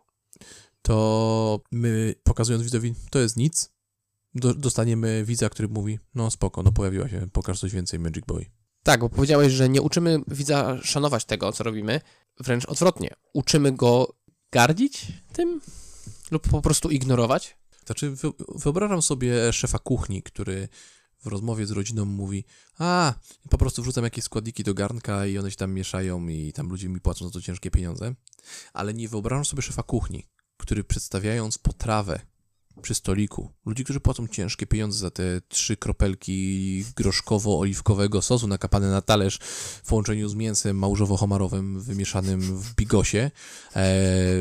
to 0.81 1.59
my 1.71 2.15
pokazując 2.23 2.63
widzowi, 2.63 2.93
to 3.11 3.19
jest 3.19 3.37
nic, 3.37 3.69
do, 4.39 4.53
dostaniemy 4.53 5.23
widza, 5.25 5.49
który 5.49 5.67
mówi, 5.67 5.99
no 6.15 6.31
spoko, 6.31 6.63
no 6.63 6.71
pojawiła 6.71 7.09
się, 7.09 7.27
pokaż 7.33 7.59
coś 7.59 7.71
więcej 7.71 7.99
Magic 7.99 8.25
Boy. 8.25 8.45
Tak, 8.83 8.99
bo 8.99 9.09
powiedziałeś, 9.09 9.53
że 9.53 9.69
nie 9.69 9.81
uczymy 9.81 10.19
widza 10.27 10.77
szanować 10.83 11.25
tego, 11.25 11.51
co 11.51 11.63
robimy, 11.63 12.01
wręcz 12.39 12.65
odwrotnie. 12.65 13.09
Uczymy 13.33 13.71
go 13.71 14.15
gardzić 14.51 15.07
tym 15.33 15.61
lub 16.31 16.49
po 16.49 16.61
prostu 16.61 16.89
ignorować. 16.89 17.57
Znaczy, 17.85 18.11
wy- 18.11 18.31
wyobrażam 18.55 19.01
sobie 19.01 19.53
szefa 19.53 19.79
kuchni, 19.79 20.23
który 20.23 20.67
w 21.19 21.27
rozmowie 21.27 21.65
z 21.65 21.71
rodziną 21.71 22.05
mówi: 22.05 22.45
A, 22.79 23.13
po 23.49 23.57
prostu 23.57 23.81
wrzucam 23.81 24.03
jakieś 24.03 24.23
składniki 24.23 24.63
do 24.63 24.73
garnka 24.73 25.25
i 25.25 25.37
one 25.37 25.51
się 25.51 25.57
tam 25.57 25.73
mieszają, 25.73 26.27
i 26.27 26.53
tam 26.53 26.69
ludzie 26.69 26.89
mi 26.89 27.01
płacą 27.01 27.25
za 27.25 27.31
to 27.31 27.41
ciężkie 27.41 27.71
pieniądze. 27.71 28.15
Ale 28.73 28.93
nie 28.93 29.09
wyobrażam 29.09 29.45
sobie 29.45 29.61
szefa 29.61 29.83
kuchni, 29.83 30.25
który 30.57 30.83
przedstawiając 30.83 31.57
potrawę 31.57 32.19
przy 32.81 32.95
stoliku, 32.95 33.51
ludzi, 33.65 33.83
którzy 33.83 33.99
płacą 33.99 34.27
ciężkie 34.27 34.67
pieniądze 34.67 34.99
za 34.99 35.11
te 35.11 35.23
trzy 35.47 35.77
kropelki 35.77 36.85
groszkowo-oliwkowego 36.95 38.21
sosu 38.21 38.47
nakapane 38.47 38.91
na 38.91 39.01
talerz 39.01 39.39
w 39.83 39.89
połączeniu 39.89 40.29
z 40.29 40.35
mięsem 40.35 40.77
małżowo-homarowym 40.77 41.79
wymieszanym 41.79 42.41
w 42.41 42.75
bigosie 42.75 43.19
e, 43.19 43.31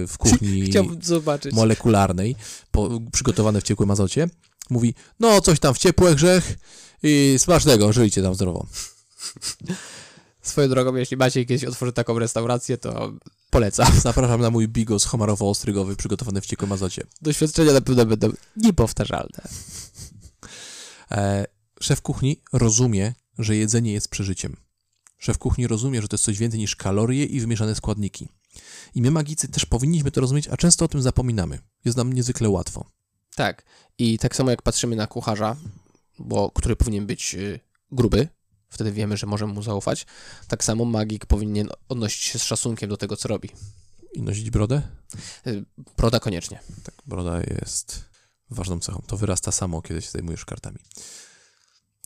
w 0.06 0.14
kuchni 0.18 0.70
molekularnej, 1.52 2.36
po, 2.70 3.00
przygotowane 3.12 3.60
w 3.60 3.64
ciepłym 3.64 3.90
azocie, 3.90 4.28
mówi, 4.70 4.94
no 5.20 5.40
coś 5.40 5.60
tam 5.60 5.74
w 5.74 5.78
ciepłe 5.78 6.14
grzech 6.14 6.58
i 7.02 7.34
smacznego, 7.38 7.92
żyjcie 7.92 8.22
tam 8.22 8.34
zdrowo. 8.34 8.66
Swoją 10.42 10.68
drogą, 10.68 10.94
jeśli 10.94 11.16
Maciej 11.16 11.46
kiedyś 11.46 11.64
otworzy 11.64 11.92
taką 11.92 12.18
restaurację, 12.18 12.78
to 12.78 13.12
polecam. 13.56 14.00
Zapraszam 14.00 14.40
na 14.40 14.50
mój 14.50 14.68
bigos 14.68 15.04
homarowo-ostrygowy 15.04 15.96
przygotowany 15.96 16.40
w 16.40 16.46
ciepłym 16.46 16.72
azocie. 16.72 17.02
Doświadczenia 17.22 17.72
na 17.72 17.80
pewno 17.80 18.06
będą 18.06 18.30
niepowtarzalne. 18.56 19.48
E, 21.10 21.46
szef 21.80 22.02
kuchni 22.02 22.42
rozumie, 22.52 23.14
że 23.38 23.56
jedzenie 23.56 23.92
jest 23.92 24.08
przeżyciem. 24.08 24.56
Szef 25.18 25.38
kuchni 25.38 25.66
rozumie, 25.66 26.02
że 26.02 26.08
to 26.08 26.14
jest 26.14 26.24
coś 26.24 26.38
więcej 26.38 26.60
niż 26.60 26.76
kalorie 26.76 27.24
i 27.24 27.40
wymieszane 27.40 27.74
składniki. 27.74 28.28
I 28.94 29.02
my 29.02 29.10
magicy 29.10 29.48
też 29.48 29.66
powinniśmy 29.66 30.10
to 30.10 30.20
rozumieć, 30.20 30.48
a 30.48 30.56
często 30.56 30.84
o 30.84 30.88
tym 30.88 31.02
zapominamy. 31.02 31.58
Jest 31.84 31.96
nam 31.96 32.12
niezwykle 32.12 32.48
łatwo. 32.48 32.84
Tak. 33.36 33.64
I 33.98 34.18
tak 34.18 34.36
samo 34.36 34.50
jak 34.50 34.62
patrzymy 34.62 34.96
na 34.96 35.06
kucharza, 35.06 35.56
bo, 36.18 36.50
który 36.50 36.76
powinien 36.76 37.06
być 37.06 37.34
y, 37.34 37.60
gruby, 37.92 38.28
wtedy 38.68 38.92
wiemy, 38.92 39.16
że 39.16 39.26
możemy 39.26 39.52
mu 39.52 39.62
zaufać, 39.62 40.06
tak 40.48 40.64
samo 40.64 40.84
magik 40.84 41.26
powinien 41.26 41.68
odnosić 41.88 42.22
się 42.22 42.38
z 42.38 42.42
szacunkiem 42.42 42.90
do 42.90 42.96
tego, 42.96 43.16
co 43.16 43.28
robi. 43.28 43.50
I 44.12 44.22
nosić 44.22 44.50
brodę? 44.50 44.82
Broda 45.96 46.20
koniecznie. 46.20 46.60
Tak, 46.84 46.94
broda 47.06 47.40
jest 47.40 48.04
ważną 48.50 48.80
cechą. 48.80 49.02
To 49.06 49.16
wyrasta 49.16 49.52
samo, 49.52 49.82
kiedy 49.82 50.02
się 50.02 50.10
zajmujesz 50.10 50.44
kartami. 50.44 50.78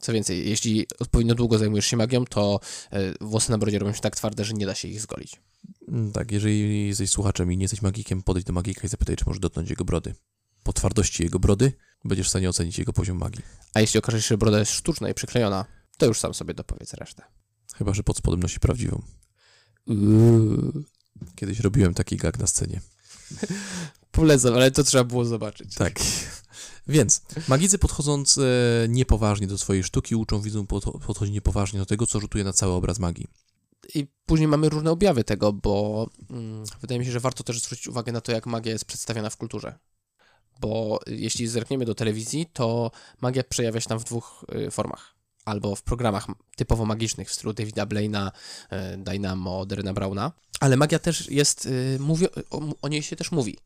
Co 0.00 0.12
więcej, 0.12 0.48
jeśli 0.48 0.86
odpowiednio 0.98 1.34
długo 1.34 1.58
zajmujesz 1.58 1.86
się 1.86 1.96
magią, 1.96 2.24
to 2.24 2.60
y, 2.92 3.14
włosy 3.20 3.50
na 3.50 3.58
brodzie 3.58 3.78
robią 3.78 3.92
się 3.92 4.00
tak 4.00 4.16
twarde, 4.16 4.44
że 4.44 4.52
nie 4.52 4.66
da 4.66 4.74
się 4.74 4.88
ich 4.88 5.00
zgolić. 5.00 5.40
Mm, 5.88 6.12
Tak, 6.12 6.32
jeżeli 6.32 6.88
jesteś 6.88 7.10
słuchaczem 7.10 7.52
i 7.52 7.56
nie 7.56 7.64
jesteś 7.64 7.82
magikiem, 7.82 8.22
podejdź 8.22 8.46
do 8.46 8.52
magika 8.52 8.80
i 8.84 8.88
zapytaj, 8.88 9.16
czy 9.16 9.24
możesz 9.26 9.40
dotknąć 9.40 9.70
jego 9.70 9.84
brody. 9.84 10.14
Po 10.62 10.72
twardości 10.72 11.22
jego 11.22 11.38
brody 11.38 11.72
będziesz 12.04 12.26
w 12.26 12.30
stanie 12.30 12.48
ocenić 12.48 12.78
jego 12.78 12.92
poziom 12.92 13.18
magii. 13.18 13.42
A 13.74 13.80
jeśli 13.80 13.98
okaże 13.98 14.22
się, 14.22 14.28
że 14.28 14.38
broda 14.38 14.58
jest 14.58 14.72
sztuczna 14.72 15.08
i 15.10 15.14
przyklejona, 15.14 15.64
to 16.00 16.06
już 16.06 16.18
sam 16.18 16.34
sobie 16.34 16.54
dopowiedz 16.54 16.94
resztę. 16.94 17.22
Chyba, 17.74 17.94
że 17.94 18.02
pod 18.02 18.16
spodem 18.16 18.40
nosi 18.40 18.60
prawdziwą. 18.60 19.02
Uuu. 19.86 20.84
Kiedyś 21.34 21.60
robiłem 21.60 21.94
taki 21.94 22.16
gag 22.16 22.38
na 22.38 22.46
scenie. 22.46 22.80
Polecam, 24.10 24.54
ale 24.54 24.70
to 24.70 24.84
trzeba 24.84 25.04
było 25.04 25.24
zobaczyć. 25.24 25.74
Tak. 25.74 26.00
Więc 26.86 27.22
magicy 27.48 27.78
podchodząc 27.78 28.38
e, 28.38 28.42
niepoważnie 28.88 29.46
do 29.46 29.58
swojej 29.58 29.84
sztuki 29.84 30.14
uczą 30.14 30.42
pod, 30.68 30.84
podchodzić 30.84 31.34
niepoważnie 31.34 31.78
do 31.78 31.86
tego, 31.86 32.06
co 32.06 32.20
rzutuje 32.20 32.44
na 32.44 32.52
cały 32.52 32.72
obraz 32.72 32.98
magii. 32.98 33.26
I 33.94 34.06
później 34.26 34.48
mamy 34.48 34.68
różne 34.68 34.90
objawy 34.90 35.24
tego, 35.24 35.52
bo 35.52 36.06
mm, 36.30 36.64
wydaje 36.80 36.98
mi 36.98 37.06
się, 37.06 37.12
że 37.12 37.20
warto 37.20 37.44
też 37.44 37.62
zwrócić 37.62 37.88
uwagę 37.88 38.12
na 38.12 38.20
to, 38.20 38.32
jak 38.32 38.46
magia 38.46 38.72
jest 38.72 38.84
przedstawiana 38.84 39.30
w 39.30 39.36
kulturze. 39.36 39.78
Bo 40.60 41.00
jeśli 41.06 41.48
zerkniemy 41.48 41.84
do 41.84 41.94
telewizji, 41.94 42.46
to 42.52 42.90
magia 43.20 43.44
przejawia 43.44 43.80
się 43.80 43.88
tam 43.88 43.98
w 43.98 44.04
dwóch 44.04 44.44
y, 44.54 44.70
formach. 44.70 45.19
Albo 45.50 45.76
w 45.76 45.82
programach 45.82 46.26
typowo 46.56 46.84
magicznych 46.86 47.30
w 47.30 47.34
stylu 47.34 47.52
Davida 47.52 47.86
Blaina, 47.86 48.32
y, 48.72 48.96
Dynamo, 48.96 49.66
Derena 49.66 49.92
Browna. 49.92 50.32
Ale 50.60 50.76
magia 50.76 50.98
też 50.98 51.30
jest, 51.30 51.66
y, 51.66 51.96
mówi, 52.00 52.26
o, 52.50 52.60
o 52.82 52.88
niej 52.88 53.02
się 53.02 53.16
też 53.16 53.32
mówi. 53.32 53.58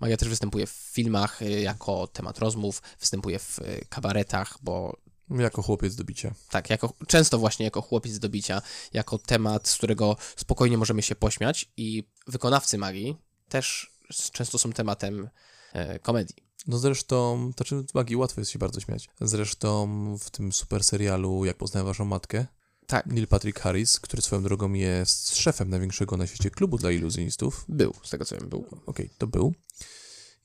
Magia 0.00 0.16
też 0.16 0.28
występuje 0.28 0.66
w 0.66 0.70
filmach 0.70 1.42
y, 1.42 1.60
jako 1.60 2.06
temat 2.06 2.38
rozmów, 2.38 2.82
występuje 3.00 3.38
w 3.38 3.60
kabaretach, 3.88 4.58
bo 4.62 4.96
Jako 5.38 5.62
chłopiec 5.62 5.94
do 5.94 6.04
bicia. 6.04 6.34
tak, 6.50 6.70
jako, 6.70 6.92
często 7.06 7.38
właśnie 7.38 7.64
jako 7.64 7.82
chłopiec 7.82 8.18
do 8.18 8.28
bicia, 8.28 8.62
jako 8.92 9.18
temat, 9.18 9.68
z 9.68 9.74
którego 9.76 10.16
spokojnie 10.36 10.78
możemy 10.78 11.02
się 11.02 11.14
pośmiać 11.14 11.70
i 11.76 12.04
wykonawcy 12.26 12.78
magii 12.78 13.16
też 13.48 13.92
często 14.32 14.58
są 14.58 14.72
tematem 14.72 15.28
e, 15.72 15.98
komedii. 15.98 16.36
No 16.66 16.78
zresztą, 16.78 17.50
to 17.56 17.64
czym 17.64 17.88
z 17.88 17.94
magii 17.94 18.16
łatwo 18.16 18.40
jest 18.40 18.50
się 18.50 18.58
bardzo 18.58 18.80
śmiać. 18.80 19.08
Zresztą 19.20 19.88
w 20.20 20.30
tym 20.30 20.52
super 20.52 20.84
serialu 20.84 21.44
Jak 21.44 21.56
poznałem 21.56 21.86
waszą 21.86 22.04
matkę, 22.04 22.46
Tak. 22.86 23.06
Neil 23.06 23.26
Patrick 23.26 23.60
Harris, 23.60 24.00
który 24.00 24.22
swoją 24.22 24.42
drogą 24.42 24.72
jest 24.72 25.36
szefem 25.36 25.70
największego 25.70 26.16
na 26.16 26.26
świecie 26.26 26.50
klubu 26.50 26.78
dla 26.78 26.90
iluzjonistów, 26.90 27.64
Był, 27.68 27.94
z 28.04 28.10
tego 28.10 28.24
co 28.24 28.36
wiem, 28.36 28.48
był. 28.48 28.64
okej, 28.86 29.10
to 29.18 29.26
był. 29.26 29.54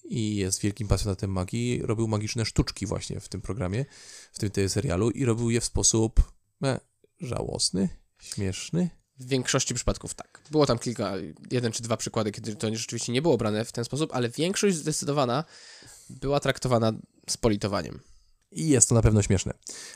i 0.10 0.36
jest 0.36 0.62
wielkim 0.62 0.88
pasjonatem 0.88 1.32
magii. 1.32 1.82
Robił 1.84 2.08
magiczne 2.08 2.46
sztuczki 2.46 2.86
właśnie 2.86 3.20
w 3.20 3.30
tym 3.30 3.42
programie, 3.42 3.86
w 4.32 4.40
tym, 4.40 4.50
tym 4.50 4.70
serialu 4.70 5.10
i 5.12 5.26
robił 5.26 5.50
je 5.50 5.62
w 5.62 5.66
sposób 5.66 6.32
e, 6.64 6.80
żałosny, 7.20 7.90
śmieszny. 8.20 8.90
W 9.20 9.26
większości 9.28 9.74
przypadków 9.74 10.14
tak. 10.14 10.42
Było 10.52 10.66
tam 10.66 10.80
kilka, 10.80 11.14
jeden 11.52 11.72
czy 11.72 11.84
dwa 11.84 11.98
przykłady, 11.98 12.32
kiedy 12.32 12.56
to 12.56 12.76
rzeczywiście 12.76 13.12
nie 13.12 13.22
było 13.22 13.38
brane 13.38 13.66
w 13.66 13.72
ten 13.72 13.86
sposób, 13.86 14.10
ale 14.14 14.30
większość 14.30 14.76
zdecydowana 14.76 15.44
była 16.10 16.40
traktowana 16.40 16.94
z 17.30 17.38
politowaniem. 17.38 18.00
I 18.52 18.68
jest 18.68 18.90
to 18.90 18.96
na 18.96 19.02
pewno 19.02 19.22
śmieszne, 19.22 19.54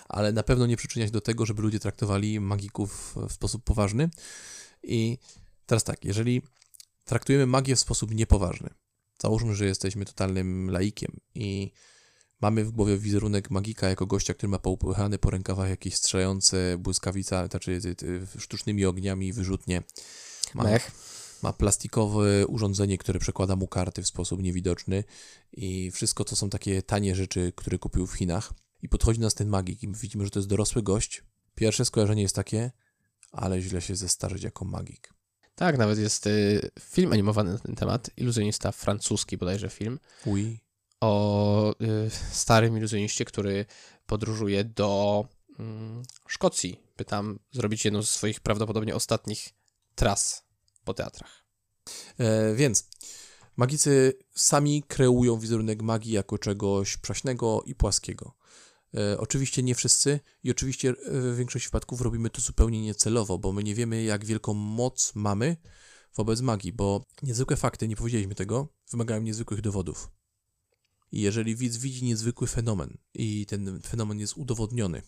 ale 0.09 0.31
na 0.31 0.43
pewno 0.43 0.65
nie 0.65 0.77
przyczynia 0.77 1.05
się 1.05 1.11
do 1.11 1.21
tego, 1.21 1.45
żeby 1.45 1.61
ludzie 1.61 1.79
traktowali 1.79 2.39
magików 2.39 3.15
w 3.29 3.33
sposób 3.33 3.63
poważny. 3.63 4.09
I 4.83 5.17
teraz 5.65 5.83
tak, 5.83 6.05
jeżeli 6.05 6.41
traktujemy 7.03 7.45
magię 7.45 7.75
w 7.75 7.79
sposób 7.79 8.13
niepoważny, 8.13 8.69
załóżmy, 9.21 9.55
że 9.55 9.65
jesteśmy 9.65 10.05
totalnym 10.05 10.69
laikiem 10.69 11.19
i 11.35 11.71
mamy 12.41 12.65
w 12.65 12.71
głowie 12.71 12.97
wizerunek 12.97 13.51
magika 13.51 13.89
jako 13.89 14.05
gościa, 14.05 14.33
który 14.33 14.49
ma 14.49 14.59
poupychane 14.59 15.17
po 15.19 15.29
rękawach 15.29 15.69
jakieś 15.69 15.95
strzelające 15.95 16.77
błyskawica, 16.79 17.47
znaczy 17.47 17.79
sztucznymi 18.39 18.85
ogniami 18.85 19.33
wyrzutnie. 19.33 19.81
Ma, 20.53 20.63
Mech. 20.63 20.91
Ma 21.43 21.53
plastikowe 21.53 22.47
urządzenie, 22.47 22.97
które 22.97 23.19
przekłada 23.19 23.55
mu 23.55 23.67
karty 23.67 24.01
w 24.01 24.07
sposób 24.07 24.41
niewidoczny 24.41 25.03
i 25.51 25.91
wszystko 25.91 26.23
to 26.23 26.35
są 26.35 26.49
takie 26.49 26.81
tanie 26.81 27.15
rzeczy, 27.15 27.53
które 27.55 27.79
kupił 27.79 28.07
w 28.07 28.13
Chinach. 28.13 28.53
I 28.81 28.89
podchodzi 28.89 29.19
nas 29.19 29.33
ten 29.33 29.47
magik 29.47 29.83
i 29.83 29.87
widzimy, 29.87 30.23
że 30.25 30.31
to 30.31 30.39
jest 30.39 30.49
dorosły 30.49 30.83
gość. 30.83 31.23
Pierwsze 31.55 31.85
skojarzenie 31.85 32.21
jest 32.21 32.35
takie, 32.35 32.71
ale 33.31 33.61
źle 33.61 33.81
się 33.81 33.95
zestarzyć 33.95 34.43
jako 34.43 34.65
magik. 34.65 35.13
Tak, 35.55 35.77
nawet 35.77 35.99
jest 35.99 36.27
y, 36.27 36.71
film 36.79 37.13
animowany 37.13 37.51
na 37.53 37.59
ten 37.59 37.75
temat, 37.75 38.09
iluzjonista 38.17 38.71
francuski 38.71 39.37
bodajże 39.37 39.69
film, 39.69 39.99
Oui. 40.25 40.59
o 41.01 41.73
y, 41.81 42.09
starym 42.31 42.77
iluzjoniście, 42.77 43.25
który 43.25 43.65
podróżuje 44.05 44.63
do 44.63 45.25
mm, 45.59 46.03
Szkocji, 46.27 46.79
by 46.97 47.05
tam 47.05 47.39
zrobić 47.51 47.85
jedną 47.85 48.03
z 48.03 48.09
swoich 48.09 48.39
prawdopodobnie 48.39 48.95
ostatnich 48.95 49.49
tras 49.95 50.43
po 50.83 50.93
teatrach. 50.93 51.45
E, 52.17 52.55
więc 52.55 52.87
magicy 53.57 54.13
sami 54.35 54.83
kreują 54.83 55.39
wizerunek 55.39 55.81
magii 55.81 56.11
jako 56.11 56.37
czegoś 56.37 56.97
przaśnego 56.97 57.63
i 57.65 57.75
płaskiego. 57.75 58.35
E, 58.97 59.17
oczywiście 59.17 59.63
nie 59.63 59.75
wszyscy 59.75 60.19
i 60.43 60.51
oczywiście 60.51 60.89
e, 60.89 60.93
w 61.21 61.35
większości 61.37 61.65
przypadków 61.65 62.01
robimy 62.01 62.29
to 62.29 62.41
zupełnie 62.41 62.81
niecelowo, 62.81 63.37
bo 63.37 63.51
my 63.51 63.63
nie 63.63 63.75
wiemy, 63.75 64.03
jak 64.03 64.25
wielką 64.25 64.53
moc 64.53 65.11
mamy 65.15 65.57
wobec 66.15 66.41
magii, 66.41 66.73
bo 66.73 67.05
niezwykłe 67.23 67.57
fakty, 67.57 67.87
nie 67.87 67.95
powiedzieliśmy 67.95 68.35
tego, 68.35 68.67
wymagają 68.91 69.21
niezwykłych 69.21 69.61
dowodów. 69.61 70.09
I 71.11 71.21
jeżeli 71.21 71.55
widz 71.55 71.77
widzi 71.77 72.05
niezwykły 72.05 72.47
fenomen 72.47 72.97
i 73.13 73.45
ten 73.45 73.81
fenomen 73.81 74.19
jest 74.19 74.37
udowodniony, 74.37 75.01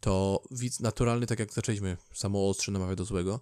to 0.00 0.42
widz 0.50 0.80
naturalny, 0.80 1.26
tak 1.26 1.38
jak 1.38 1.52
zaczęliśmy, 1.52 1.96
samo 2.14 2.48
ostrze 2.48 2.72
namawia 2.72 2.96
do 2.96 3.04
złego, 3.04 3.40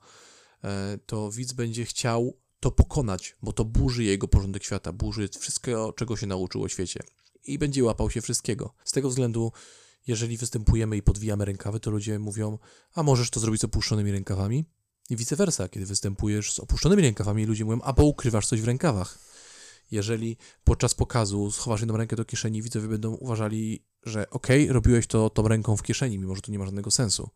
to 1.06 1.30
widz 1.30 1.52
będzie 1.52 1.84
chciał 1.84 2.38
to 2.60 2.70
pokonać, 2.70 3.36
bo 3.42 3.52
to 3.52 3.64
burzy 3.64 4.04
jego 4.04 4.28
porządek 4.28 4.64
świata, 4.64 4.92
burzy 4.92 5.28
wszystkiego, 5.40 5.92
czego 5.92 6.16
się 6.16 6.26
nauczył 6.26 6.62
o 6.62 6.68
świecie. 6.68 7.00
I 7.44 7.58
będzie 7.58 7.84
łapał 7.84 8.10
się 8.10 8.20
wszystkiego. 8.20 8.74
Z 8.84 8.92
tego 8.92 9.08
względu 9.08 9.52
jeżeli 10.06 10.36
występujemy 10.36 10.96
i 10.96 11.02
podwijamy 11.02 11.44
rękawy, 11.44 11.80
to 11.80 11.90
ludzie 11.90 12.18
mówią, 12.18 12.58
a 12.94 13.02
możesz 13.02 13.30
to 13.30 13.40
zrobić 13.40 13.60
z 13.60 13.64
opuszczonymi 13.64 14.12
rękawami? 14.12 14.64
I 15.10 15.16
vice 15.16 15.36
versa, 15.36 15.68
kiedy 15.68 15.86
występujesz 15.86 16.52
z 16.52 16.58
opuszczonymi 16.58 17.02
rękawami, 17.02 17.46
ludzie 17.46 17.64
mówią, 17.64 17.80
a 17.82 17.92
bo 17.92 18.04
ukrywasz 18.04 18.46
coś 18.46 18.60
w 18.60 18.64
rękawach. 18.64 19.18
Jeżeli 19.90 20.36
podczas 20.64 20.94
pokazu 20.94 21.50
schowasz 21.50 21.80
jedną 21.80 21.96
rękę 21.96 22.16
do 22.16 22.24
kieszeni, 22.24 22.62
widzowie 22.62 22.88
będą 22.88 23.12
uważali, 23.14 23.84
że 24.02 24.30
okej, 24.30 24.62
okay, 24.62 24.72
robiłeś 24.72 25.06
to 25.06 25.30
tą 25.30 25.48
ręką 25.48 25.76
w 25.76 25.82
kieszeni, 25.82 26.18
mimo 26.18 26.34
że 26.34 26.42
to 26.42 26.52
nie 26.52 26.58
ma 26.58 26.64
żadnego 26.64 26.90
sensu. 26.90 27.30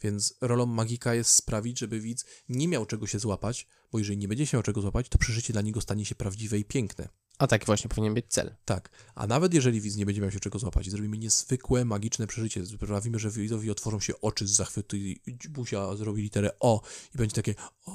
Więc 0.00 0.34
rolą 0.40 0.66
magika 0.66 1.14
jest 1.14 1.30
sprawić, 1.30 1.78
żeby 1.78 2.00
widz 2.00 2.24
nie 2.48 2.68
miał 2.68 2.86
czego 2.86 3.06
się 3.06 3.18
złapać, 3.18 3.66
bo 3.92 3.98
jeżeli 3.98 4.18
nie 4.18 4.28
będzie 4.28 4.46
się 4.46 4.56
miał 4.56 4.62
czego 4.62 4.80
złapać, 4.80 5.08
to 5.08 5.18
przeżycie 5.18 5.52
dla 5.52 5.62
niego 5.62 5.80
stanie 5.80 6.04
się 6.04 6.14
prawdziwe 6.14 6.58
i 6.58 6.64
piękne. 6.64 7.08
A 7.38 7.46
tak 7.46 7.66
właśnie 7.66 7.88
powinien 7.88 8.14
być 8.14 8.26
cel. 8.28 8.54
Tak, 8.64 8.90
a 9.14 9.26
nawet 9.26 9.54
jeżeli 9.54 9.80
widz 9.80 9.96
nie 9.96 10.06
będzie 10.06 10.20
miał 10.20 10.30
się 10.30 10.40
czego 10.40 10.58
złapać, 10.58 10.90
zrobimy 10.90 11.18
niezwykłe, 11.18 11.84
magiczne 11.84 12.26
przeżycie, 12.26 12.66
sprawimy, 12.66 13.18
że 13.18 13.30
widzowi 13.30 13.70
otworzą 13.70 14.00
się 14.00 14.20
oczy 14.20 14.46
z 14.46 14.50
zachwytu 14.50 14.96
i 14.96 15.20
busia 15.50 15.96
zrobi 15.96 16.22
literę 16.22 16.50
O 16.60 16.82
i 17.14 17.18
będzie 17.18 17.34
takie 17.34 17.54
O. 17.86 17.92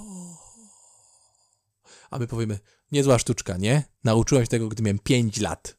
A 2.09 2.19
my 2.19 2.27
powiemy, 2.27 2.59
niezła 2.91 3.19
sztuczka, 3.19 3.57
nie? 3.57 3.83
Nauczyłem 4.03 4.45
się 4.45 4.49
tego, 4.49 4.67
gdy 4.67 4.83
miałem 4.83 4.99
5 4.99 5.39
lat. 5.39 5.76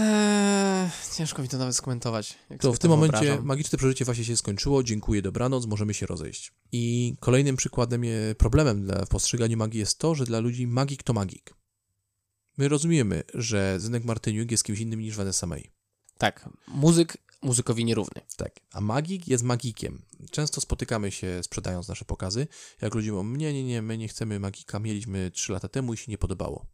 Eee, 0.00 0.90
ciężko 1.16 1.42
mi 1.42 1.48
to 1.48 1.58
nawet 1.58 1.76
skomentować. 1.76 2.38
to 2.60 2.72
w 2.72 2.78
tym 2.78 2.90
momencie 2.90 3.18
wyobrażam. 3.18 3.46
magiczne 3.46 3.78
przeżycie 3.78 4.04
właśnie 4.04 4.24
się 4.24 4.36
skończyło. 4.36 4.82
Dziękuję, 4.82 5.22
dobranoc, 5.22 5.66
możemy 5.66 5.94
się 5.94 6.06
rozejść. 6.06 6.52
I 6.72 7.14
kolejnym 7.20 7.56
przykładem, 7.56 8.02
problemem 8.38 8.82
dla, 8.82 9.04
w 9.04 9.08
postrzeganiu 9.08 9.56
magii 9.56 9.80
jest 9.80 9.98
to, 9.98 10.14
że 10.14 10.24
dla 10.24 10.38
ludzi 10.38 10.66
magik 10.66 11.02
to 11.02 11.12
magik. 11.12 11.54
My 12.58 12.68
rozumiemy, 12.68 13.22
że 13.34 13.80
Zenek 13.80 14.04
Martyniuk 14.04 14.50
jest 14.50 14.64
kimś 14.64 14.80
innym 14.80 15.00
niż 15.00 15.16
Vanessa 15.16 15.46
May. 15.46 15.70
Tak, 16.18 16.48
muzyk 16.68 17.16
muzykowi 17.42 17.84
nierówny. 17.84 18.20
Tak, 18.36 18.60
a 18.72 18.80
magik 18.80 19.28
jest 19.28 19.44
magikiem. 19.44 20.02
Często 20.30 20.60
spotykamy 20.60 21.10
się 21.10 21.42
sprzedając 21.42 21.88
nasze 21.88 22.04
pokazy, 22.04 22.46
jak 22.82 22.94
ludzie 22.94 23.12
mówią, 23.12 23.36
nie, 23.36 23.52
nie, 23.52 23.64
nie, 23.64 23.82
my 23.82 23.98
nie 23.98 24.08
chcemy 24.08 24.40
magika, 24.40 24.78
mieliśmy 24.78 25.30
3 25.30 25.52
lata 25.52 25.68
temu 25.68 25.94
i 25.94 25.96
się 25.96 26.10
nie 26.10 26.18
podobało. 26.18 26.66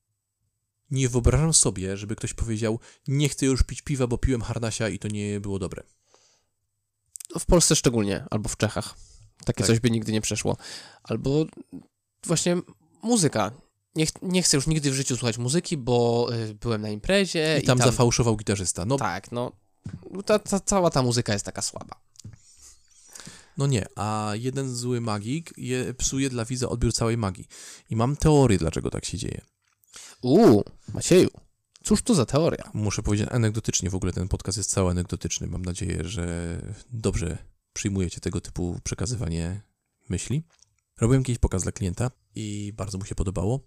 Nie 0.95 1.09
wyobrażam 1.09 1.55
sobie, 1.55 1.97
żeby 1.97 2.17
ktoś 2.17 2.35
powiedział, 2.35 2.81
nie 3.09 3.29
chcę 3.29 3.47
już 3.47 3.63
pić 3.63 3.83
piwa, 3.83 4.07
bo 4.07 4.19
piłem 4.19 4.43
harnasia 4.43 4.89
i 4.89 4.99
to 4.99 5.09
nie 5.09 5.41
było 5.41 5.59
dobre. 5.59 5.83
W 7.39 7.47
Polsce 7.47 7.77
szczególnie, 7.77 8.25
albo 8.31 8.49
w 8.49 8.57
Czechach. 8.57 8.95
Takie 9.45 9.59
tak. 9.59 9.67
coś 9.67 9.81
by 9.81 9.91
nigdy 9.91 10.13
nie 10.13 10.21
przeszło. 10.21 10.57
Albo 11.03 11.47
właśnie 12.27 12.57
muzyka 13.03 13.51
nie, 13.97 14.07
ch 14.07 14.11
nie 14.23 14.43
chcę 14.43 14.57
już 14.57 14.67
nigdy 14.67 14.91
w 14.91 14.95
życiu 14.95 15.17
słuchać 15.17 15.39
muzyki, 15.39 15.77
bo 15.77 16.29
y, 16.33 16.55
byłem 16.55 16.83
na 16.83 16.91
imprezie. 16.91 17.59
I 17.63 17.67
tam, 17.67 17.79
i 17.79 17.81
tam 17.81 17.91
zafałszował 17.91 18.37
gitarzysta. 18.37 18.85
No, 18.85 18.97
tak, 18.97 19.33
no. 19.33 19.53
Ta, 20.27 20.39
ta, 20.39 20.61
cała 20.61 20.91
ta 20.91 21.03
muzyka 21.03 21.33
jest 21.33 21.45
taka 21.45 21.63
słaba. 21.63 22.01
No 23.57 23.67
nie, 23.67 23.87
a 23.97 24.33
jeden 24.35 24.75
zły 24.75 25.01
magik 25.01 25.53
je, 25.57 25.95
psuje 25.95 26.31
dla 26.31 26.45
widza 26.45 26.69
odbiór 26.69 26.93
całej 26.93 27.17
magii. 27.17 27.49
I 27.91 27.97
mam 27.97 28.17
teorię, 28.17 28.59
dlaczego 28.59 28.91
tak 28.91 29.05
się 29.05 29.19
dzieje. 29.19 29.41
Uuu, 30.25 30.65
Macieju, 30.95 31.29
cóż 31.83 32.03
to 32.03 32.15
za 32.15 32.27
teoria? 32.27 32.71
Muszę 32.75 33.03
powiedzieć 33.03 33.29
anegdotycznie, 33.31 33.91
w 33.91 33.95
ogóle 33.95 34.13
ten 34.13 34.29
podcast 34.29 34.59
jest 34.59 34.71
cały 34.71 34.91
anegdotyczny. 34.91 35.47
Mam 35.47 35.65
nadzieję, 35.65 36.05
że 36.05 36.59
dobrze 36.93 37.39
przyjmujecie 37.73 38.21
tego 38.21 38.41
typu 38.41 38.81
przekazywanie 38.85 39.61
myśli. 40.09 40.43
Robiłem 41.01 41.21
jakiś 41.21 41.39
pokaz 41.39 41.63
dla 41.63 41.73
klienta 41.73 42.11
i 42.35 42.73
bardzo 42.77 42.99
mu 42.99 43.05
się 43.05 43.15
podobało 43.15 43.61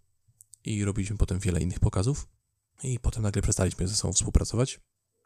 i 0.65 0.85
robiliśmy 0.85 1.17
potem 1.17 1.39
wiele 1.39 1.61
innych 1.61 1.79
pokazów 1.79 2.27
i 2.83 2.99
potem 2.99 3.23
nagle 3.23 3.41
przestaliśmy 3.41 3.87
ze 3.87 3.95
sobą 3.95 4.13
współpracować 4.13 4.79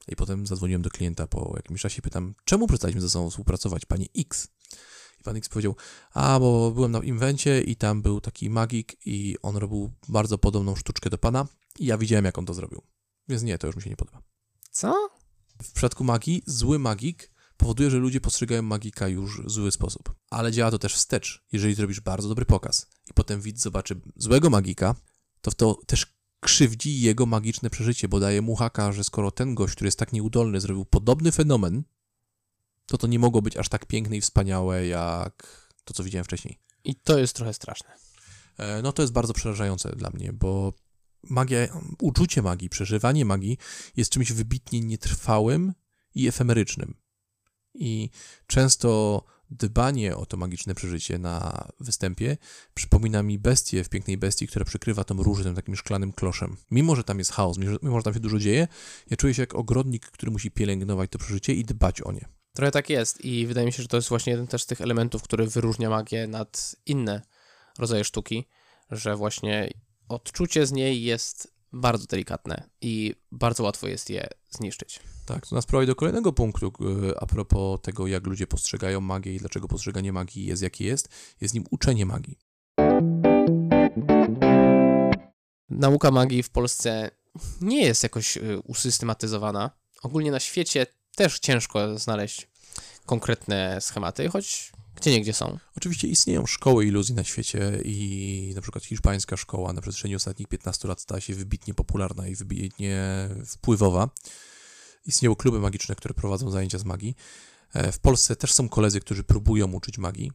i 0.08 0.16
potem 0.16 0.48
zadzwoniłem 0.48 0.82
do 0.82 0.90
klienta 0.90 1.28
po 1.28 1.54
jakimś 1.56 1.82
czasie 1.82 2.00
i 2.00 2.02
pytam, 2.02 2.36
czemu 2.46 2.68
przestaliśmy 2.68 3.02
ze 3.02 3.10
sobą 3.10 3.30
współpracować, 3.30 3.86
pani 3.86 4.10
X? 4.18 4.48
I 5.22 5.24
pan 5.24 5.36
X 5.36 5.50
powiedział, 5.50 5.76
a 6.14 6.40
bo 6.40 6.72
byłem 6.72 6.92
na 6.92 7.00
inwencie 7.00 7.62
i 7.62 7.76
tam 7.76 8.02
był 8.02 8.22
taki 8.22 8.50
magik 8.50 8.98
i 9.06 9.36
on 9.42 9.58
robił 9.58 9.92
bardzo 10.10 10.38
podobną 10.38 10.76
sztuczkę 10.76 11.10
do 11.10 11.18
pana 11.18 11.48
i 11.80 11.86
ja 11.86 11.98
widziałem, 11.98 12.26
jak 12.26 12.38
on 12.38 12.46
to 12.46 12.54
zrobił. 12.54 12.82
Więc 13.28 13.44
nie, 13.44 13.58
to 13.58 13.68
już 13.68 13.76
mi 13.76 13.82
się 13.82 13.90
nie 13.90 13.96
podoba. 13.96 14.22
Co? 14.72 15.10
W 15.64 15.72
przypadku 15.72 16.04
magii, 16.04 16.44
zły 16.46 16.80
magik 16.80 17.32
powoduje, 17.58 17.90
że 17.90 17.98
ludzie 17.98 18.22
postrzegają 18.22 18.62
magika 18.62 19.08
już 19.08 19.42
w 19.42 19.52
zły 19.52 19.72
sposób. 19.72 20.16
Ale 20.30 20.52
działa 20.52 20.72
to 20.72 20.80
też 20.80 20.96
wstecz. 20.96 21.44
Jeżeli 21.52 21.76
zrobisz 21.76 22.00
bardzo 22.00 22.30
dobry 22.30 22.46
pokaz 22.46 22.88
i 23.10 23.14
potem 23.14 23.42
widz 23.42 23.62
zobaczy 23.62 24.02
złego 24.16 24.50
magika, 24.50 24.96
to 25.42 25.52
w 25.52 25.56
to 25.56 25.80
też 25.88 26.06
krzywdzi 26.40 27.02
jego 27.02 27.26
magiczne 27.26 27.70
przeżycie, 27.70 28.08
bo 28.08 28.20
daje 28.20 28.42
mu 28.42 28.56
haka, 28.56 28.92
że 28.92 29.04
skoro 29.04 29.32
ten 29.32 29.56
gość, 29.56 29.76
który 29.76 29.88
jest 29.88 30.00
tak 30.00 30.14
nieudolny, 30.14 30.60
zrobił 30.60 30.86
podobny 30.86 31.32
fenomen, 31.32 31.84
to 32.92 32.98
to 32.98 33.08
nie 33.08 33.20
mogło 33.20 33.42
być 33.42 33.58
aż 33.58 33.70
tak 33.70 33.86
piękne 33.86 34.18
i 34.18 34.22
wspaniałe, 34.22 34.88
jak 34.88 35.68
to, 35.84 35.94
co 35.94 36.04
widziałem 36.04 36.26
wcześniej. 36.26 36.60
I 36.84 36.96
to 36.96 37.20
jest 37.20 37.36
trochę 37.36 37.54
straszne. 37.54 37.90
E, 38.58 38.82
no 38.82 38.92
to 38.92 39.02
jest 39.02 39.14
bardzo 39.14 39.34
przerażające 39.34 39.96
dla 39.96 40.10
mnie, 40.10 40.34
bo 40.34 40.74
magia, 41.24 41.60
uczucie 42.02 42.42
magii, 42.42 42.70
przeżywanie 42.70 43.26
magii 43.26 43.58
jest 43.98 44.12
czymś 44.12 44.32
wybitnie 44.32 44.82
nietrwałym 44.82 45.74
i 46.16 46.28
efemerycznym. 46.28 46.94
I 47.74 48.10
często 48.48 49.24
dbanie 49.50 50.18
o 50.18 50.26
to 50.26 50.38
magiczne 50.38 50.76
przeżycie 50.76 51.18
na 51.18 51.68
występie 51.80 52.38
przypomina 52.74 53.24
mi 53.24 53.40
bestię 53.40 53.84
w 53.84 53.90
Pięknej 53.90 54.18
Bestii, 54.18 54.48
która 54.48 54.66
przykrywa 54.66 55.04
tą 55.04 55.24
różę 55.24 55.44
tym 55.44 55.56
takim 55.56 55.76
szklanym 55.76 56.14
kloszem. 56.14 56.58
Mimo, 56.72 56.96
że 56.96 57.04
tam 57.04 57.20
jest 57.20 57.32
chaos, 57.32 57.58
mimo, 57.58 58.00
że 58.00 58.04
tam 58.04 58.14
się 58.14 58.20
dużo 58.20 58.40
dzieje, 58.40 58.68
ja 59.10 59.18
czuję 59.18 59.34
się 59.34 59.42
jak 59.42 59.56
ogrodnik, 59.56 60.06
który 60.06 60.32
musi 60.32 60.52
pielęgnować 60.52 61.12
to 61.12 61.20
przeżycie 61.20 61.54
i 61.54 61.66
dbać 61.66 62.02
o 62.02 62.12
nie. 62.12 62.41
Trochę 62.54 62.72
tak 62.72 62.90
jest 62.90 63.26
i 63.26 63.48
wydaje 63.48 63.66
mi 63.66 63.74
się, 63.74 63.82
że 63.82 63.88
to 63.88 63.98
jest 63.98 64.10
właśnie 64.10 64.32
jeden 64.32 64.48
też 64.48 64.64
z 64.64 64.66
tych 64.66 64.82
elementów, 64.82 65.24
który 65.24 65.48
wyróżnia 65.48 65.90
magię 65.90 66.28
nad 66.28 66.76
inne 66.86 67.22
rodzaje 67.80 68.04
sztuki, 68.04 68.48
że 68.92 69.16
właśnie 69.16 69.70
odczucie 70.10 70.66
z 70.66 70.72
niej 70.72 71.04
jest 71.04 71.54
bardzo 71.74 72.06
delikatne 72.06 72.70
i 72.82 73.16
bardzo 73.32 73.64
łatwo 73.64 73.88
jest 73.88 74.10
je 74.10 74.28
zniszczyć. 74.50 75.00
Tak, 75.26 75.48
to 75.48 75.56
nas 75.56 75.66
prowadzi 75.66 75.88
do 75.88 75.96
kolejnego 75.96 76.34
punktu 76.34 76.74
e, 77.12 77.22
a 77.22 77.26
propos 77.26 77.82
tego, 77.82 78.08
jak 78.08 78.28
ludzie 78.28 78.48
postrzegają 78.48 79.02
magię 79.02 79.36
i 79.36 79.40
dlaczego 79.40 79.68
postrzeganie 79.68 80.14
magii 80.14 80.46
jest 80.46 80.62
jakie 80.62 80.86
jest. 80.86 81.10
Jest 81.42 81.54
nim 81.54 81.64
uczenie 81.72 82.06
magii. 82.06 82.38
Nauka 85.70 86.12
magii 86.12 86.44
w 86.44 86.50
Polsce 86.50 87.12
nie 87.62 87.86
jest 87.86 88.04
jakoś 88.04 88.38
y, 88.38 88.60
usystematyzowana. 88.60 89.72
Ogólnie 90.04 90.32
na 90.32 90.40
świecie 90.40 90.86
też 91.16 91.40
ciężko 91.40 92.00
znaleźć 92.00 92.48
konkretne 93.06 93.82
schematy, 93.82 94.30
choć 94.30 94.72
gdzie 94.96 95.12
niegdzie 95.12 95.34
są. 95.34 95.58
Oczywiście 95.78 96.08
istnieją 96.08 96.46
szkoły 96.46 96.86
iluzji 96.86 97.16
na 97.16 97.24
świecie 97.24 97.82
i 97.86 98.52
na 98.56 98.62
przykład 98.62 98.86
hiszpańska 98.86 99.38
szkoła 99.38 99.74
na 99.74 99.82
przestrzeni 99.82 100.16
ostatnich 100.16 100.48
15 100.48 100.88
lat 100.88 101.02
stała 101.02 101.22
się 101.22 101.34
wybitnie 101.34 101.74
popularna 101.74 102.28
i 102.28 102.36
wybitnie 102.36 103.30
wpływowa. 103.46 104.10
Istnieją 105.06 105.36
kluby 105.36 105.60
magiczne, 105.60 105.96
które 105.96 106.14
prowadzą 106.14 106.52
zajęcia 106.52 106.78
z 106.78 106.86
magii. 106.86 107.16
E, 107.74 107.92
W 107.92 108.00
Polsce 108.00 108.36
też 108.36 108.54
są 108.54 108.70
koledzy, 108.70 109.00
którzy 109.00 109.24
próbują 109.24 109.72
uczyć 109.72 109.98
magii. 109.98 110.32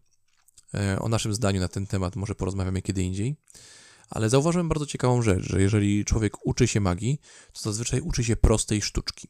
E, 0.74 0.99
O 1.01 1.09
naszym 1.09 1.35
zdaniu 1.35 1.61
na 1.61 1.68
ten 1.68 1.87
temat 1.87 2.16
może 2.16 2.35
porozmawiamy 2.35 2.83
kiedy 2.83 3.03
indziej. 3.03 3.37
Ale 4.11 4.31
zauważyłem 4.31 4.68
bardzo 4.68 4.87
ciekawą 4.87 5.22
rzecz, 5.22 5.43
że 5.43 5.62
jeżeli 5.62 6.05
człowiek 6.05 6.47
uczy 6.47 6.68
się 6.68 6.81
magii, 6.81 7.20
to 7.53 7.61
zazwyczaj 7.61 8.01
uczy 8.01 8.24
się 8.24 8.37
prostej 8.37 8.83
sztuczki. 8.83 9.29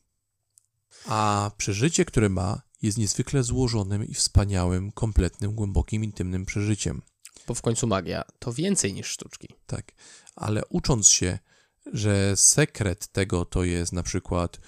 A 1.09 1.51
przeżycie, 1.57 2.05
które 2.05 2.29
ma, 2.29 2.63
jest 2.83 2.99
niezwykle 2.99 3.43
złożonym 3.43 4.05
i 4.05 4.15
wspaniałym, 4.15 4.93
kompletnym, 4.93 5.55
głębokim, 5.55 6.05
intymnym 6.05 6.47
przeżyciem. 6.47 7.03
Bo 7.47 7.55
w 7.55 7.63
końcu 7.63 7.87
magia 7.87 8.23
to 8.39 8.53
więcej 8.53 8.95
niż 8.95 9.07
sztuczki. 9.07 9.49
Tak, 9.67 9.93
ale 10.37 10.67
ucząc 10.67 11.09
się, 11.09 11.39
że 11.93 12.37
sekret 12.37 13.09
tego 13.09 13.45
to 13.45 13.65
jest 13.65 13.93
na 13.93 14.03
przykład 14.03 14.61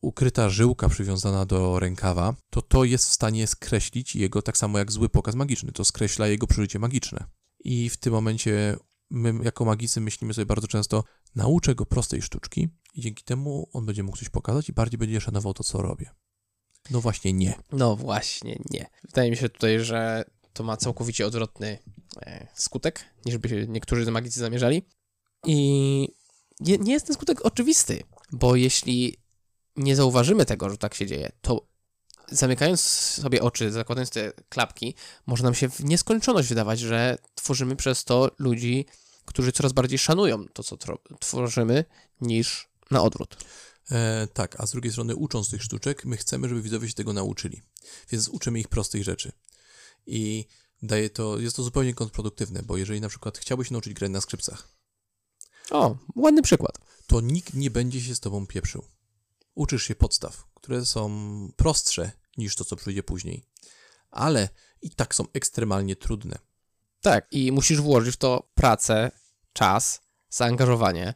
ukryta 0.00 0.48
żyłka 0.48 0.88
przywiązana 0.88 1.46
do 1.46 1.78
rękawa, 1.78 2.34
to 2.50 2.62
to 2.62 2.84
jest 2.84 3.08
w 3.08 3.12
stanie 3.12 3.46
skreślić 3.46 4.16
jego, 4.16 4.42
tak 4.42 4.58
samo 4.58 4.78
jak 4.78 4.92
zły 4.92 5.08
pokaz 5.08 5.34
magiczny, 5.34 5.72
to 5.72 5.84
skreśla 5.84 6.26
jego 6.26 6.46
przeżycie 6.46 6.78
magiczne. 6.78 7.24
I 7.64 7.90
w 7.90 7.96
tym 7.96 8.12
momencie 8.12 8.76
my 9.10 9.34
jako 9.42 9.64
magicy 9.64 10.00
myślimy 10.00 10.34
sobie 10.34 10.46
bardzo 10.46 10.68
często, 10.68 11.04
nauczę 11.34 11.74
go 11.74 11.86
prostej 11.86 12.22
sztuczki 12.22 12.68
i 12.94 13.00
dzięki 13.00 13.24
temu 13.24 13.68
on 13.72 13.86
będzie 13.86 14.02
mógł 14.02 14.16
coś 14.16 14.28
pokazać 14.28 14.68
i 14.68 14.72
bardziej 14.72 14.98
będzie 14.98 15.20
szanował 15.20 15.54
to, 15.54 15.64
co 15.64 15.82
robię. 15.82 16.10
No 16.90 17.00
właśnie 17.00 17.32
nie. 17.32 17.54
No 17.72 17.96
właśnie, 17.96 18.58
nie. 18.70 18.90
Wydaje 19.04 19.30
mi 19.30 19.36
się 19.36 19.48
tutaj, 19.48 19.80
że 19.80 20.24
to 20.52 20.64
ma 20.64 20.76
całkowicie 20.76 21.26
odwrotny 21.26 21.78
e, 22.22 22.46
skutek, 22.54 23.04
niż 23.24 23.38
by 23.38 23.66
niektórzy 23.68 24.10
magicy 24.10 24.40
zamierzali. 24.40 24.82
I 25.46 26.08
nie, 26.60 26.78
nie 26.78 26.92
jest 26.92 27.06
ten 27.06 27.14
skutek 27.14 27.46
oczywisty, 27.46 28.02
bo 28.32 28.56
jeśli 28.56 29.16
nie 29.76 29.96
zauważymy 29.96 30.46
tego, 30.46 30.70
że 30.70 30.78
tak 30.78 30.94
się 30.94 31.06
dzieje, 31.06 31.32
to 31.40 31.66
zamykając 32.28 32.80
sobie 32.80 33.42
oczy, 33.42 33.72
zakładając 33.72 34.10
te 34.10 34.32
klapki, 34.48 34.94
może 35.26 35.44
nam 35.44 35.54
się 35.54 35.68
w 35.68 35.84
nieskończoność 35.84 36.48
wydawać, 36.48 36.80
że 36.80 37.18
tworzymy 37.34 37.76
przez 37.76 38.04
to 38.04 38.30
ludzi, 38.38 38.86
którzy 39.24 39.52
coraz 39.52 39.72
bardziej 39.72 39.98
szanują 39.98 40.46
to, 40.48 40.62
co 40.62 40.76
tworzymy, 41.20 41.84
niż 42.20 42.69
na 42.90 43.02
odwrót. 43.02 43.36
E, 43.90 44.26
tak, 44.32 44.60
a 44.60 44.66
z 44.66 44.70
drugiej 44.72 44.92
strony, 44.92 45.16
ucząc 45.16 45.50
tych 45.50 45.62
sztuczek, 45.62 46.04
my 46.04 46.16
chcemy, 46.16 46.48
żeby 46.48 46.62
widzowie 46.62 46.88
się 46.88 46.94
tego 46.94 47.12
nauczyli. 47.12 47.62
Więc 48.10 48.28
uczymy 48.28 48.60
ich 48.60 48.68
prostych 48.68 49.04
rzeczy. 49.04 49.32
I 50.06 50.46
daje 50.82 51.10
to, 51.10 51.38
jest 51.38 51.56
to 51.56 51.62
zupełnie 51.62 51.94
kontrproduktywne, 51.94 52.62
bo 52.62 52.76
jeżeli 52.76 53.00
na 53.00 53.08
przykład 53.08 53.38
chciałbyś 53.38 53.70
nauczyć 53.70 53.94
grać 53.94 54.10
na 54.10 54.20
skrzypcach, 54.20 54.68
O, 55.70 55.96
ładny 56.16 56.42
przykład. 56.42 56.78
to 57.06 57.20
nikt 57.20 57.54
nie 57.54 57.70
będzie 57.70 58.00
się 58.00 58.14
z 58.14 58.20
tobą 58.20 58.46
pieprzył. 58.46 58.84
Uczysz 59.54 59.82
się 59.82 59.94
podstaw, 59.94 60.44
które 60.54 60.86
są 60.86 61.08
prostsze 61.56 62.12
niż 62.36 62.56
to, 62.56 62.64
co 62.64 62.76
przyjdzie 62.76 63.02
później, 63.02 63.46
ale 64.10 64.48
i 64.82 64.90
tak 64.90 65.14
są 65.14 65.24
ekstremalnie 65.32 65.96
trudne. 65.96 66.38
Tak, 67.00 67.26
i 67.30 67.52
musisz 67.52 67.80
włożyć 67.80 68.14
w 68.14 68.18
to 68.18 68.50
pracę, 68.54 69.10
czas, 69.52 70.00
zaangażowanie 70.30 71.14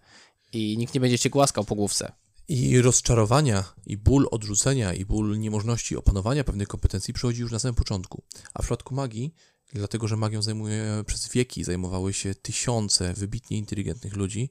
i 0.54 0.78
nikt 0.78 0.94
nie 0.94 1.00
będzie 1.00 1.18
cię 1.18 1.30
głaskał 1.30 1.64
po 1.64 1.74
główce. 1.74 2.12
I 2.48 2.80
rozczarowania, 2.80 3.64
i 3.86 3.96
ból 3.96 4.28
odrzucenia, 4.30 4.94
i 4.94 5.04
ból 5.04 5.38
niemożności 5.38 5.96
opanowania 5.96 6.44
pewnych 6.44 6.68
kompetencji 6.68 7.14
przychodzi 7.14 7.40
już 7.40 7.52
na 7.52 7.58
samym 7.58 7.74
początku. 7.74 8.22
A 8.54 8.62
w 8.62 8.64
przypadku 8.64 8.94
magii, 8.94 9.34
dlatego 9.72 10.08
że 10.08 10.16
magią 10.16 10.42
zajmuje 10.42 11.04
przez 11.06 11.28
wieki, 11.28 11.64
zajmowały 11.64 12.12
się 12.12 12.34
tysiące 12.34 13.14
wybitnie 13.14 13.58
inteligentnych 13.58 14.16
ludzi, 14.16 14.50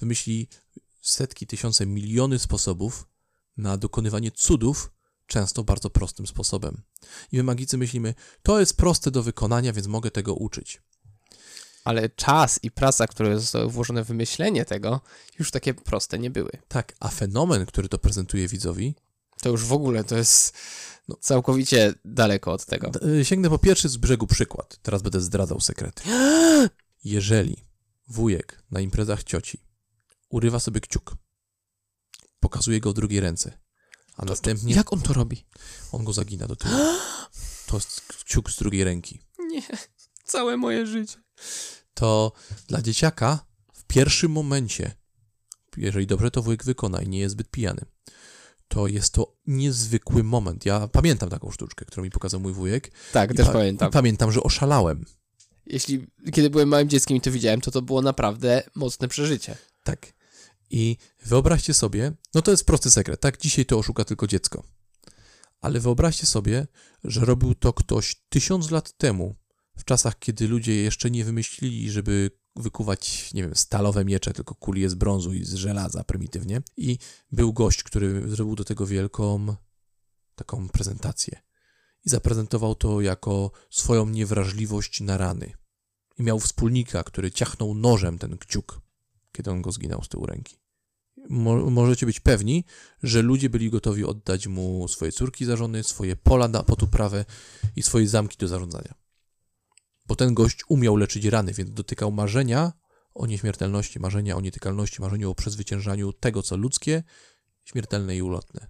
wymyśli 0.00 0.48
setki, 1.02 1.46
tysiące, 1.46 1.86
miliony 1.86 2.38
sposobów 2.38 3.06
na 3.56 3.76
dokonywanie 3.76 4.30
cudów, 4.30 4.90
często 5.26 5.64
bardzo 5.64 5.90
prostym 5.90 6.26
sposobem. 6.26 6.82
I 7.32 7.36
my 7.36 7.42
magicy 7.42 7.78
myślimy, 7.78 8.14
to 8.42 8.60
jest 8.60 8.76
proste 8.76 9.10
do 9.10 9.22
wykonania, 9.22 9.72
więc 9.72 9.86
mogę 9.86 10.10
tego 10.10 10.34
uczyć. 10.34 10.82
Ale 11.84 12.08
czas 12.08 12.60
i 12.62 12.70
praca, 12.70 13.06
które 13.06 13.40
zostały 13.40 13.70
włożone 13.70 14.04
w 14.04 14.06
wymyślenie 14.06 14.64
tego, 14.64 15.00
już 15.38 15.50
takie 15.50 15.74
proste 15.74 16.18
nie 16.18 16.30
były. 16.30 16.50
Tak, 16.68 16.92
a 17.00 17.08
fenomen, 17.08 17.66
który 17.66 17.88
to 17.88 17.98
prezentuje 17.98 18.48
widzowi, 18.48 18.94
To 19.42 19.48
już 19.48 19.64
w 19.64 19.72
ogóle 19.72 20.04
to 20.04 20.16
jest 20.16 20.56
no, 21.08 21.16
całkowicie 21.20 21.94
daleko 22.04 22.52
od 22.52 22.64
tego. 22.66 22.90
Y, 23.20 23.24
Sięgnę 23.24 23.50
po 23.50 23.58
pierwszy 23.58 23.88
z 23.88 23.96
brzegu 23.96 24.26
przykład. 24.26 24.78
Teraz 24.82 25.02
będę 25.02 25.20
zdradzał 25.20 25.60
sekrety. 25.60 26.02
Jeżeli 27.04 27.56
wujek 28.08 28.62
na 28.70 28.80
imprezach 28.80 29.24
cioci 29.24 29.60
urywa 30.28 30.60
sobie 30.60 30.80
kciuk, 30.80 31.16
pokazuje 32.40 32.80
go 32.80 32.90
w 32.90 32.94
drugiej 32.94 33.20
ręce, 33.20 33.58
a 34.16 34.24
następnie 34.24 34.74
Jak 34.74 34.92
on 34.92 35.00
to 35.00 35.12
robi? 35.12 35.44
on 35.92 36.04
go 36.04 36.12
zagina 36.12 36.46
do 36.46 36.56
tyłu. 36.56 36.74
To 37.66 37.76
jest 37.76 38.00
kciuk 38.00 38.50
z 38.50 38.58
drugiej 38.58 38.84
ręki. 38.84 39.20
Nie, 39.38 39.62
całe 40.24 40.56
moje 40.56 40.86
życie. 40.86 41.23
To 41.94 42.32
dla 42.68 42.82
dzieciaka 42.82 43.46
w 43.72 43.84
pierwszym 43.84 44.32
momencie, 44.32 44.92
jeżeli 45.76 46.06
dobrze 46.06 46.30
to 46.30 46.42
wujek 46.42 46.64
wykona 46.64 47.02
i 47.02 47.08
nie 47.08 47.18
jest 47.18 47.32
zbyt 47.32 47.50
pijany, 47.50 47.80
to 48.68 48.86
jest 48.86 49.12
to 49.12 49.36
niezwykły 49.46 50.22
moment. 50.22 50.66
Ja 50.66 50.88
pamiętam 50.88 51.28
taką 51.28 51.50
sztuczkę, 51.50 51.84
którą 51.84 52.02
mi 52.04 52.10
pokazał 52.10 52.40
mój 52.40 52.52
wujek. 52.52 52.90
Tak, 53.12 53.34
też 53.34 53.46
pa- 53.46 53.52
pamiętam. 53.52 53.90
Pamiętam, 53.90 54.32
że 54.32 54.42
oszalałem. 54.42 55.04
Jeśli 55.66 56.06
kiedy 56.32 56.50
byłem 56.50 56.68
małym 56.68 56.88
dzieckiem 56.88 57.16
i 57.16 57.20
to 57.20 57.30
widziałem, 57.30 57.60
to 57.60 57.70
to 57.70 57.82
było 57.82 58.02
naprawdę 58.02 58.62
mocne 58.74 59.08
przeżycie. 59.08 59.56
Tak. 59.84 60.12
I 60.70 60.96
wyobraźcie 61.24 61.74
sobie, 61.74 62.12
no 62.34 62.42
to 62.42 62.50
jest 62.50 62.64
prosty 62.64 62.90
sekret, 62.90 63.20
tak? 63.20 63.38
Dzisiaj 63.40 63.66
to 63.66 63.78
oszuka 63.78 64.04
tylko 64.04 64.26
dziecko. 64.26 64.62
Ale 65.60 65.80
wyobraźcie 65.80 66.26
sobie, 66.26 66.66
że 67.04 67.24
robił 67.24 67.54
to 67.54 67.72
ktoś 67.72 68.16
tysiąc 68.28 68.70
lat 68.70 68.96
temu, 68.96 69.34
w 69.76 69.84
czasach, 69.84 70.18
kiedy 70.18 70.48
ludzie 70.48 70.76
jeszcze 70.76 71.10
nie 71.10 71.24
wymyślili, 71.24 71.90
żeby 71.90 72.30
wykuwać, 72.56 73.34
nie 73.34 73.42
wiem, 73.42 73.56
stalowe 73.56 74.04
miecze, 74.04 74.32
tylko 74.32 74.54
kulie 74.54 74.90
z 74.90 74.94
brązu 74.94 75.32
i 75.32 75.44
z 75.44 75.54
żelaza 75.54 76.04
prymitywnie. 76.04 76.62
I 76.76 76.98
był 77.32 77.52
gość, 77.52 77.82
który 77.82 78.28
zrobił 78.28 78.56
do 78.56 78.64
tego 78.64 78.86
wielką 78.86 79.56
taką 80.34 80.68
prezentację. 80.68 81.42
I 82.06 82.10
zaprezentował 82.10 82.74
to 82.74 83.00
jako 83.00 83.50
swoją 83.70 84.08
niewrażliwość 84.08 85.00
na 85.00 85.16
rany. 85.16 85.52
I 86.18 86.22
miał 86.22 86.40
wspólnika, 86.40 87.04
który 87.04 87.30
ciachnął 87.30 87.74
nożem 87.74 88.18
ten 88.18 88.38
kciuk 88.38 88.84
kiedy 89.34 89.50
on 89.50 89.62
go 89.62 89.72
zginął 89.72 90.02
z 90.02 90.08
tyłu 90.08 90.26
ręki. 90.26 90.56
Mo- 91.28 91.70
możecie 91.70 92.06
być 92.06 92.20
pewni, 92.20 92.64
że 93.02 93.22
ludzie 93.22 93.50
byli 93.50 93.70
gotowi 93.70 94.04
oddać 94.04 94.46
mu 94.46 94.88
swoje 94.88 95.12
córki 95.12 95.44
za 95.44 95.56
żony, 95.56 95.84
swoje 95.84 96.16
pola 96.16 96.48
na 96.48 96.62
pod 96.62 96.82
uprawę 96.82 97.24
i 97.76 97.82
swoje 97.82 98.08
zamki 98.08 98.36
do 98.36 98.48
zarządzania. 98.48 98.94
Bo 100.06 100.16
ten 100.16 100.34
gość 100.34 100.60
umiał 100.68 100.96
leczyć 100.96 101.24
rany, 101.24 101.52
więc 101.52 101.70
dotykał 101.70 102.12
marzenia 102.12 102.72
o 103.14 103.26
nieśmiertelności, 103.26 104.00
marzenia 104.00 104.36
o 104.36 104.40
nietykalności, 104.40 105.02
marzenia 105.02 105.28
o 105.28 105.34
przezwyciężaniu 105.34 106.12
tego, 106.12 106.42
co 106.42 106.56
ludzkie, 106.56 107.02
śmiertelne 107.64 108.16
i 108.16 108.22
ulotne. 108.22 108.66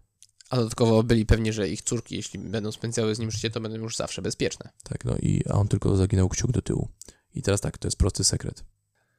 A 0.50 0.56
dodatkowo 0.56 1.02
byli 1.02 1.26
pewni, 1.26 1.52
że 1.52 1.68
ich 1.68 1.82
córki, 1.82 2.16
jeśli 2.16 2.38
będą 2.38 2.72
spędzały 2.72 3.14
z 3.14 3.18
nim 3.18 3.30
życie, 3.30 3.50
to 3.50 3.60
będą 3.60 3.78
już 3.78 3.96
zawsze 3.96 4.22
bezpieczne. 4.22 4.70
Tak, 4.82 5.04
no 5.04 5.16
i 5.22 5.42
a 5.48 5.52
on 5.52 5.68
tylko 5.68 5.96
zaginął 5.96 6.28
kciuk 6.28 6.52
do 6.52 6.62
tyłu. 6.62 6.88
I 7.34 7.42
teraz 7.42 7.60
tak, 7.60 7.78
to 7.78 7.88
jest 7.88 7.96
prosty 7.96 8.24
sekret. 8.24 8.64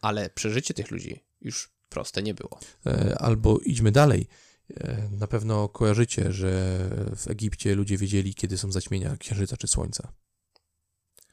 Ale 0.02 0.30
przeżycie 0.30 0.74
tych 0.74 0.92
ludzi 0.92 1.24
już 1.42 1.76
proste 1.90 2.24
nie 2.24 2.34
było. 2.34 2.60
E, 2.86 3.16
Albo 3.20 3.60
idźmy 3.60 3.92
dalej. 3.92 4.28
E, 4.78 5.10
Na 5.12 5.28
pewno 5.28 5.70
kojarzycie, 5.70 6.34
że 6.34 6.50
w 7.16 7.28
Egipcie 7.28 7.76
ludzie 7.76 7.98
wiedzieli, 7.98 8.36
kiedy 8.36 8.58
są 8.58 8.72
zaćmienia 8.72 9.18
księżyca 9.18 9.58
czy 9.58 9.68
słońca. 9.68 10.14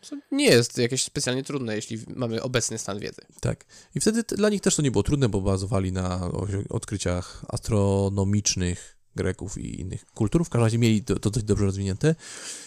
Co 0.03 0.17
nie 0.33 0.45
jest 0.45 0.79
jakieś 0.79 1.05
specjalnie 1.05 1.45
trudne, 1.45 1.77
jeśli 1.77 1.99
mamy 2.17 2.43
obecny 2.43 2.79
stan 2.79 2.99
wiedzy. 2.99 3.23
Tak. 3.41 3.65
I 3.95 4.01
wtedy 4.01 4.23
dla 4.23 4.49
nich 4.49 4.61
też 4.61 4.77
to 4.77 4.83
nie 4.83 4.91
było 4.91 5.03
trudne, 5.03 5.29
bo 5.29 5.41
bazowali 5.41 5.93
na 5.93 6.31
odkryciach 6.69 7.45
astronomicznych 7.49 8.99
Greków 9.17 9.59
i 9.59 9.81
innych 9.81 10.05
kultur. 10.05 10.45
W 10.45 10.49
każdym 10.49 10.65
razie 10.65 10.79
mieli 10.79 11.05
to, 11.05 11.31
dość 11.31 11.47
dobrze 11.47 11.65
rozwinięte. 11.65 12.15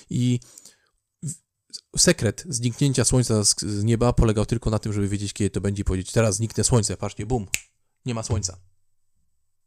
I 0.09 0.39
sekret 1.97 2.43
zniknięcia 2.49 3.05
słońca 3.05 3.45
z, 3.45 3.61
z 3.61 3.83
nieba 3.83 4.13
polegał 4.13 4.45
tylko 4.45 4.69
na 4.69 4.79
tym, 4.79 4.93
żeby 4.93 5.07
wiedzieć, 5.07 5.33
kiedy 5.33 5.49
to 5.49 5.61
będzie 5.61 5.81
i 5.81 5.85
powiedzieć, 5.85 6.11
teraz 6.11 6.35
zniknę 6.35 6.63
słońce, 6.63 6.97
patrzcie, 6.97 7.25
bum. 7.25 7.47
nie 8.05 8.13
ma 8.15 8.23
słońca. 8.23 8.57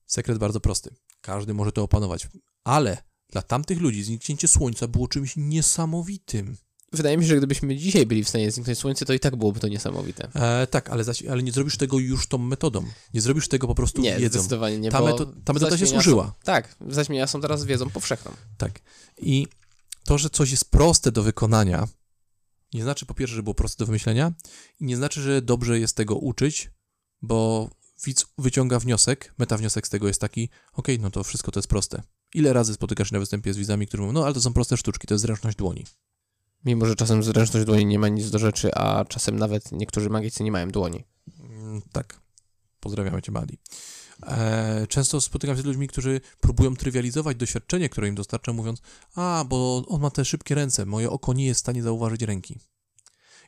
Sekret 0.06 0.38
bardzo 0.38 0.60
prosty. 0.60 0.94
Każdy 1.20 1.54
może 1.54 1.72
to 1.72 1.82
opanować, 1.82 2.28
ale 2.64 3.02
dla 3.28 3.42
tamtych 3.42 3.80
ludzi 3.80 4.04
zniknięcie 4.04 4.48
słońca 4.48 4.88
było 4.88 5.08
czymś 5.08 5.36
niesamowitym. 5.36 6.56
Wydaje 6.92 7.16
mi 7.16 7.22
się, 7.22 7.28
że 7.28 7.36
gdybyśmy 7.36 7.76
dzisiaj 7.76 8.06
byli 8.06 8.24
w 8.24 8.28
stanie 8.28 8.50
zniknąć 8.50 8.78
słońce, 8.78 9.04
to 9.04 9.12
i 9.12 9.20
tak 9.20 9.36
byłoby 9.36 9.60
to 9.60 9.68
niesamowite. 9.68 10.28
E, 10.34 10.66
tak, 10.66 10.90
ale, 10.90 11.04
zaś, 11.04 11.22
ale 11.22 11.42
nie 11.42 11.52
zrobisz 11.52 11.76
tego 11.76 11.98
już 11.98 12.26
tą 12.26 12.38
metodą. 12.38 12.84
Nie 13.14 13.20
zrobisz 13.20 13.48
tego 13.48 13.66
po 13.66 13.74
prostu 13.74 14.02
Nie, 14.02 14.16
wiedzą. 14.16 14.38
zdecydowanie 14.38 14.78
nie, 14.78 14.90
Ta, 14.90 15.00
meto, 15.00 15.26
ta 15.44 15.52
metoda 15.52 15.78
się 15.78 15.86
służyła. 15.86 16.26
Są, 16.26 16.32
tak, 16.44 16.76
zaćmienia 16.88 17.26
są 17.26 17.40
teraz 17.40 17.64
wiedzą 17.64 17.90
powszechną. 17.90 18.32
Tak. 18.58 18.80
I 19.18 19.46
to, 20.04 20.18
że 20.18 20.30
coś 20.30 20.50
jest 20.50 20.70
proste 20.70 21.12
do 21.12 21.22
wykonania, 21.22 21.88
nie 22.74 22.82
znaczy 22.82 23.06
po 23.06 23.14
pierwsze, 23.14 23.36
że 23.36 23.42
było 23.42 23.54
proste 23.54 23.78
do 23.78 23.86
wymyślenia 23.86 24.32
i 24.80 24.84
nie 24.84 24.96
znaczy, 24.96 25.22
że 25.22 25.42
dobrze 25.42 25.78
jest 25.78 25.96
tego 25.96 26.16
uczyć, 26.16 26.70
bo 27.22 27.70
widz 28.04 28.26
wyciąga 28.38 28.78
wniosek, 28.78 29.34
metawniosek 29.38 29.86
z 29.86 29.90
tego 29.90 30.06
jest 30.06 30.20
taki, 30.20 30.48
okej, 30.72 31.00
no 31.00 31.10
to 31.10 31.24
wszystko 31.24 31.52
to 31.52 31.58
jest 31.60 31.68
proste. 31.68 32.02
Ile 32.34 32.52
razy 32.52 32.74
spotykasz 32.74 33.08
się 33.08 33.14
na 33.14 33.20
występie 33.20 33.54
z 33.54 33.56
widzami, 33.56 33.86
którzy 33.86 34.00
mówią, 34.02 34.12
no 34.12 34.24
ale 34.24 34.34
to 34.34 34.40
są 34.40 34.52
proste 34.52 34.76
sztuczki, 34.76 35.06
to 35.06 35.14
jest 35.14 35.22
zręczność 35.22 35.56
dłoni. 35.56 35.84
Mimo, 36.64 36.86
że 36.86 36.94
czasem 36.94 37.22
zręczność 37.22 37.66
dłoni 37.66 37.86
nie 37.86 37.98
ma 37.98 38.08
nic 38.08 38.30
do 38.30 38.38
rzeczy, 38.38 38.74
a 38.74 39.04
czasem 39.04 39.36
nawet 39.36 39.72
niektórzy 39.72 40.10
magicy 40.10 40.44
nie 40.44 40.52
mają 40.52 40.68
dłoni. 40.68 41.04
Mm, 41.40 41.82
tak. 41.92 42.20
Pozdrawiamy 42.80 43.22
cię, 43.22 43.32
Madi. 43.32 43.58
E, 44.26 44.86
często 44.88 45.20
spotykam 45.20 45.56
się 45.56 45.62
z 45.62 45.64
ludźmi, 45.64 45.88
którzy 45.88 46.20
próbują 46.40 46.76
trywializować 46.76 47.36
doświadczenie, 47.36 47.88
które 47.88 48.08
im 48.08 48.14
dostarcza, 48.14 48.52
mówiąc, 48.52 48.82
a, 49.14 49.44
bo 49.48 49.84
on 49.88 50.00
ma 50.00 50.10
te 50.10 50.24
szybkie 50.24 50.54
ręce, 50.54 50.86
moje 50.86 51.10
oko 51.10 51.32
nie 51.32 51.46
jest 51.46 51.58
w 51.58 51.60
stanie 51.60 51.82
zauważyć 51.82 52.22
ręki. 52.22 52.60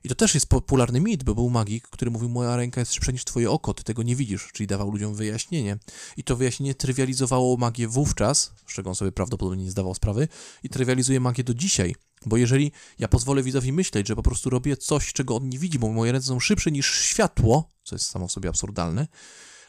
I 0.05 0.09
to 0.09 0.15
też 0.15 0.35
jest 0.35 0.47
popularny 0.47 1.01
mit, 1.01 1.25
bo 1.25 1.35
był 1.35 1.51
magik, 1.51 1.89
który 1.89 2.11
mówił, 2.11 2.29
moja 2.29 2.57
ręka 2.57 2.81
jest 2.81 2.95
szybsza 2.95 3.13
niż 3.13 3.25
twoje 3.25 3.51
oko, 3.51 3.75
ty 3.75 3.85
tego 3.85 4.03
nie 4.03 4.17
widzisz, 4.17 4.51
czyli 4.53 4.67
dawał 4.67 4.91
ludziom 4.91 5.15
wyjaśnienie. 5.15 5.79
I 6.17 6.25
to 6.25 6.37
wyjaśnienie 6.37 6.75
trywializowało 6.75 7.57
magię 7.57 7.89
wówczas, 7.89 8.53
z 8.67 8.75
czego 8.75 8.91
on 8.91 8.97
sobie 8.97 9.13
prawdopodobnie 9.13 9.65
nie 9.65 9.71
zdawał 9.71 9.95
sprawy, 9.95 10.29
i 10.63 10.69
trywializuje 10.69 11.21
magię 11.21 11.45
do 11.45 11.55
dzisiaj, 11.55 11.95
bo 12.27 12.37
jeżeli 12.37 12.73
ja 12.99 13.09
pozwolę 13.09 13.43
widzowi 13.43 13.73
myśleć, 13.73 14.09
że 14.09 14.17
po 14.17 14.23
prostu 14.23 14.51
robię 14.51 14.77
coś, 14.77 15.13
czego 15.13 15.37
on 15.37 15.49
nie 15.49 15.59
widzi, 15.59 15.79
bo 15.79 15.89
moje 15.89 16.13
ręce 16.13 16.27
są 16.27 16.41
szybsze 16.41 16.71
niż 16.71 17.01
światło, 17.01 17.69
co 17.85 17.95
jest 17.95 18.07
samo 18.07 18.29
w 18.29 18.33
sobie 18.33 18.49
absurdalne, 18.49 19.09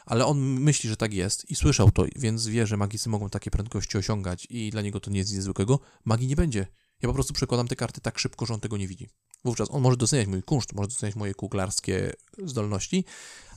ale 0.06 0.26
on 0.26 0.40
myśli, 0.40 0.90
że 0.90 0.98
tak 0.98 1.14
jest 1.14 1.52
i 1.52 1.56
słyszał 1.56 1.92
to, 1.92 2.06
więc 2.16 2.48
wie, 2.48 2.68
że 2.68 2.78
magicy 2.78 3.10
mogą 3.10 3.30
takie 3.30 3.52
prędkości 3.52 3.98
osiągać 3.98 4.48
i 4.50 4.70
dla 4.70 4.82
niego 4.82 5.00
to 5.00 5.12
nie 5.12 5.20
jest 5.20 5.34
nic 5.34 5.42
zwykłego, 5.42 5.80
magii 6.06 6.28
nie 6.28 6.36
będzie. 6.36 6.68
Ja 7.02 7.10
po 7.10 7.14
prostu 7.14 7.34
przekładam 7.34 7.68
te 7.68 7.76
karty 7.76 8.02
tak 8.02 8.20
szybko, 8.20 8.46
że 8.46 8.54
on 8.54 8.60
tego 8.60 8.78
nie 8.78 8.88
widzi. 8.88 9.10
Wówczas 9.46 9.72
on 9.72 9.82
może 9.82 9.98
doceniać 9.98 10.28
mój 10.28 10.44
kunszt, 10.44 10.74
może 10.74 10.90
doceniać 10.90 11.16
moje 11.16 11.34
kuglarskie 11.34 12.14
zdolności, 12.46 13.06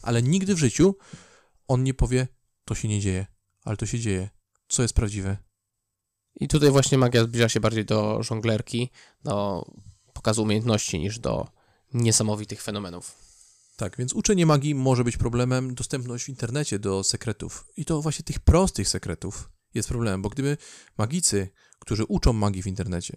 ale 0.03 0.23
nigdy 0.23 0.55
w 0.55 0.59
życiu 0.59 0.97
on 1.69 1.83
nie 1.83 1.95
powie, 1.95 2.29
to 2.65 2.75
się 2.75 2.89
nie 2.89 3.01
dzieje, 3.01 3.27
ale 3.63 3.77
to 3.77 3.87
się 3.87 3.99
dzieje. 4.01 4.31
Co 4.69 4.83
jest 4.83 4.95
prawdziwe? 4.95 5.37
I 6.41 6.49
tutaj 6.49 6.71
właśnie 6.71 6.99
magia 6.99 7.25
zbliża 7.25 7.49
się 7.49 7.61
bardziej 7.61 7.85
do 7.85 8.23
żonglerki, 8.23 8.91
do 9.25 9.65
pokazu 10.13 10.43
umiejętności 10.43 10.99
niż 10.99 11.19
do 11.19 11.49
niesamowitych 11.95 12.63
fenomenów. 12.63 13.17
Tak, 13.77 13.97
więc 13.97 14.13
uczenie 14.13 14.47
magii 14.47 14.75
może 14.75 15.05
być 15.05 15.17
problemem, 15.17 15.75
dostępność 15.75 16.25
w 16.25 16.29
internecie 16.29 16.79
do 16.79 17.05
sekretów. 17.05 17.69
I 17.77 17.85
to 17.85 18.03
właśnie 18.03 18.25
tych 18.25 18.41
prostych 18.41 18.89
sekretów 18.89 19.51
jest 19.75 19.89
problemem, 19.89 20.23
bo 20.23 20.29
gdyby 20.29 20.57
magicy, 20.99 21.49
którzy 21.79 22.05
uczą 22.05 22.33
magii 22.33 22.63
w 22.63 22.67
internecie, 22.67 23.15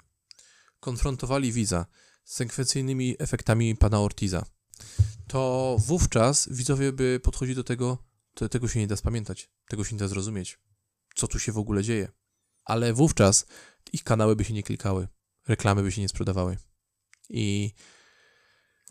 konfrontowali 0.80 1.52
widza 1.52 1.86
z 2.24 2.36
sekwencyjnymi 2.36 3.16
efektami 3.20 3.76
pana 3.76 4.00
Ortiza, 4.00 4.46
to 5.28 5.76
wówczas 5.80 6.50
widzowie 6.52 6.92
by 6.92 7.20
podchodzili 7.24 7.56
do 7.56 7.64
tego, 7.64 7.98
to 8.34 8.50
tego 8.50 8.68
się 8.68 8.80
nie 8.80 8.88
da 8.88 8.96
spamiętać, 8.96 9.50
tego 9.68 9.84
się 9.84 9.96
nie 9.96 10.00
da 10.00 10.08
zrozumieć, 10.08 10.60
co 11.16 11.28
tu 11.28 11.40
się 11.40 11.52
w 11.52 11.58
ogóle 11.58 11.84
dzieje. 11.84 12.12
Ale 12.64 12.94
wówczas 12.94 13.46
ich 13.94 14.04
kanały 14.04 14.36
by 14.36 14.44
się 14.44 14.54
nie 14.54 14.64
klikały, 14.64 15.08
reklamy 15.48 15.84
by 15.84 15.92
się 15.92 16.02
nie 16.02 16.10
sprzedawały. 16.10 16.58
I 17.30 17.74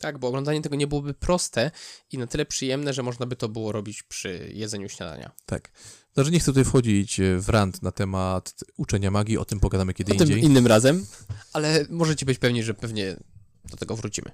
Tak, 0.01 0.19
bo 0.19 0.29
oglądanie 0.29 0.61
tego 0.63 0.77
nie 0.77 0.87
byłoby 0.87 1.15
proste 1.15 1.71
i 2.13 2.19
na 2.19 2.27
tyle 2.27 2.47
przyjemne, 2.47 2.93
że 2.93 3.03
można 3.03 3.27
by 3.27 3.37
to 3.37 3.49
było 3.49 3.73
robić 3.73 4.03
przy 4.03 4.51
jedzeniu 4.55 4.89
śniadania. 4.89 5.31
Tak. 5.47 5.71
Znaczy 6.15 6.31
nie 6.31 6.41
chcę 6.41 6.47
tutaj 6.47 6.65
wchodzić 6.65 7.21
e, 7.21 7.39
w 7.39 7.49
rant 7.49 7.83
na 7.83 7.93
temat 7.93 8.55
uczenia 8.77 9.11
magii, 9.11 9.39
o 9.39 9.45
tym 9.45 9.61
pogadamy 9.61 9.95
kiedy 9.95 10.13
O 10.13 10.17
tym 10.17 10.29
indziej. 10.29 10.45
innym 10.45 10.67
razem, 10.67 11.07
ale 11.53 11.87
możecie 11.91 12.27
być 12.27 12.39
pewni, 12.39 12.63
że 12.63 12.75
pewnie 12.75 13.17
do 13.65 13.77
tego 13.77 13.97
wrócimy. 13.97 14.31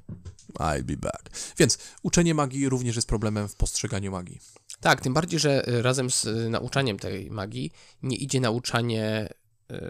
I'll 0.54 0.82
be 0.82 0.96
back. 0.96 1.54
Więc 1.58 1.78
uczenie 2.02 2.34
magii 2.34 2.68
również 2.68 2.96
jest 2.96 3.08
problemem 3.08 3.48
w 3.48 3.56
postrzeganiu 3.56 4.12
magii. 4.12 4.40
Tak, 4.80 5.00
tym 5.00 5.14
bardziej, 5.14 5.40
że 5.40 5.68
y, 5.68 5.82
razem 5.82 6.10
z 6.10 6.24
y, 6.24 6.50
nauczaniem 6.50 6.98
tej 6.98 7.30
magii 7.30 7.72
nie 8.02 8.16
idzie 8.16 8.40
nauczanie 8.40 9.28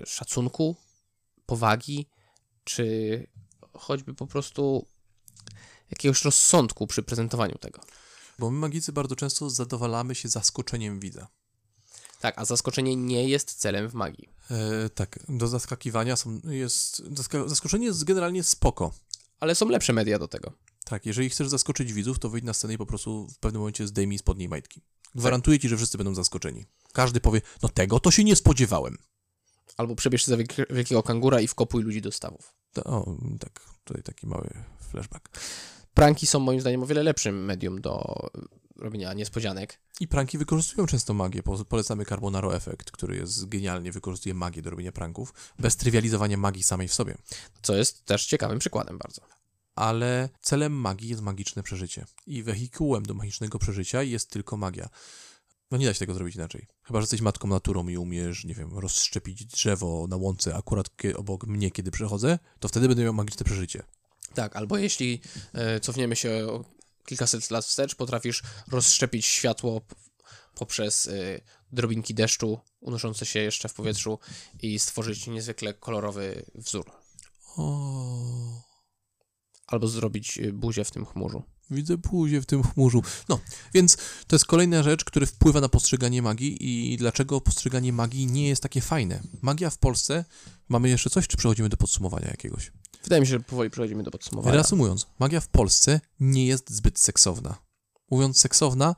szacunku, 0.07 0.77
powagi, 1.47 2.07
czy 2.65 3.27
choćby 3.73 4.15
po 4.15 4.27
prostu 4.27 4.87
jakiegoś 5.93 6.25
rozsądku 6.25 6.87
przy 6.87 7.03
prezentowaniu 7.03 7.59
tego. 7.59 7.81
Bo 8.39 8.51
my 8.51 8.59
magicy 8.59 8.93
bardzo 8.93 9.17
często 9.17 9.51
zadowalamy 9.51 10.15
się 10.15 10.29
zaskoczeniem 10.29 11.01
widza. 11.01 11.29
Tak, 12.21 12.39
a 12.39 12.45
zaskoczenie 12.45 12.97
nie 12.97 13.29
jest 13.29 13.55
celem 13.55 13.89
w 13.89 13.95
magii. 13.95 14.29
E, 14.51 14.89
tak, 14.89 15.19
do 15.29 15.49
zaskakiwania 15.49 16.17
są, 16.17 16.41
jest, 16.45 17.03
zaskoczenie 17.47 17.87
jest 17.87 18.05
generalnie 18.05 18.43
spoko. 18.43 18.93
Ale 19.41 19.55
są 19.55 19.69
lepsze 19.69 19.93
media 19.93 20.19
do 20.19 20.29
tego. 20.29 20.53
Tak, 20.85 21.07
jeżeli 21.07 21.31
chcesz 21.31 21.49
zaskoczyć 21.49 21.93
widzów, 21.93 22.19
to 22.19 22.31
wyjdź 22.31 22.45
na 22.45 22.53
scenę 22.53 22.75
i 22.75 22.79
po 22.79 22.87
prostu 22.87 23.29
w 23.29 23.39
pewnym 23.39 23.61
momencie 23.61 23.87
zdejmij 23.87 24.19
spodnie 24.19 24.45
i 24.45 24.49
majtki. 24.49 24.83
Gwarantuję 25.15 25.59
ci, 25.59 25.69
że 25.69 25.77
wszyscy 25.77 25.99
będą 25.99 26.15
zaskoczeni. 26.15 26.67
Każdy 26.93 27.21
powie, 27.21 27.41
no 27.63 27.69
tego 27.69 28.01
to 28.01 28.11
się 28.11 28.25
nie 28.25 28.37
spodziewałem. 28.37 28.99
Albo 29.77 29.97
przebierz 29.97 30.25
się 30.25 30.31
za 30.31 30.37
wielki- 30.37 30.75
wielkiego 30.75 31.03
kangura 31.03 31.41
i 31.41 31.49
wkopuj 31.49 31.83
ludzi 31.83 32.03
do 32.03 32.13
stawów. 32.13 32.55
To, 32.73 32.85
o, 32.85 33.17
tak, 33.41 33.61
tutaj 33.85 34.03
taki 34.03 34.27
mały 34.27 34.51
flashback. 34.91 35.29
Pranki 35.95 36.27
są 36.27 36.39
moim 36.41 36.61
zdaniem 36.61 36.83
o 36.83 36.87
wiele 36.87 37.03
lepszym 37.03 37.45
medium 37.45 37.81
do 37.81 38.17
robienia 38.77 39.13
niespodzianek. 39.13 39.79
I 40.01 40.09
pranki 40.09 40.39
wykorzystują 40.39 40.87
często 40.87 41.15
magię. 41.15 41.43
Po- 41.43 41.65
Polecamy 41.65 42.05
Carbonaro 42.05 42.57
Effect, 42.57 42.91
który 42.91 43.17
jest 43.17 43.49
genialnie 43.49 43.93
wykorzystuje 43.93 44.35
magię 44.35 44.63
do 44.63 44.71
robienia 44.71 44.93
pranków, 44.93 45.35
bez 45.59 45.77
trywializowania 45.77 46.37
magii 46.37 46.63
samej 46.63 46.89
w 46.89 46.95
sobie. 46.95 47.19
Co 47.63 47.77
jest 47.77 48.05
też 48.05 48.27
ciekawym 48.27 48.59
przykładem 48.59 48.99
bardzo. 48.99 49.23
Ale 49.75 50.29
celem 50.41 50.73
magii 50.73 51.09
jest 51.09 51.23
magiczne 51.23 51.63
przeżycie. 51.63 52.05
I 52.27 52.43
wehikułem 52.43 53.03
do 53.03 53.15
magicznego 53.15 53.59
przeżycia 53.59 54.03
jest 54.03 54.31
tylko 54.31 54.57
magia. 54.57 54.89
No 55.71 55.79
nie 55.79 55.87
da 55.87 55.93
się 55.95 55.99
tego 55.99 56.15
zrobić 56.15 56.35
inaczej. 56.37 56.67
Chyba, 56.83 57.01
że 57.01 57.03
jesteś 57.03 57.21
matką 57.21 57.49
naturą 57.49 57.89
i 57.89 57.97
umiesz, 57.97 58.45
nie 58.45 58.55
wiem, 58.55 58.79
rozszczepić 58.79 59.45
drzewo 59.45 60.07
na 60.09 60.17
łące 60.17 60.55
akurat 60.57 60.87
obok 61.17 61.47
mnie, 61.47 61.71
kiedy 61.71 61.91
przechodzę, 61.91 62.39
to 62.61 62.69
wtedy 62.69 62.89
będę 62.89 63.03
miał 63.05 63.15
magiczne 63.15 63.45
przeżycie. 63.45 63.83
Tak, 64.35 64.57
albo 64.57 64.77
jeśli 64.79 65.21
e, 65.53 65.81
cofniemy 65.81 66.17
się 66.17 66.31
o 66.51 66.65
kilkaset 67.07 67.51
lat 67.51 67.65
wstecz, 67.65 67.95
potrafisz 67.95 68.43
rozszczepić 68.71 69.27
światło 69.27 69.81
poprzez 70.55 71.07
e, 71.07 71.41
drobinki 71.73 72.15
deszczu 72.15 72.61
unoszące 72.81 73.27
się 73.27 73.41
jeszcze 73.41 73.69
w 73.69 73.75
powietrzu 73.75 74.19
i 74.63 74.79
stworzyć 74.79 75.27
niezwykle 75.27 75.75
kolorowy 75.75 76.45
wzór. 76.55 76.91
O, 77.57 78.63
Albo 79.67 79.89
zrobić 79.89 80.39
e, 80.39 80.53
buzię 80.53 80.85
w 80.85 80.91
tym 80.91 81.07
chmurzu. 81.07 81.43
widzę 81.71 81.97
buzię 81.97 82.41
w 82.41 82.47
tym 82.47 82.63
chmurzu. 82.63 83.03
No, 83.29 83.41
więc 83.75 83.97
to 84.27 84.37
jest 84.37 84.47
kolejna 84.47 84.83
rzecz, 84.83 85.05
która 85.05 85.27
wpływa 85.27 85.61
na 85.61 85.69
postrzeganie 85.69 86.23
magii 86.23 86.93
i 86.93 86.97
dlaczego 86.97 87.41
postrzeganie 87.41 87.93
magii 87.93 88.27
nie 88.27 88.49
jest 88.49 88.63
takie 88.63 88.81
fajne. 88.81 89.23
Magia 89.43 89.71
w 89.71 89.79
Polsce, 89.79 90.25
mamy 90.69 90.89
jeszcze 90.89 91.11
coś, 91.11 91.29
czy 91.29 91.37
przechodzimy 91.37 91.69
do 91.69 91.77
podsumowania 91.77 92.29
jakiegoś? 92.31 92.73
Wydaje 93.03 93.21
mi 93.21 93.27
się, 93.27 93.31
że 93.31 93.41
powoli 93.41 93.71
przechodzimy 93.71 94.03
do 94.03 94.11
podsumowania. 94.11 94.55
Reasumując, 94.55 95.07
magia 95.19 95.41
w 95.41 95.49
Polsce 95.49 96.01
nie 96.21 96.47
jest 96.47 96.71
zbyt 96.71 96.99
seksowna. 96.99 97.57
Mówiąc 98.11 98.39
seksowna, 98.39 98.95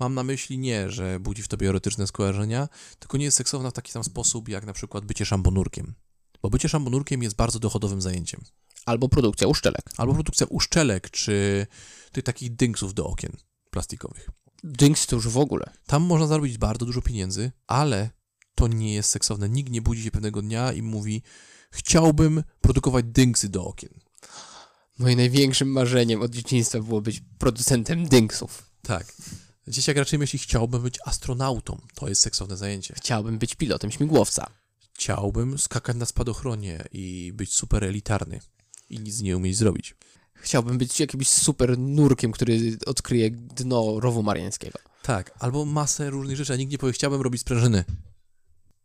mam 0.00 0.14
na 0.14 0.22
myśli 0.22 0.58
nie, 0.58 0.90
że 0.90 1.20
budzi 1.20 1.42
w 1.42 1.48
tobie 1.48 1.68
erotyczne 1.68 2.06
skojarzenia, 2.06 2.68
tylko 2.98 3.16
nie 3.16 3.24
jest 3.24 3.36
seksowna 3.36 3.70
w 3.70 3.72
taki 3.72 3.92
sam 3.92 4.04
sposób, 4.04 4.48
jak 4.48 4.66
na 4.66 4.72
przykład 4.72 5.04
bycie 5.04 5.26
szambonurkiem. 5.26 5.94
Bo 6.42 6.50
bycie 6.50 6.68
szambonurkiem 6.68 7.22
jest 7.22 7.36
bardzo 7.36 7.58
dochodowym 7.58 8.02
zajęciem. 8.02 8.40
Albo 8.86 9.08
produkcja 9.08 9.48
uszczelek. 9.48 9.90
Albo 9.96 10.14
produkcja 10.14 10.46
uszczelek, 10.50 11.10
czy 11.10 11.66
tych 12.12 12.24
takich 12.24 12.56
dynksów 12.56 12.94
do 12.94 13.06
okien 13.06 13.36
plastikowych. 13.70 14.30
Dynks 14.64 15.06
to 15.06 15.16
już 15.16 15.28
w 15.28 15.38
ogóle. 15.38 15.70
Tam 15.86 16.02
można 16.02 16.26
zarobić 16.26 16.58
bardzo 16.58 16.86
dużo 16.86 17.02
pieniędzy, 17.02 17.52
ale 17.66 18.10
to 18.54 18.68
nie 18.68 18.94
jest 18.94 19.10
seksowne. 19.10 19.48
Nikt 19.48 19.72
nie 19.72 19.82
budzi 19.82 20.02
się 20.02 20.10
pewnego 20.10 20.42
dnia 20.42 20.72
i 20.72 20.82
mówi 20.82 21.22
chciałbym 21.74 22.42
produkować 22.60 23.04
dynksy 23.04 23.48
do 23.48 23.64
okien. 23.64 23.90
Moim 24.98 25.16
największym 25.16 25.68
marzeniem 25.68 26.22
od 26.22 26.30
dzieciństwa 26.30 26.80
było 26.80 27.00
być 27.00 27.22
producentem 27.38 28.08
dynksów. 28.08 28.70
Tak. 28.82 29.14
Dzieciak 29.68 29.96
raczej 29.96 30.18
myśli, 30.18 30.38
chciałbym 30.38 30.82
być 30.82 30.98
astronautą. 31.04 31.80
To 31.94 32.08
jest 32.08 32.22
seksowne 32.22 32.56
zajęcie. 32.56 32.94
Chciałbym 32.96 33.38
być 33.38 33.54
pilotem 33.54 33.90
śmigłowca. 33.90 34.50
Chciałbym 34.92 35.58
skakać 35.58 35.96
na 35.96 36.06
spadochronie 36.06 36.84
i 36.92 37.32
być 37.34 37.54
super 37.54 37.84
elitarny 37.84 38.40
i 38.90 39.00
nic 39.00 39.20
nie 39.20 39.36
umieć 39.36 39.56
zrobić. 39.56 39.94
Chciałbym 40.34 40.78
być 40.78 41.00
jakimś 41.00 41.28
super 41.28 41.78
nurkiem, 41.78 42.32
który 42.32 42.78
odkryje 42.86 43.30
dno 43.30 44.00
rowu 44.00 44.22
mariańskiego. 44.22 44.78
Tak, 45.02 45.34
albo 45.38 45.64
masę 45.64 46.10
różnych 46.10 46.36
rzeczy, 46.36 46.52
a 46.52 46.56
nikt 46.56 46.72
nie 46.72 46.78
powie, 46.78 46.92
chciałbym 46.92 47.20
robić 47.20 47.40
sprężyny. 47.40 47.84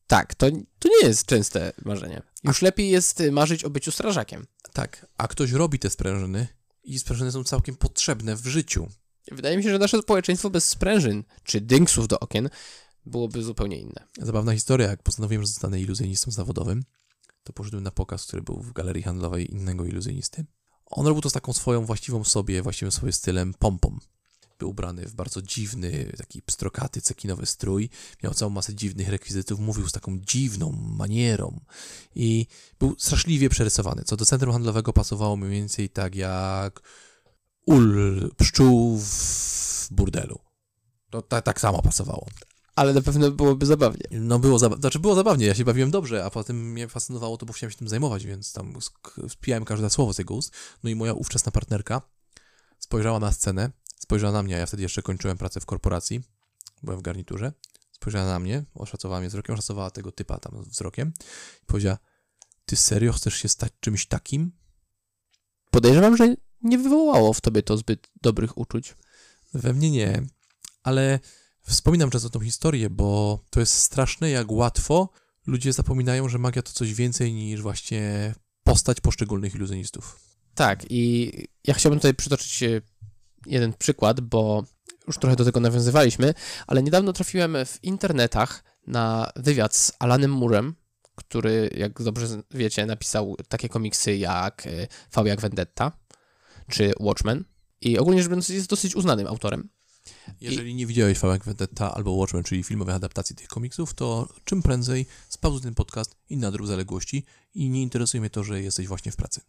Tak, 0.08 0.36
to, 0.36 0.52
to 0.80 0.90
nie 0.90 1.08
jest 1.08 1.26
częste 1.26 1.74
marzenie. 1.86 2.22
Już 2.44 2.62
lepiej 2.62 2.90
jest 2.90 3.22
y, 3.22 3.32
marzyć 3.32 3.64
o 3.64 3.70
byciu 3.70 3.92
strażakiem. 3.92 4.48
Tak, 4.74 5.06
a 5.18 5.28
ktoś 5.28 5.52
robi 5.52 5.80
te 5.80 5.90
sprężyny 5.90 6.48
i 6.84 7.00
sprężyny 7.00 7.32
są 7.32 7.44
całkiem 7.44 7.76
potrzebne 7.76 8.36
w 8.36 8.48
życiu. 8.48 8.88
Wydaje 9.32 9.58
mi 9.58 9.64
się, 9.64 9.70
że 9.70 9.80
nasze 9.80 10.02
społeczeństwo 10.02 10.50
bez 10.50 10.66
sprężyn 10.66 11.24
czy 11.44 11.62
dynksów 11.62 12.08
do 12.08 12.20
okien 12.20 12.50
byłoby 13.06 13.44
zupełnie 13.44 13.80
inne. 13.80 14.08
Zabawna 14.18 14.54
historia, 14.54 14.88
jak 14.88 15.04
postanowiłem, 15.04 15.44
że 15.44 15.48
zostanę 15.48 15.82
iluzjonistą 15.82 16.32
zawodowym, 16.32 16.84
to 17.44 17.54
poszedłem 17.54 17.84
na 17.84 17.92
pokaz, 17.92 18.26
który 18.26 18.42
był 18.42 18.62
w 18.62 18.74
galerii 18.74 19.04
handlowej 19.04 19.52
innego 19.52 19.86
iluzjonisty. 19.86 20.46
On 20.86 21.08
robił 21.08 21.22
to 21.22 21.30
z 21.30 21.34
taką 21.34 21.54
swoją 21.54 21.86
właściwą 21.86 22.24
sobie, 22.24 22.62
właściwym 22.62 22.92
sobie 22.92 23.12
stylem 23.12 23.54
pompą. 23.54 23.98
Był 24.60 24.70
ubrany 24.70 25.06
w 25.06 25.16
bardzo 25.16 25.42
dziwny, 25.42 26.12
taki 26.18 26.42
pstrokaty, 26.42 27.02
cekinowy 27.02 27.46
strój, 27.46 27.90
miał 28.24 28.34
całą 28.34 28.52
masę 28.52 28.76
dziwnych 28.76 29.10
rekwizytów, 29.10 29.60
mówił 29.60 29.88
z 29.88 29.92
taką 29.92 30.20
dziwną 30.20 30.72
manierą 30.72 31.60
i 32.16 32.48
był 32.80 32.96
straszliwie 32.98 33.50
przerysowany, 33.50 34.04
co 34.04 34.18
do 34.18 34.26
centrum 34.26 34.54
handlowego 34.54 34.94
pasowało 34.94 35.36
mniej 35.36 35.52
więcej 35.52 35.90
tak 35.90 36.16
jak 36.16 36.82
ul 37.66 38.32
pszczół 38.38 38.98
w 38.98 39.88
burdelu. 39.92 40.40
To 41.10 41.22
tak, 41.22 41.46
tak 41.46 41.62
samo 41.62 41.82
pasowało. 41.82 42.28
Ale 42.76 42.94
na 42.94 43.02
pewno 43.02 43.32
byłoby 43.32 43.66
zabawnie. 43.66 44.04
No 44.12 44.40
było, 44.40 44.58
zaba- 44.58 44.80
znaczy 44.80 45.00
było 45.00 45.16
zabawnie, 45.16 45.46
ja 45.46 45.56
się 45.56 45.66
bawiłem 45.66 45.92
dobrze, 45.92 46.26
a 46.26 46.30
potem 46.30 46.72
mnie 46.72 46.88
fascynowało 46.88 47.38
to, 47.38 47.46
bo 47.46 47.54
chciałem 47.54 47.72
się 47.72 47.78
tym 47.78 47.88
zajmować, 47.88 48.26
więc 48.26 48.54
tam 48.54 48.74
spijałem 49.30 49.66
każde 49.66 49.90
słowo 49.90 50.14
z 50.14 50.18
jego 50.18 50.34
ust. 50.34 50.54
No 50.84 50.90
i 50.90 50.96
moja 50.96 51.14
ówczesna 51.14 51.52
partnerka 51.52 52.02
spojrzała 52.80 53.20
na 53.20 53.32
scenę, 53.32 53.72
spojrzała 54.10 54.34
na 54.34 54.44
mnie, 54.44 54.56
a 54.56 54.60
ja 54.60 54.66
wtedy 54.66 54.84
jeszcze 54.84 55.02
kończyłem 55.02 55.38
pracę 55.38 55.60
w 55.60 55.66
korporacji, 55.66 56.22
byłem 56.84 57.00
w 57.00 57.02
garniturze, 57.02 57.54
spojrzała 57.92 58.26
na 58.26 58.40
mnie, 58.40 58.64
oszacowała 58.74 59.20
mnie 59.20 59.30
wzrokiem, 59.30 59.56
oszacowała 59.56 59.92
tego 59.92 60.12
typa 60.12 60.38
tam 60.40 60.64
wzrokiem 60.64 61.14
i 61.64 61.66
powiedziała, 61.66 61.98
ty 62.66 62.76
serio 62.76 63.14
chcesz 63.14 63.36
się 63.36 63.50
stać 63.50 63.72
czymś 63.80 64.08
takim? 64.08 64.52
Podejrzewam, 65.72 66.18
że 66.18 66.36
nie 66.62 66.78
wywołało 66.78 67.34
w 67.34 67.42
tobie 67.42 67.64
to 67.64 67.78
zbyt 67.78 68.08
dobrych 68.22 68.58
uczuć. 68.58 68.96
We 69.54 69.74
mnie 69.74 69.92
nie, 69.92 70.24
ale 70.84 71.20
wspominam 71.62 72.10
często 72.10 72.30
tą 72.30 72.40
historię, 72.40 72.90
bo 72.90 73.40
to 73.50 73.60
jest 73.60 73.74
straszne, 73.74 74.30
jak 74.30 74.52
łatwo 74.52 75.10
ludzie 75.48 75.74
zapominają, 75.74 76.30
że 76.30 76.38
magia 76.38 76.62
to 76.62 76.72
coś 76.72 76.94
więcej 76.94 77.34
niż 77.34 77.62
właśnie 77.62 78.36
postać 78.64 79.02
poszczególnych 79.02 79.56
iluzjonistów. 79.56 80.20
Tak, 80.56 80.86
i 80.90 81.32
ja 81.68 81.74
chciałbym 81.74 82.00
tutaj 82.00 82.14
przytoczyć 82.14 82.64
e, 82.64 82.82
jeden 83.46 83.74
przykład, 83.74 84.22
bo 84.22 84.64
już 85.08 85.18
trochę 85.18 85.36
do 85.36 85.46
tego 85.46 85.60
nawiązywaliśmy, 85.60 86.34
ale 86.68 86.84
niedawno 86.84 87.14
trafiłem 87.14 87.58
w 87.66 87.84
internetach 87.84 88.64
na 88.88 89.32
wywiad 89.36 89.76
z 89.76 89.92
Alanem 90.00 90.32
Murem, 90.32 90.76
który, 91.16 91.70
jak 91.78 92.04
dobrze 92.04 92.28
wiecie, 92.52 92.86
napisał 92.86 93.36
takie 93.48 93.70
komiksy 93.70 94.18
jak 94.18 94.68
e, 94.68 94.88
V 95.16 95.30
jak 95.30 95.42
Vendetta 95.42 95.92
czy 96.70 96.94
Watchmen 97.00 97.44
i 97.82 97.98
ogólnie 97.98 98.22
rzecz 98.22 98.30
biorąc 98.30 98.50
jest 98.50 98.70
dosyć 98.70 98.96
uznanym 98.96 99.28
autorem. 99.28 99.70
Jeżeli 100.42 100.76
nie 100.76 100.86
widziałeś 100.86 101.18
Fałek 101.18 101.46
Vendetta 101.46 101.94
albo 101.94 102.12
Watchmen, 102.12 102.44
czyli 102.44 102.64
filmowych 102.64 102.96
adaptacji 102.96 103.36
tych 103.36 103.48
komiksów, 103.48 103.94
to 103.94 104.28
czym 104.44 104.62
prędzej 104.62 105.06
spauzuj 105.30 105.62
ten 105.62 105.76
podcast 105.76 106.16
i 106.30 106.38
nadrób 106.38 106.68
zaległości 106.68 107.26
i 107.54 107.70
nie 107.70 107.82
interesuje 107.82 108.22
mnie 108.22 108.30
to, 108.30 108.44
że 108.44 108.62
jesteś 108.62 108.88
właśnie 108.88 109.12
w 109.12 109.16
pracy. 109.16 109.42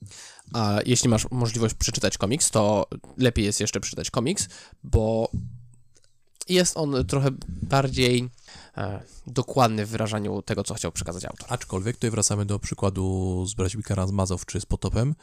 A 0.53 0.79
jeśli 0.87 1.09
masz 1.09 1.31
możliwość 1.31 1.75
przeczytać 1.75 2.19
komiks, 2.19 2.51
to 2.51 2.87
lepiej 3.17 3.45
jest 3.45 3.61
jeszcze 3.61 3.81
przeczytać 3.81 4.11
komiks, 4.11 4.49
bo 4.85 5.31
jest 6.49 6.77
on 6.77 7.07
trochę 7.07 7.31
bardziej 7.49 8.31
e, 8.77 9.03
dokładny 9.27 9.87
w 9.87 9.89
wyrażaniu 9.89 10.43
tego, 10.43 10.65
co 10.65 10.75
chciał 10.75 10.93
przekazać 10.93 11.25
autor. 11.25 11.47
Aczkolwiek 11.53 11.97
tutaj 11.97 12.11
wracamy 12.11 12.47
do 12.47 12.59
przykładu 12.59 13.45
z 13.47 13.55
braćmi 13.55 13.83
Karamazov 13.83 14.47
czy 14.47 14.61
z 14.61 14.67
Potopem. 14.67 15.15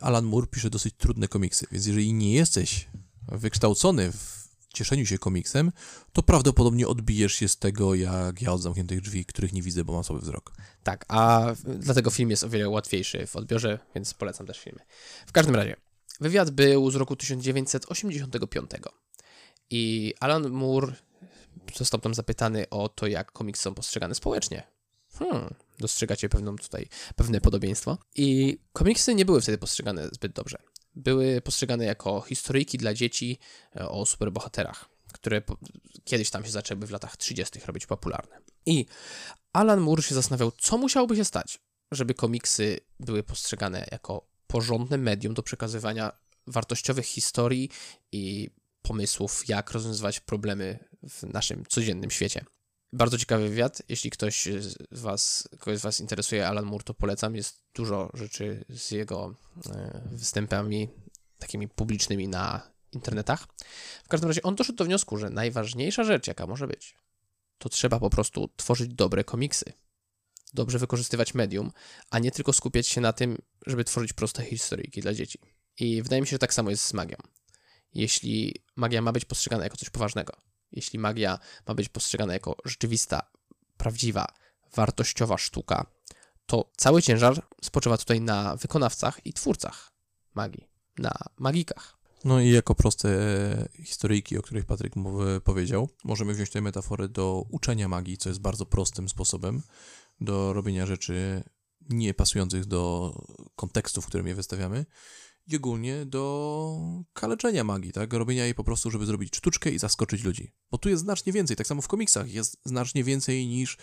Alan 0.00 0.24
Moore 0.24 0.46
pisze 0.46 0.70
dosyć 0.70 0.94
trudne 0.98 1.28
komiksy, 1.28 1.66
więc 1.72 1.86
jeżeli 1.86 2.12
nie 2.12 2.32
jesteś 2.32 2.88
wykształcony 3.28 4.12
w 4.12 4.39
cieszeniu 4.74 5.06
się 5.06 5.18
komiksem, 5.18 5.72
to 6.12 6.22
prawdopodobnie 6.22 6.88
odbijesz 6.88 7.34
się 7.34 7.48
z 7.48 7.56
tego 7.56 7.94
jak 7.94 8.42
ja 8.42 8.52
od 8.52 8.62
zamkniętych 8.62 9.00
drzwi, 9.00 9.24
których 9.24 9.52
nie 9.52 9.62
widzę, 9.62 9.84
bo 9.84 9.92
mam 9.92 10.04
słaby 10.04 10.22
wzrok. 10.22 10.52
Tak, 10.82 11.04
a 11.08 11.46
dlatego 11.64 12.10
film 12.10 12.30
jest 12.30 12.44
o 12.44 12.48
wiele 12.48 12.68
łatwiejszy 12.68 13.26
w 13.26 13.36
odbiorze, 13.36 13.78
więc 13.94 14.14
polecam 14.14 14.46
też 14.46 14.60
filmy. 14.60 14.80
W 15.26 15.32
każdym 15.32 15.54
razie, 15.54 15.76
wywiad 16.20 16.50
był 16.50 16.90
z 16.90 16.94
roku 16.94 17.16
1985 17.16 18.70
i 19.70 20.14
Alan 20.20 20.50
Moore 20.50 20.92
został 21.76 22.00
tam 22.00 22.14
zapytany 22.14 22.68
o 22.68 22.88
to, 22.88 23.06
jak 23.06 23.32
komiksy 23.32 23.62
są 23.62 23.74
postrzegane 23.74 24.14
społecznie. 24.14 24.62
Hmm, 25.18 25.54
dostrzegacie 25.78 26.28
pewną 26.28 26.56
tutaj, 26.56 26.88
pewne 27.16 27.40
podobieństwo. 27.40 27.98
I 28.16 28.58
komiksy 28.72 29.14
nie 29.14 29.24
były 29.24 29.40
wtedy 29.40 29.58
postrzegane 29.58 30.08
zbyt 30.12 30.32
dobrze. 30.32 30.58
Były 31.00 31.40
postrzegane 31.40 31.84
jako 31.84 32.20
historyjki 32.20 32.78
dla 32.78 32.94
dzieci 32.94 33.38
e, 33.76 33.88
o 33.88 34.06
superbohaterach, 34.06 34.88
które 35.12 35.42
kiedyś 36.04 36.30
tam 36.30 36.44
się 36.44 36.50
zaczęły 36.50 36.86
w 36.86 36.90
latach 36.90 37.16
30. 37.16 37.60
robić 37.66 37.86
popularne. 37.86 38.38
I 38.66 38.86
Alan 39.52 39.80
Moore 39.80 40.02
się 40.02 40.14
zastanawiał, 40.14 40.52
co 40.58 40.78
musiałoby 40.78 41.16
się 41.16 41.24
stać, 41.24 41.60
żeby 41.92 42.14
komiksy 42.14 42.80
były 43.00 43.22
postrzegane 43.22 43.86
jako 43.92 44.26
porządne 44.46 44.98
medium 44.98 45.34
do 45.34 45.42
przekazywania 45.42 46.12
wartościowych 46.46 47.06
historii 47.06 47.70
i 48.12 48.50
pomysłów, 48.82 49.48
jak 49.48 49.70
rozwiązywać 49.70 50.20
problemy 50.20 50.78
w 51.02 51.22
naszym 51.22 51.64
codziennym 51.68 52.10
świecie. 52.10 52.44
Bardzo 52.92 53.18
ciekawy 53.18 53.48
wywiad. 53.48 53.82
Jeśli 53.88 54.10
ktoś 54.10 54.48
z 54.90 55.00
was, 55.00 55.48
kogoś 55.58 55.78
z 55.78 55.82
Was 55.82 56.00
interesuje 56.00 56.48
Alan 56.48 56.64
Moore, 56.64 56.84
to 56.84 56.94
polecam. 56.94 57.36
Jest 57.36 57.62
dużo 57.74 58.10
rzeczy 58.14 58.64
z 58.68 58.90
jego 58.90 59.34
e, 59.70 60.02
występami 60.12 60.88
takimi 61.38 61.68
publicznymi 61.68 62.28
na 62.28 62.70
internetach. 62.92 63.46
W 64.04 64.08
każdym 64.08 64.28
razie 64.30 64.42
on 64.42 64.54
doszedł 64.54 64.76
do 64.76 64.84
wniosku, 64.84 65.16
że 65.16 65.30
najważniejsza 65.30 66.04
rzecz, 66.04 66.26
jaka 66.26 66.46
może 66.46 66.66
być, 66.66 66.94
to 67.58 67.68
trzeba 67.68 67.98
po 67.98 68.10
prostu 68.10 68.50
tworzyć 68.56 68.94
dobre 68.94 69.24
komiksy. 69.24 69.72
Dobrze 70.54 70.78
wykorzystywać 70.78 71.34
medium, 71.34 71.72
a 72.10 72.18
nie 72.18 72.30
tylko 72.30 72.52
skupiać 72.52 72.86
się 72.88 73.00
na 73.00 73.12
tym, 73.12 73.38
żeby 73.66 73.84
tworzyć 73.84 74.12
proste 74.12 74.44
historyjki 74.44 75.00
dla 75.00 75.14
dzieci. 75.14 75.38
I 75.78 76.02
wydaje 76.02 76.22
mi 76.22 76.26
się, 76.28 76.30
że 76.30 76.38
tak 76.38 76.54
samo 76.54 76.70
jest 76.70 76.84
z 76.84 76.92
magią. 76.92 77.16
Jeśli 77.94 78.54
magia 78.76 79.02
ma 79.02 79.12
być 79.12 79.24
postrzegana 79.24 79.64
jako 79.64 79.76
coś 79.76 79.90
poważnego, 79.90 80.36
jeśli 80.72 80.98
magia 80.98 81.38
ma 81.68 81.74
być 81.74 81.88
postrzegana 81.88 82.32
jako 82.32 82.56
rzeczywista, 82.64 83.30
prawdziwa, 83.76 84.26
wartościowa 84.74 85.38
sztuka, 85.38 85.86
to 86.46 86.70
cały 86.76 87.02
ciężar 87.02 87.42
spoczywa 87.62 87.98
tutaj 87.98 88.20
na 88.20 88.56
wykonawcach 88.56 89.26
i 89.26 89.32
twórcach 89.32 89.92
magii, 90.34 90.68
na 90.98 91.12
magikach. 91.38 92.00
No 92.24 92.40
i 92.40 92.50
jako 92.50 92.74
proste 92.74 93.08
historyjki, 93.84 94.38
o 94.38 94.42
których 94.42 94.64
Patryk 94.64 94.96
mów- 94.96 95.42
powiedział, 95.44 95.88
możemy 96.04 96.34
wziąć 96.34 96.50
tę 96.50 96.60
metaforę 96.60 97.08
do 97.08 97.44
uczenia 97.50 97.88
magii, 97.88 98.18
co 98.18 98.28
jest 98.28 98.40
bardzo 98.40 98.66
prostym 98.66 99.08
sposobem 99.08 99.62
do 100.20 100.52
robienia 100.52 100.86
rzeczy 100.86 101.44
nie 101.88 102.14
pasujących 102.14 102.64
do 102.64 103.12
kontekstu, 103.56 104.02
w 104.02 104.06
którym 104.06 104.26
je 104.26 104.34
wystawiamy 104.34 104.86
i 105.46 105.56
ogólnie 105.56 106.06
do 106.06 106.76
kaleczenia 107.12 107.64
magii, 107.64 107.92
tak? 107.92 108.12
Robienia 108.12 108.44
jej 108.44 108.54
po 108.54 108.64
prostu, 108.64 108.90
żeby 108.90 109.06
zrobić 109.06 109.36
sztuczkę 109.36 109.70
i 109.70 109.78
zaskoczyć 109.78 110.24
ludzi. 110.24 110.52
Bo 110.70 110.78
tu 110.78 110.88
jest 110.88 111.02
znacznie 111.02 111.32
więcej, 111.32 111.56
tak 111.56 111.66
samo 111.66 111.82
w 111.82 111.88
komiksach 111.88 112.32
jest 112.32 112.56
znacznie 112.64 113.04
więcej 113.04 113.46
niż 113.46 113.76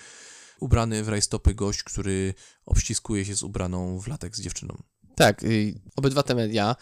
ubrany 0.60 1.04
w 1.04 1.10
rajstopy 1.10 1.56
gość, 1.56 1.84
który 1.84 2.34
obściskuje 2.66 3.26
się 3.26 3.36
z 3.36 3.44
ubraną 3.44 4.00
w 4.00 4.08
latek 4.08 4.36
z 4.36 4.42
dziewczyną. 4.42 4.84
Tak, 5.16 5.44
y, 5.44 5.80
obydwa 5.96 6.24
te 6.24 6.36
media 6.36 6.76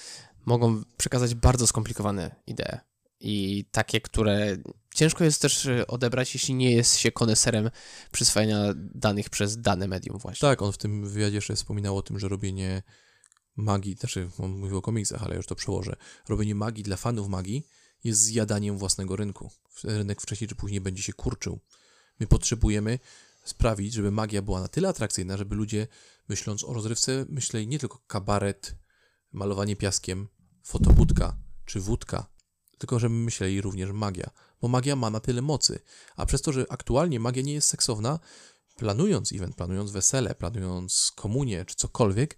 mogą 0.46 0.84
przekazać 0.98 1.36
bardzo 1.36 1.68
skomplikowane 1.68 2.36
idee 2.48 2.80
i 3.20 3.66
takie, 3.72 4.02
które 4.02 4.58
ciężko 4.96 5.24
jest 5.24 5.42
też 5.42 5.66
y, 5.66 5.88
odebrać, 5.88 6.34
jeśli 6.34 6.54
nie 6.54 6.72
jest 6.72 6.98
się 6.98 7.12
koneserem 7.12 7.70
przyswajania 8.12 8.74
danych 8.76 9.30
przez 9.30 9.62
dane 9.62 9.88
medium 9.88 10.18
właśnie. 10.18 10.50
Tak, 10.50 10.62
on 10.62 10.72
w 10.72 10.78
tym 10.78 11.10
wywiadzie 11.10 11.36
jeszcze 11.36 11.56
wspominał 11.56 11.98
o 11.98 12.02
tym, 12.02 12.20
że 12.20 12.28
robienie 12.28 12.84
magii, 13.56 13.96
znaczy 13.96 14.30
on 14.38 14.52
mówił 14.52 14.78
o 14.78 14.82
komiksach, 14.82 15.24
ale 15.24 15.36
już 15.36 15.46
to 15.46 15.56
przełożę. 15.56 15.96
Robienie 16.30 16.56
magii 16.56 16.84
dla 16.84 16.98
fanów 16.98 17.28
magii 17.28 17.68
jest 18.04 18.22
zjadaniem 18.22 18.78
własnego 18.78 19.16
rynku. 19.16 19.52
Rynek 19.84 20.22
wcześniej 20.22 20.48
czy 20.48 20.56
później 20.56 20.82
będzie 20.82 21.04
się 21.04 21.14
kurczył. 21.14 21.60
My 22.20 22.28
potrzebujemy 22.28 23.00
sprawić, 23.44 23.94
żeby 23.94 24.12
magia 24.12 24.42
była 24.42 24.62
na 24.62 24.68
tyle 24.68 24.90
atrakcyjna, 24.90 25.38
żeby 25.38 25.56
ludzie 25.56 25.88
myśląc 26.30 26.64
o 26.64 26.74
rozrywce 26.74 27.26
myśleli 27.30 27.68
nie 27.68 27.80
tylko 27.80 28.00
kabaret, 28.08 28.76
malowanie 29.32 29.76
piaskiem, 29.76 30.28
fotobudka 30.64 31.38
czy 31.66 31.80
wódka, 31.80 32.26
tylko 32.78 33.00
żeby 33.00 33.16
myśleli 33.16 33.62
również 33.62 33.92
magia. 33.92 34.30
Bo 34.62 34.68
magia 34.68 34.96
ma 34.96 35.10
na 35.10 35.20
tyle 35.20 35.42
mocy. 35.42 35.80
A 36.16 36.26
przez 36.26 36.42
to, 36.42 36.52
że 36.54 36.66
aktualnie 36.70 37.20
magia 37.20 37.44
nie 37.44 37.54
jest 37.54 37.68
seksowna, 37.68 38.20
planując 38.76 39.32
event, 39.32 39.56
planując 39.56 39.92
wesele, 39.92 40.36
planując 40.36 41.12
komunię 41.16 41.66
czy 41.66 41.76
cokolwiek, 41.76 42.38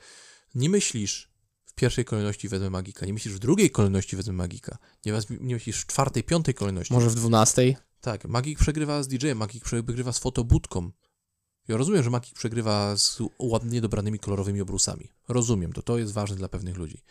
nie 0.57 0.69
myślisz 0.69 1.31
w 1.65 1.73
pierwszej 1.73 2.05
kolejności 2.05 2.49
wezmę 2.49 2.69
magika, 2.69 3.05
nie 3.05 3.13
myślisz 3.13 3.33
w 3.33 3.39
drugiej 3.39 3.71
kolejności 3.71 4.15
wezmę 4.15 4.33
magika, 4.33 4.77
nie, 5.05 5.19
nie 5.29 5.55
myślisz 5.55 5.81
w 5.81 5.85
czwartej, 5.85 6.23
piątej 6.23 6.53
kolejności. 6.53 6.93
Może 6.93 7.09
w 7.09 7.15
dwunastej? 7.15 7.77
Tak, 8.01 8.25
magik 8.25 8.59
przegrywa 8.59 9.03
z 9.03 9.07
DJ-em, 9.07 9.37
magik 9.37 9.63
przegrywa 9.63 10.13
z 10.13 10.19
fotobudką. 10.19 10.91
Ja 11.67 11.77
rozumiem, 11.77 12.03
że 12.03 12.09
magik 12.09 12.33
przegrywa 12.33 12.97
z 12.97 13.19
ładnie 13.39 13.81
dobranymi 13.81 14.19
kolorowymi 14.19 14.61
obrusami. 14.61 15.11
Rozumiem, 15.27 15.73
to 15.73 15.81
to 15.81 15.97
jest 15.97 16.13
ważne 16.13 16.35
dla 16.35 16.49
pewnych 16.49 16.77
ludzi. 16.77 17.03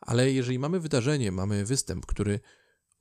Ale 0.00 0.32
jeżeli 0.32 0.58
mamy 0.58 0.80
wydarzenie, 0.80 1.32
mamy 1.32 1.64
występ, 1.64 2.06
który 2.06 2.40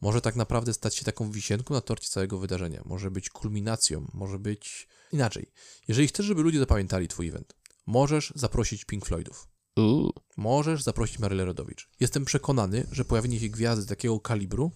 może 0.01 0.21
tak 0.21 0.35
naprawdę 0.35 0.73
stać 0.73 0.95
się 0.95 1.05
taką 1.05 1.31
wisienką 1.31 1.73
na 1.73 1.81
torcie 1.81 2.09
całego 2.09 2.37
wydarzenia, 2.37 2.81
może 2.85 3.11
być 3.11 3.29
kulminacją, 3.29 4.07
może 4.13 4.39
być 4.39 4.87
inaczej. 5.11 5.51
Jeżeli 5.87 6.07
chcesz, 6.07 6.25
żeby 6.25 6.41
ludzie 6.41 6.59
zapamiętali 6.59 7.07
twój 7.07 7.27
event, 7.27 7.55
możesz 7.85 8.33
zaprosić 8.35 8.85
Pink 8.85 9.05
Floydów. 9.05 9.50
Uuu. 9.77 10.13
Możesz 10.37 10.83
zaprosić 10.83 11.19
Marylę 11.19 11.45
Rodowicz. 11.45 11.89
Jestem 11.99 12.25
przekonany, 12.25 12.87
że 12.91 13.05
pojawienie 13.05 13.39
się 13.39 13.49
gwiazdy 13.49 13.85
takiego 13.85 14.19
kalibru 14.19 14.71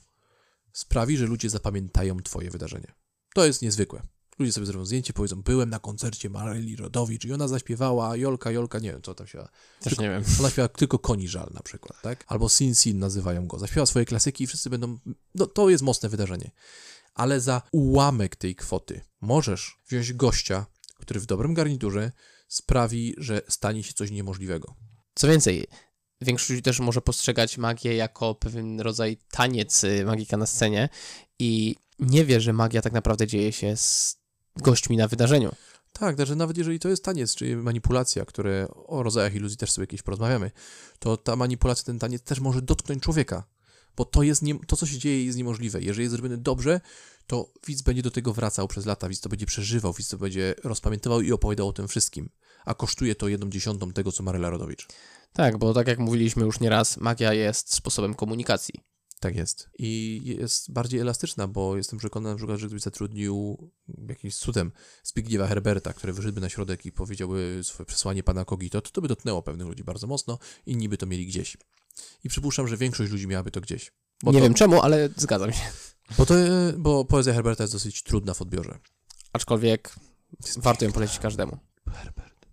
sprawi, 0.74 1.18
że 1.18 1.26
ludzie 1.26 1.50
zapamiętają 1.50 2.20
twoje 2.20 2.52
wydarzenie. 2.52 2.94
To 3.34 3.46
jest 3.46 3.62
niezwykłe. 3.62 4.02
Ludzie 4.40 4.52
sobie 4.52 4.66
zrobią 4.66 4.86
zdjęcie, 4.86 5.14
powiedzą, 5.14 5.42
byłem 5.42 5.70
na 5.70 5.80
koncercie 5.80 6.30
Maryli 6.30 6.76
Rodowicz 6.76 7.26
i 7.26 7.34
ona 7.34 7.48
zaśpiewała 7.48 8.18
Jolka, 8.18 8.52
Jolka, 8.52 8.80
nie 8.80 8.92
wiem, 8.92 9.02
co 9.02 9.14
tam 9.14 9.28
się... 9.28 9.48
Też 9.80 9.98
nie 9.98 10.10
wiem. 10.10 10.24
Ona 10.40 10.50
śpiewa 10.50 10.68
tylko 10.68 11.00
Koni 11.00 11.28
Żal 11.28 11.52
na 11.54 11.62
przykład, 11.62 12.02
tak? 12.02 12.24
Albo 12.28 12.50
Sin 12.50 12.76
Sin 12.76 13.00
nazywają 13.00 13.48
go. 13.48 13.60
Zaśpiewa 13.60 13.86
swoje 13.86 14.06
klasyki 14.06 14.44
i 14.44 14.48
wszyscy 14.48 14.70
będą... 14.70 15.00
No, 15.36 15.48
to 15.48 15.70
jest 15.70 15.84
mocne 15.84 16.10
wydarzenie. 16.10 16.52
Ale 17.14 17.42
za 17.42 17.62
ułamek 17.72 18.36
tej 18.36 18.56
kwoty 18.56 19.02
możesz 19.22 19.78
wziąć 19.88 20.14
gościa, 20.14 20.66
który 21.00 21.20
w 21.20 21.26
dobrym 21.26 21.54
garniturze 21.54 22.12
sprawi, 22.48 23.16
że 23.18 23.42
stanie 23.50 23.84
się 23.84 23.94
coś 23.94 24.12
niemożliwego. 24.12 24.76
Co 25.16 25.28
więcej, 25.28 25.68
większość 26.22 26.62
też 26.62 26.80
może 26.80 27.02
postrzegać 27.02 27.58
magię 27.58 27.96
jako 27.96 28.36
pewien 28.36 28.82
rodzaj 28.82 29.18
taniec 29.32 29.84
y, 29.84 30.06
magika 30.06 30.38
na 30.38 30.46
scenie 30.46 30.90
i 31.40 31.76
nie 32.00 32.26
wie, 32.26 32.42
że 32.42 32.54
magia 32.54 32.82
tak 32.82 32.94
naprawdę 32.94 33.28
dzieje 33.28 33.52
się 33.52 33.78
z 33.78 34.18
gośćmi 34.56 34.98
na 34.98 35.08
wydarzeniu. 35.08 35.52
Tak, 35.94 36.16
także 36.16 36.36
nawet 36.36 36.58
jeżeli 36.58 36.80
to 36.80 36.90
jest 36.90 37.04
taniec, 37.04 37.36
czy 37.36 37.56
manipulacja, 37.58 38.26
które 38.26 38.68
o 38.70 39.04
rodzajach 39.04 39.36
iluzji 39.36 39.58
też 39.58 39.72
sobie 39.72 39.84
jakieś 39.84 40.02
porozmawiamy, 40.02 40.52
to 41.00 41.18
ta 41.18 41.36
manipulacja, 41.36 41.86
ten 41.86 42.00
taniec 42.00 42.22
też 42.22 42.40
może 42.40 42.62
dotknąć 42.62 43.04
człowieka, 43.04 43.44
bo 43.96 44.06
to 44.06 44.24
jest 44.24 44.42
nie, 44.42 44.60
to, 44.60 44.76
co 44.76 44.86
się 44.86 44.98
dzieje, 44.98 45.26
jest 45.26 45.38
niemożliwe. 45.38 45.82
Jeżeli 45.82 46.04
jest 46.04 46.12
zrobione 46.12 46.38
dobrze, 46.38 46.82
to 47.28 47.54
widz 47.68 47.82
będzie 47.82 48.02
do 48.02 48.12
tego 48.12 48.34
wracał 48.34 48.68
przez 48.68 48.86
lata, 48.86 49.10
widz 49.10 49.22
to 49.22 49.30
będzie 49.30 49.46
przeżywał, 49.46 49.94
widz 49.94 50.10
to 50.10 50.18
będzie 50.18 50.56
rozpamiętywał 50.64 51.22
i 51.22 51.32
opowiadał 51.32 51.68
o 51.68 51.74
tym 51.74 51.88
wszystkim. 51.88 52.30
A 52.66 52.74
kosztuje 52.74 53.16
to 53.16 53.28
jedną 53.28 53.50
dziesiątą 53.50 53.92
tego, 53.92 54.12
co 54.12 54.24
Maryla 54.24 54.50
Rodowicz. 54.50 54.88
Tak, 55.34 55.58
bo 55.58 55.74
tak 55.74 55.88
jak 55.88 56.00
mówiliśmy 56.00 56.44
już 56.44 56.60
nieraz, 56.60 56.98
magia 56.98 57.34
jest 57.34 57.74
sposobem 57.74 58.14
komunikacji. 58.14 58.84
Tak 59.20 59.36
jest. 59.36 59.70
I 59.80 60.22
jest 60.40 60.72
bardziej 60.72 61.00
elastyczna, 61.00 61.48
bo 61.48 61.78
jestem 61.78 62.00
przekonany 62.00 62.40
że 62.40 62.58
gdybyś 62.58 62.82
zatrudnił 62.82 63.58
jakimś 64.10 64.36
cudem 64.36 64.72
Zbigniewa 65.04 65.48
Herberta, 65.48 65.94
który 65.94 66.14
wyszedłby 66.14 66.42
na 66.42 66.50
środek 66.50 66.86
i 66.86 66.92
powiedziałby 66.92 67.60
swoje 67.64 67.86
przesłanie 67.86 68.24
pana 68.24 68.46
Kogito, 68.46 68.82
to 68.82 68.90
to 68.90 69.02
by 69.02 69.08
dotknęło 69.08 69.42
pewnych 69.42 69.68
ludzi 69.68 69.84
bardzo 69.84 70.08
mocno, 70.08 70.40
inni 70.66 70.90
by 70.90 70.98
to 70.98 71.06
mieli 71.06 71.26
gdzieś. 71.26 71.58
I 72.24 72.30
przypuszczam, 72.30 72.68
że 72.68 72.78
większość 72.78 73.12
ludzi 73.12 73.28
miałaby 73.28 73.52
to 73.52 73.62
gdzieś. 73.62 73.92
Nie 74.24 74.34
to, 74.34 74.42
wiem 74.42 74.54
czemu, 74.54 74.82
ale 74.82 75.10
zgadzam 75.18 75.54
się. 75.54 75.62
Bo, 76.18 76.26
to, 76.26 76.34
bo 76.78 77.06
poezja 77.06 77.34
Herberta 77.34 77.64
jest 77.64 77.74
dosyć 77.74 78.04
trudna 78.04 78.34
w 78.34 78.42
odbiorze. 78.42 78.80
Aczkolwiek 79.34 79.96
warto 80.58 80.86
ją 80.86 80.92
polecić 80.92 81.20
każdemu. 81.20 81.58
Herbert. 81.92 82.46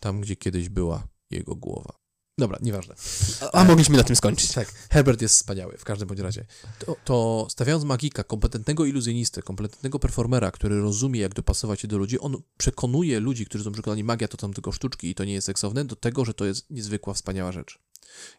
Tam, 0.00 0.20
gdzie 0.20 0.36
kiedyś 0.36 0.68
była 0.68 1.08
jego 1.30 1.54
głowa. 1.54 1.98
Dobra, 2.38 2.58
nieważne. 2.62 2.94
A, 3.40 3.52
a 3.52 3.64
mogliśmy 3.64 3.96
na 3.96 4.04
tym 4.04 4.16
skończyć. 4.16 4.52
Tak, 4.52 4.72
Herbert 4.90 5.22
jest 5.22 5.34
wspaniały, 5.34 5.76
w 5.78 5.84
każdym 5.84 6.08
bądź 6.08 6.20
razie. 6.20 6.46
To, 6.78 6.96
to 7.04 7.46
stawiając 7.50 7.84
magika, 7.84 8.24
kompetentnego 8.24 8.84
iluzjonistę, 8.84 9.42
kompetentnego 9.42 9.98
performera, 9.98 10.50
który 10.50 10.80
rozumie, 10.80 11.20
jak 11.20 11.34
dopasować 11.34 11.80
się 11.80 11.88
do 11.88 11.98
ludzi, 11.98 12.20
on 12.20 12.42
przekonuje 12.56 13.20
ludzi, 13.20 13.46
którzy 13.46 13.64
są 13.64 13.72
przekonani, 13.72 14.04
magia 14.04 14.28
to 14.28 14.36
tam 14.36 14.52
tylko 14.52 14.72
sztuczki 14.72 15.10
i 15.10 15.14
to 15.14 15.24
nie 15.24 15.32
jest 15.32 15.46
seksowne, 15.46 15.84
do 15.84 15.96
tego, 15.96 16.24
że 16.24 16.34
to 16.34 16.44
jest 16.44 16.70
niezwykła, 16.70 17.14
wspaniała 17.14 17.52
rzecz. 17.52 17.78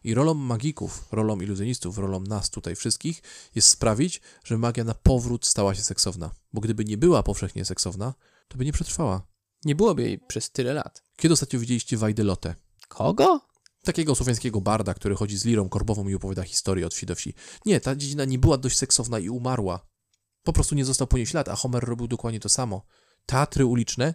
I 0.04 0.14
rolą 0.14 0.34
magików, 0.34 1.08
rolą 1.12 1.40
iluzjonistów, 1.40 1.98
rolą 1.98 2.20
nas 2.20 2.50
tutaj 2.50 2.76
wszystkich 2.76 3.22
jest 3.54 3.68
sprawić, 3.68 4.20
że 4.44 4.58
magia 4.58 4.84
na 4.84 4.94
powrót 4.94 5.46
stała 5.46 5.74
się 5.74 5.82
seksowna. 5.82 6.30
Bo 6.52 6.60
gdyby 6.60 6.84
nie 6.84 6.98
była 6.98 7.22
powszechnie 7.22 7.64
seksowna, 7.64 8.14
to 8.48 8.58
by 8.58 8.64
nie 8.64 8.72
przetrwała. 8.72 9.26
Nie 9.64 9.74
byłoby 9.74 10.02
jej 10.02 10.18
przez 10.18 10.50
tyle 10.50 10.74
lat. 10.74 11.02
Kiedy 11.16 11.34
ostatnio 11.34 11.58
widzieliście 11.58 11.96
Wajdelotę? 11.96 12.54
Kogo? 12.88 13.40
Takiego 13.84 14.14
słowiańskiego 14.14 14.60
barda, 14.60 14.94
który 14.94 15.14
chodzi 15.14 15.38
z 15.38 15.44
lirą 15.44 15.68
korbową 15.68 16.08
i 16.08 16.14
opowiada 16.14 16.42
historię 16.42 16.86
od 16.86 16.94
wsi 16.94 17.06
do 17.06 17.14
wsi. 17.14 17.34
Nie, 17.66 17.80
ta 17.80 17.96
dziedzina 17.96 18.24
nie 18.24 18.38
była 18.38 18.58
dość 18.58 18.78
seksowna 18.78 19.18
i 19.18 19.28
umarła. 19.28 19.86
Po 20.42 20.52
prostu 20.52 20.74
nie 20.74 20.84
został 20.84 21.06
po 21.06 21.16
niej 21.16 21.26
ślad, 21.26 21.48
a 21.48 21.56
Homer 21.56 21.84
robił 21.84 22.08
dokładnie 22.08 22.40
to 22.40 22.48
samo. 22.48 22.82
Teatry 23.26 23.64
uliczne 23.64 24.14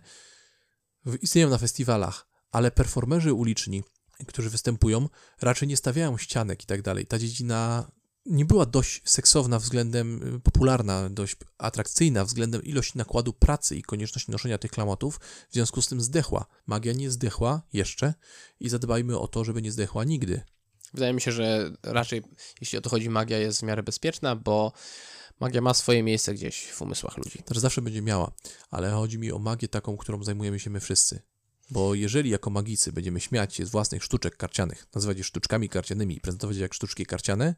istnieją 1.21 1.49
na 1.49 1.57
festiwalach, 1.57 2.27
ale 2.51 2.71
performerzy 2.71 3.33
uliczni, 3.33 3.83
którzy 4.27 4.49
występują, 4.49 5.09
raczej 5.41 5.67
nie 5.67 5.77
stawiają 5.77 6.17
ścianek 6.17 6.63
i 6.63 6.65
tak 6.65 6.81
dalej. 6.81 7.05
Ta 7.05 7.19
dziedzina 7.19 7.91
nie 8.25 8.45
była 8.45 8.65
dość 8.65 9.01
seksowna 9.05 9.59
względem 9.59 10.35
y, 10.35 10.39
popularna, 10.39 11.09
dość 11.09 11.35
atrakcyjna 11.57 12.25
względem 12.25 12.63
ilości 12.63 12.97
nakładu 12.97 13.33
pracy 13.33 13.75
i 13.75 13.81
konieczności 13.81 14.31
noszenia 14.31 14.57
tych 14.57 14.71
klamotów, 14.71 15.19
w 15.49 15.53
związku 15.53 15.81
z 15.81 15.87
tym 15.87 16.01
zdechła. 16.01 16.45
Magia 16.65 16.93
nie 16.93 17.11
zdechła 17.11 17.61
jeszcze 17.73 18.13
i 18.59 18.69
zadbajmy 18.69 19.19
o 19.19 19.27
to, 19.27 19.43
żeby 19.43 19.61
nie 19.61 19.71
zdechła 19.71 20.03
nigdy. 20.03 20.41
Wydaje 20.93 21.13
mi 21.13 21.21
się, 21.21 21.31
że 21.31 21.71
raczej, 21.83 22.21
jeśli 22.61 22.77
o 22.77 22.81
to 22.81 22.89
chodzi, 22.89 23.09
magia 23.09 23.37
jest 23.37 23.59
w 23.59 23.63
miarę 23.63 23.83
bezpieczna, 23.83 24.35
bo 24.35 24.71
magia 25.39 25.61
ma 25.61 25.73
swoje 25.73 26.03
miejsce 26.03 26.33
gdzieś 26.33 26.67
w 26.67 26.81
umysłach 26.81 27.17
ludzi. 27.17 27.43
Też 27.43 27.57
zawsze 27.57 27.81
będzie 27.81 28.01
miała, 28.01 28.31
ale 28.71 28.91
chodzi 28.91 29.19
mi 29.19 29.31
o 29.31 29.39
magię 29.39 29.67
taką, 29.67 29.97
którą 29.97 30.23
zajmujemy 30.23 30.59
się 30.59 30.69
my 30.69 30.79
wszyscy. 30.79 31.21
Bo 31.71 31.95
jeżeli 31.95 32.29
jako 32.29 32.49
magicy 32.49 32.91
będziemy 32.91 33.19
śmiać 33.19 33.55
się 33.55 33.65
z 33.65 33.69
własnych 33.69 34.03
sztuczek 34.03 34.37
karcianych, 34.37 34.87
nazywać 34.95 35.17
je 35.17 35.23
sztuczkami 35.23 35.69
karcianymi 35.69 36.17
i 36.17 36.21
prezentować 36.21 36.55
je 36.55 36.61
jak 36.61 36.73
sztuczki 36.73 37.05
karciane, 37.05 37.55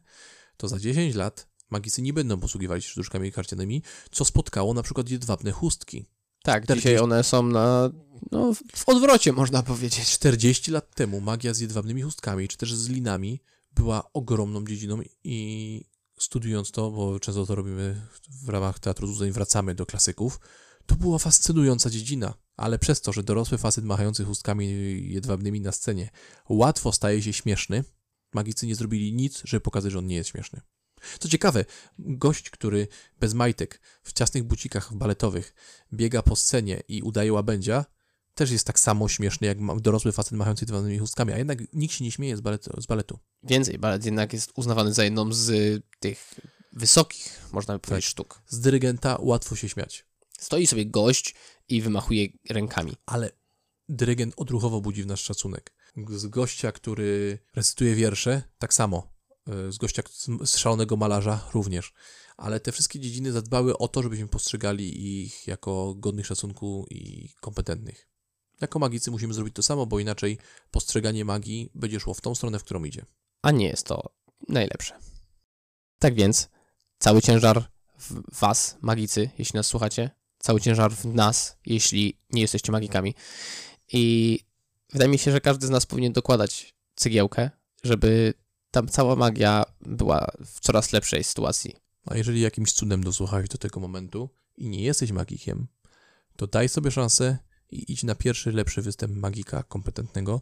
to 0.56 0.68
za 0.68 0.78
10 0.78 1.14
lat 1.14 1.48
magicy 1.70 2.02
nie 2.02 2.12
będą 2.12 2.40
posługiwali 2.40 2.82
się 2.82 2.88
sztuczkami 2.88 3.32
karcianymi, 3.32 3.82
co 4.10 4.24
spotkało 4.24 4.74
na 4.74 4.82
przykład 4.82 5.10
jedwabne 5.10 5.52
chustki. 5.52 6.06
Tak, 6.42 6.66
Teraz 6.66 6.78
dzisiaj 6.78 6.92
jest- 6.92 7.04
one 7.04 7.24
są 7.24 7.42
na, 7.42 7.90
no, 8.32 8.54
w 8.54 8.88
odwrocie, 8.88 9.32
można 9.32 9.62
powiedzieć. 9.62 10.10
40 10.10 10.70
lat 10.70 10.94
temu 10.94 11.20
magia 11.20 11.54
z 11.54 11.60
jedwabnymi 11.60 12.02
chustkami, 12.02 12.48
czy 12.48 12.56
też 12.56 12.74
z 12.74 12.88
linami 12.88 13.42
była 13.72 14.12
ogromną 14.12 14.64
dziedziną 14.64 15.00
i 15.24 15.84
studiując 16.18 16.70
to, 16.70 16.90
bo 16.90 17.20
często 17.20 17.46
to 17.46 17.54
robimy 17.54 18.06
w 18.44 18.48
ramach 18.48 18.78
Teatru 18.78 19.06
Złudzeń, 19.06 19.32
wracamy 19.32 19.74
do 19.74 19.86
klasyków, 19.86 20.40
to 20.88 20.96
była 20.96 21.18
fascynująca 21.18 21.90
dziedzina. 21.90 22.34
Ale 22.56 22.78
przez 22.78 23.00
to, 23.00 23.12
że 23.12 23.22
dorosły 23.22 23.58
facet 23.58 23.84
machający 23.84 24.24
chustkami 24.24 24.66
jedwabnymi 25.08 25.60
na 25.60 25.72
scenie 25.72 26.10
łatwo 26.48 26.92
staje 26.92 27.22
się 27.22 27.32
śmieszny, 27.32 27.84
magicy 28.34 28.66
nie 28.66 28.74
zrobili 28.74 29.12
nic, 29.12 29.42
żeby 29.44 29.60
pokazać, 29.60 29.92
że 29.92 29.98
on 29.98 30.06
nie 30.06 30.16
jest 30.16 30.30
śmieszny. 30.30 30.60
Co 31.18 31.28
ciekawe, 31.28 31.64
gość, 31.98 32.50
który 32.50 32.88
bez 33.20 33.34
majtek, 33.34 33.80
w 34.02 34.12
ciasnych 34.12 34.44
bucikach 34.44 34.94
baletowych 34.94 35.54
biega 35.92 36.22
po 36.22 36.36
scenie 36.36 36.82
i 36.88 37.02
udaje 37.02 37.32
łabędzia, 37.32 37.84
też 38.34 38.50
jest 38.50 38.66
tak 38.66 38.80
samo 38.80 39.08
śmieszny 39.08 39.46
jak 39.46 39.80
dorosły 39.80 40.12
facet 40.12 40.32
machający 40.32 40.64
jedwabnymi 40.64 40.98
chustkami, 40.98 41.32
a 41.32 41.38
jednak 41.38 41.58
nikt 41.72 41.94
się 41.94 42.04
nie 42.04 42.12
śmieje 42.12 42.36
z 42.36 42.40
baletu. 42.40 42.80
Z 42.80 42.86
baletu. 42.86 43.18
Więcej, 43.42 43.78
balet 43.78 44.04
jednak 44.04 44.32
jest 44.32 44.52
uznawany 44.56 44.94
za 44.94 45.04
jedną 45.04 45.32
z 45.32 45.50
y, 45.50 45.82
tych 46.00 46.34
wysokich, 46.72 47.40
można 47.52 47.74
by 47.74 47.80
powiedzieć, 47.80 48.10
sztuk. 48.10 48.42
Z 48.46 48.60
dyrygenta 48.60 49.18
łatwo 49.20 49.56
się 49.56 49.68
śmiać, 49.68 50.07
Stoi 50.40 50.66
sobie 50.66 50.86
gość 50.86 51.34
i 51.68 51.82
wymachuje 51.82 52.28
rękami. 52.50 52.92
ale 53.06 53.30
dyrygent 53.88 54.34
odruchowo 54.36 54.80
budzi 54.80 55.02
w 55.02 55.06
nas 55.06 55.20
szacunek. 55.20 55.72
Z 56.10 56.26
gościa, 56.26 56.72
który 56.72 57.38
recytuje 57.54 57.94
wiersze, 57.94 58.42
tak 58.58 58.74
samo. 58.74 59.12
Y, 59.68 59.72
Z 59.72 59.78
gościa, 59.78 60.02
z 60.44 60.56
szalonego 60.56 60.96
malarza 60.96 61.48
również. 61.54 61.92
Ale 62.36 62.60
te 62.60 62.72
wszystkie 62.72 63.00
dziedziny 63.00 63.32
zadbały 63.32 63.78
o 63.78 63.88
to, 63.88 64.02
żebyśmy 64.02 64.28
postrzegali 64.28 65.16
ich 65.24 65.46
jako 65.46 65.94
godnych 65.94 66.26
szacunku 66.26 66.86
i 66.90 67.28
kompetentnych. 67.40 68.08
Jako 68.60 68.78
magicy 68.78 69.10
musimy 69.10 69.34
zrobić 69.34 69.54
to 69.54 69.62
samo, 69.62 69.86
bo 69.86 69.98
inaczej 69.98 70.38
postrzeganie 70.70 71.24
magii 71.24 71.70
będzie 71.74 72.00
szło 72.00 72.14
w 72.14 72.20
tą 72.20 72.34
stronę, 72.34 72.58
w 72.58 72.64
którą 72.64 72.84
idzie. 72.84 73.04
a 73.42 73.50
nie 73.50 73.66
jest 73.68 73.86
to 73.86 74.12
najlepsze. 74.48 74.98
Tak 75.98 76.14
więc, 76.14 76.48
cały 76.98 77.22
ciężar 77.22 77.70
w 77.98 78.40
was, 78.40 78.76
magicy, 78.80 79.30
jeśli 79.38 79.56
nas 79.56 79.66
słuchacie, 79.66 80.10
cały 80.48 80.60
ciężar 80.60 80.92
w 80.92 81.04
nas, 81.04 81.56
jeśli 81.66 82.18
nie 82.30 82.40
jesteście 82.40 82.72
magikami. 82.72 83.14
I 83.92 84.38
wydaje 84.92 85.10
mi 85.10 85.18
się, 85.18 85.32
że 85.32 85.40
każdy 85.40 85.66
z 85.66 85.70
nas 85.70 85.86
powinien 85.86 86.12
dokładać 86.12 86.74
cegiełkę, 86.94 87.50
żeby 87.82 88.34
tam 88.70 88.88
cała 88.88 89.16
magia 89.16 89.64
była 89.80 90.26
w 90.46 90.60
coraz 90.60 90.92
lepszej 90.92 91.24
sytuacji. 91.24 91.76
A 92.06 92.16
jeżeli 92.16 92.40
jakimś 92.40 92.72
cudem 92.72 93.04
dosłuchałeś 93.04 93.48
do 93.48 93.58
tego 93.58 93.80
momentu 93.80 94.30
i 94.56 94.68
nie 94.68 94.82
jesteś 94.82 95.12
magikiem, 95.12 95.66
to 96.36 96.46
daj 96.46 96.68
sobie 96.68 96.90
szansę 96.90 97.38
i 97.70 97.92
idź 97.92 98.02
na 98.02 98.14
pierwszy 98.14 98.52
lepszy 98.52 98.82
występ 98.82 99.16
magika 99.16 99.62
kompetentnego 99.62 100.40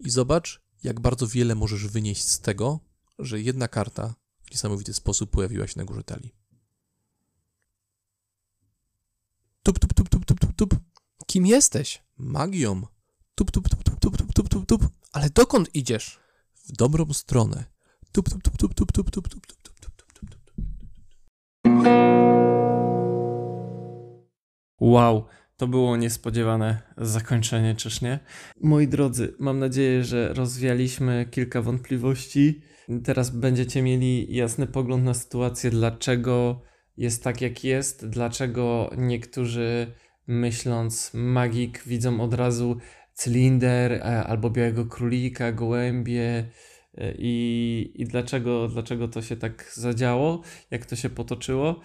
i 0.00 0.10
zobacz, 0.10 0.60
jak 0.84 1.00
bardzo 1.00 1.26
wiele 1.26 1.54
możesz 1.54 1.86
wynieść 1.86 2.22
z 2.22 2.40
tego, 2.40 2.80
że 3.18 3.40
jedna 3.40 3.68
karta 3.68 4.14
w 4.44 4.50
niesamowity 4.50 4.94
sposób 4.94 5.30
pojawiła 5.30 5.66
się 5.66 5.74
na 5.76 5.84
górze 5.84 6.02
talii. 6.02 6.34
Tup, 9.66 9.78
tup, 9.78 9.94
tup, 9.94 10.08
tup, 10.08 10.24
tup, 10.24 10.40
tup, 10.40 10.52
tup. 10.56 10.80
Kim 11.26 11.46
jesteś? 11.46 12.02
Magią. 12.18 12.82
Tup, 13.34 13.50
tup, 13.50 13.68
tup, 13.68 13.84
tup, 13.84 14.00
tup, 14.00 14.16
tup, 14.16 14.32
tup, 14.32 14.48
tup, 14.48 14.66
tup. 14.66 14.88
Ale 15.12 15.30
dokąd 15.30 15.74
idziesz? 15.74 16.18
W 16.54 16.72
dobrą 16.72 17.12
stronę. 17.12 17.64
Tup, 18.12 18.28
tup, 18.28 18.42
tup, 18.42 18.58
tup, 18.58 18.74
tup, 18.74 18.92
tup, 18.92 19.10
tup, 19.10 19.28
tup, 19.28 19.46
tup, 19.46 19.80
tup, 19.80 19.96
tup, 19.96 20.12
tup, 20.12 20.30
tup. 20.30 20.64
Wow, 24.80 25.24
to 25.56 25.66
było 25.66 25.96
niespodziewane 25.96 26.82
zakończenie, 26.96 27.74
czyż 27.74 28.00
nie? 28.00 28.20
Moi 28.60 28.88
drodzy, 28.88 29.34
mam 29.38 29.58
nadzieję, 29.58 30.04
że 30.04 30.34
rozwialiśmy 30.34 31.26
kilka 31.30 31.62
wątpliwości. 31.62 32.62
Teraz 33.04 33.30
będziecie 33.30 33.82
mieli 33.82 34.34
jasny 34.34 34.66
pogląd 34.66 35.04
na 35.04 35.14
sytuację, 35.14 35.70
dlaczego 35.70 36.62
jest 36.96 37.24
tak, 37.24 37.40
jak 37.40 37.64
jest, 37.64 38.08
dlaczego 38.08 38.90
niektórzy 38.96 39.92
myśląc 40.26 41.10
magik 41.14 41.82
widzą 41.86 42.20
od 42.20 42.34
razu 42.34 42.76
cylinder 43.14 43.92
e, 43.92 44.24
albo 44.24 44.50
białego 44.50 44.86
królika, 44.86 45.52
gołębie 45.52 46.50
e, 46.94 47.14
i, 47.18 47.92
i 47.94 48.04
dlaczego, 48.04 48.68
dlaczego 48.68 49.08
to 49.08 49.22
się 49.22 49.36
tak 49.36 49.72
zadziało, 49.74 50.42
jak 50.70 50.86
to 50.86 50.96
się 50.96 51.10
potoczyło. 51.10 51.80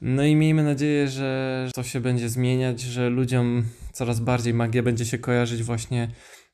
No 0.00 0.24
i 0.24 0.34
miejmy 0.34 0.64
nadzieję, 0.64 1.08
że 1.08 1.70
to 1.74 1.82
się 1.82 2.00
będzie 2.00 2.28
zmieniać, 2.28 2.80
że 2.80 3.10
ludziom 3.10 3.64
coraz 3.92 4.20
bardziej 4.20 4.54
magia 4.54 4.82
będzie 4.82 5.04
się 5.04 5.18
kojarzyć 5.18 5.62
właśnie 5.62 6.08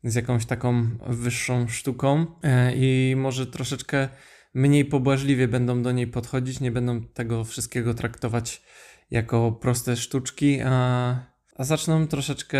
z 0.04 0.14
jakąś 0.14 0.46
taką 0.46 0.98
wyższą 1.06 1.68
sztuką. 1.68 2.26
E, 2.42 2.72
i 2.76 3.16
może 3.16 3.46
troszeczkę 3.46 4.08
mniej 4.54 4.84
pobłażliwie 4.84 5.48
będą 5.48 5.82
do 5.82 5.92
niej 5.92 6.06
podchodzić, 6.06 6.60
nie 6.60 6.72
będą 6.72 7.02
tego 7.02 7.44
wszystkiego 7.44 7.94
traktować 7.94 8.62
jako 9.10 9.52
proste 9.52 9.96
sztuczki, 9.96 10.60
a, 10.64 11.16
a 11.56 11.64
zaczną 11.64 12.06
troszeczkę 12.06 12.58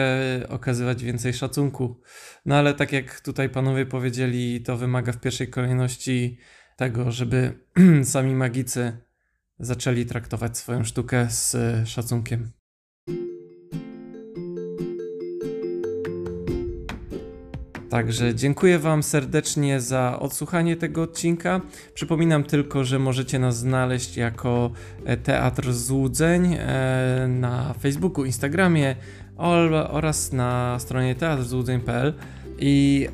okazywać 0.49 1.05
więcej 1.05 1.33
szacunku. 1.33 2.01
No 2.47 2.57
ale 2.57 2.75
tak 2.75 2.93
jak 2.93 3.21
tutaj 3.21 3.49
panowie 3.49 3.87
powiedzieli, 3.87 4.63
to 4.63 4.77
wymaga 4.77 5.13
w 5.13 5.21
pierwszej 5.21 5.49
kolejności 5.49 6.39
tego, 6.77 7.13
żeby 7.13 7.59
sami 8.05 8.35
magicy 8.35 8.99
zaczęli 9.59 10.07
traktować 10.07 10.59
swoją 10.59 10.85
sztukę 10.85 11.27
z 11.31 11.57
szacunkiem. 11.89 12.64
Także 17.95 18.35
dziękuję 18.35 18.79
Wam 18.79 19.03
serdecznie 19.03 19.81
za 19.81 20.19
odsłuchanie 20.21 20.77
tego 20.77 21.03
odcinka. 21.03 21.61
Przypominam 21.95 22.45
tylko, 22.45 22.85
że 22.85 22.99
możecie 22.99 23.39
nas 23.39 23.57
znaleźć 23.57 24.17
jako 24.17 24.71
e, 25.05 25.17
Teatr 25.17 25.73
Złudzeń 25.73 26.55
e, 26.55 27.27
na 27.29 27.75
Facebooku, 27.81 28.25
Instagramie 28.25 28.97
oraz 29.91 30.33
na 30.33 30.79
stronie 30.79 31.15
teatrzłudzeń.pl 31.15 32.15
i 32.59 33.09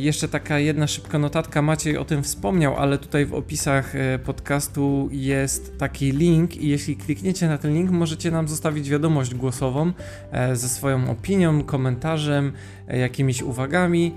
Jeszcze 0.00 0.28
taka 0.28 0.58
jedna 0.58 0.86
szybka 0.86 1.18
notatka, 1.18 1.62
Maciej 1.62 1.98
o 1.98 2.04
tym 2.04 2.22
wspomniał, 2.22 2.76
ale 2.76 2.98
tutaj 2.98 3.26
w 3.26 3.34
opisach 3.34 3.96
e, 3.96 4.18
podcastu 4.18 5.08
jest 5.12 5.78
taki 5.78 6.12
link 6.12 6.56
i 6.56 6.68
jeśli 6.68 6.96
klikniecie 6.96 7.48
na 7.48 7.58
ten 7.58 7.74
link, 7.74 7.90
możecie 7.90 8.30
nam 8.30 8.48
zostawić 8.48 8.90
wiadomość 8.90 9.34
głosową 9.34 9.92
e, 10.32 10.56
ze 10.56 10.68
swoją 10.68 11.10
opinią, 11.10 11.64
komentarzem, 11.64 12.52
jakimiś 12.88 13.42
uwagami. 13.42 14.14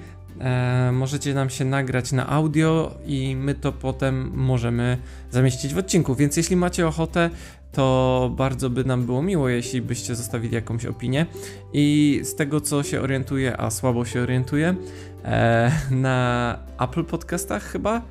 Możecie 0.92 1.34
nam 1.34 1.50
się 1.50 1.66
nagrać 1.66 2.12
na 2.12 2.30
audio 2.30 2.96
i 3.06 3.36
my 3.36 3.54
to 3.54 3.72
potem 3.72 4.32
możemy 4.34 4.98
zamieścić 5.32 5.74
w 5.74 5.78
odcinku, 5.78 6.16
więc 6.16 6.38
jeśli 6.38 6.56
macie 6.56 6.88
ochotę, 6.88 7.30
to 7.76 8.32
bardzo 8.38 8.70
by 8.70 8.84
nam 8.84 9.06
było 9.06 9.22
miło, 9.22 9.50
jeśli 9.50 9.82
byście 9.82 10.16
zostawili 10.16 10.56
jakąś 10.56 10.86
opinię. 10.86 11.26
I 11.74 12.20
z 12.24 12.36
tego 12.36 12.62
co 12.62 12.84
się 12.84 13.02
orientuję, 13.02 13.58
a 13.58 13.70
słabo 13.70 14.06
się 14.06 14.22
orientuję, 14.22 14.70
e, 14.70 14.76
na 15.92 16.58
Apple 16.80 17.04
Podcastach 17.04 17.64
chyba. 17.64 18.02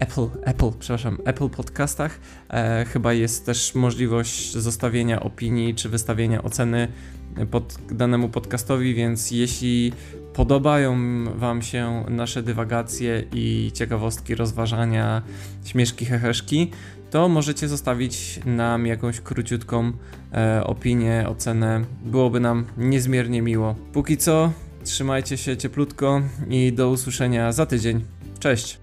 Apple, 0.00 0.28
Apple, 0.44 0.70
przepraszam, 0.78 1.18
Apple 1.24 1.48
Podcastach 1.48 2.20
e, 2.50 2.84
chyba 2.84 3.12
jest 3.12 3.46
też 3.46 3.74
możliwość 3.74 4.52
zostawienia 4.52 5.20
opinii 5.20 5.74
czy 5.74 5.88
wystawienia 5.88 6.42
oceny 6.42 6.88
pod 7.50 7.78
danemu 7.90 8.28
podcastowi, 8.28 8.94
więc 8.94 9.30
jeśli 9.30 9.92
podobają 10.34 10.96
Wam 11.38 11.62
się 11.62 12.04
nasze 12.08 12.42
dywagacje 12.42 13.24
i 13.32 13.70
ciekawostki, 13.74 14.34
rozważania, 14.34 15.22
śmieszki, 15.64 16.04
heheszki, 16.04 16.70
to 17.10 17.28
możecie 17.28 17.68
zostawić 17.68 18.40
nam 18.46 18.86
jakąś 18.86 19.20
króciutką 19.20 19.92
e, 20.32 20.64
opinię, 20.64 21.24
ocenę. 21.28 21.84
Byłoby 22.04 22.40
nam 22.40 22.64
niezmiernie 22.76 23.42
miło. 23.42 23.74
Póki 23.92 24.16
co, 24.16 24.52
trzymajcie 24.88 25.36
się 25.36 25.56
cieplutko 25.56 26.22
i 26.48 26.72
do 26.72 26.90
usłyszenia 26.90 27.52
za 27.52 27.66
tydzień. 27.66 28.04
Cześć! 28.38 28.78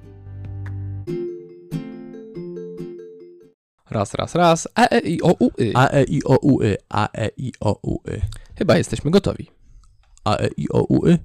Raz, 3.90 4.14
raz, 4.14 4.36
raz. 4.36 4.68
A, 4.76 4.88
E, 4.88 5.00
I, 5.00 5.22
O, 5.22 5.36
U, 5.40 5.50
Y. 5.58 5.72
A, 5.76 5.90
E, 5.90 6.04
I, 6.04 6.24
O, 6.24 6.38
U, 6.42 6.62
Y. 6.62 6.78
A, 6.90 7.10
E, 7.14 7.30
I, 7.38 7.52
O, 7.60 7.80
U, 7.84 8.00
Y. 8.08 8.22
Chyba 8.58 8.78
jesteśmy 8.78 9.12
gotowi. 9.12 9.48
A, 10.24 10.38
E, 10.38 10.48
I, 10.58 10.70
O, 10.70 10.86
U, 10.90 11.08
Y. 11.08 11.18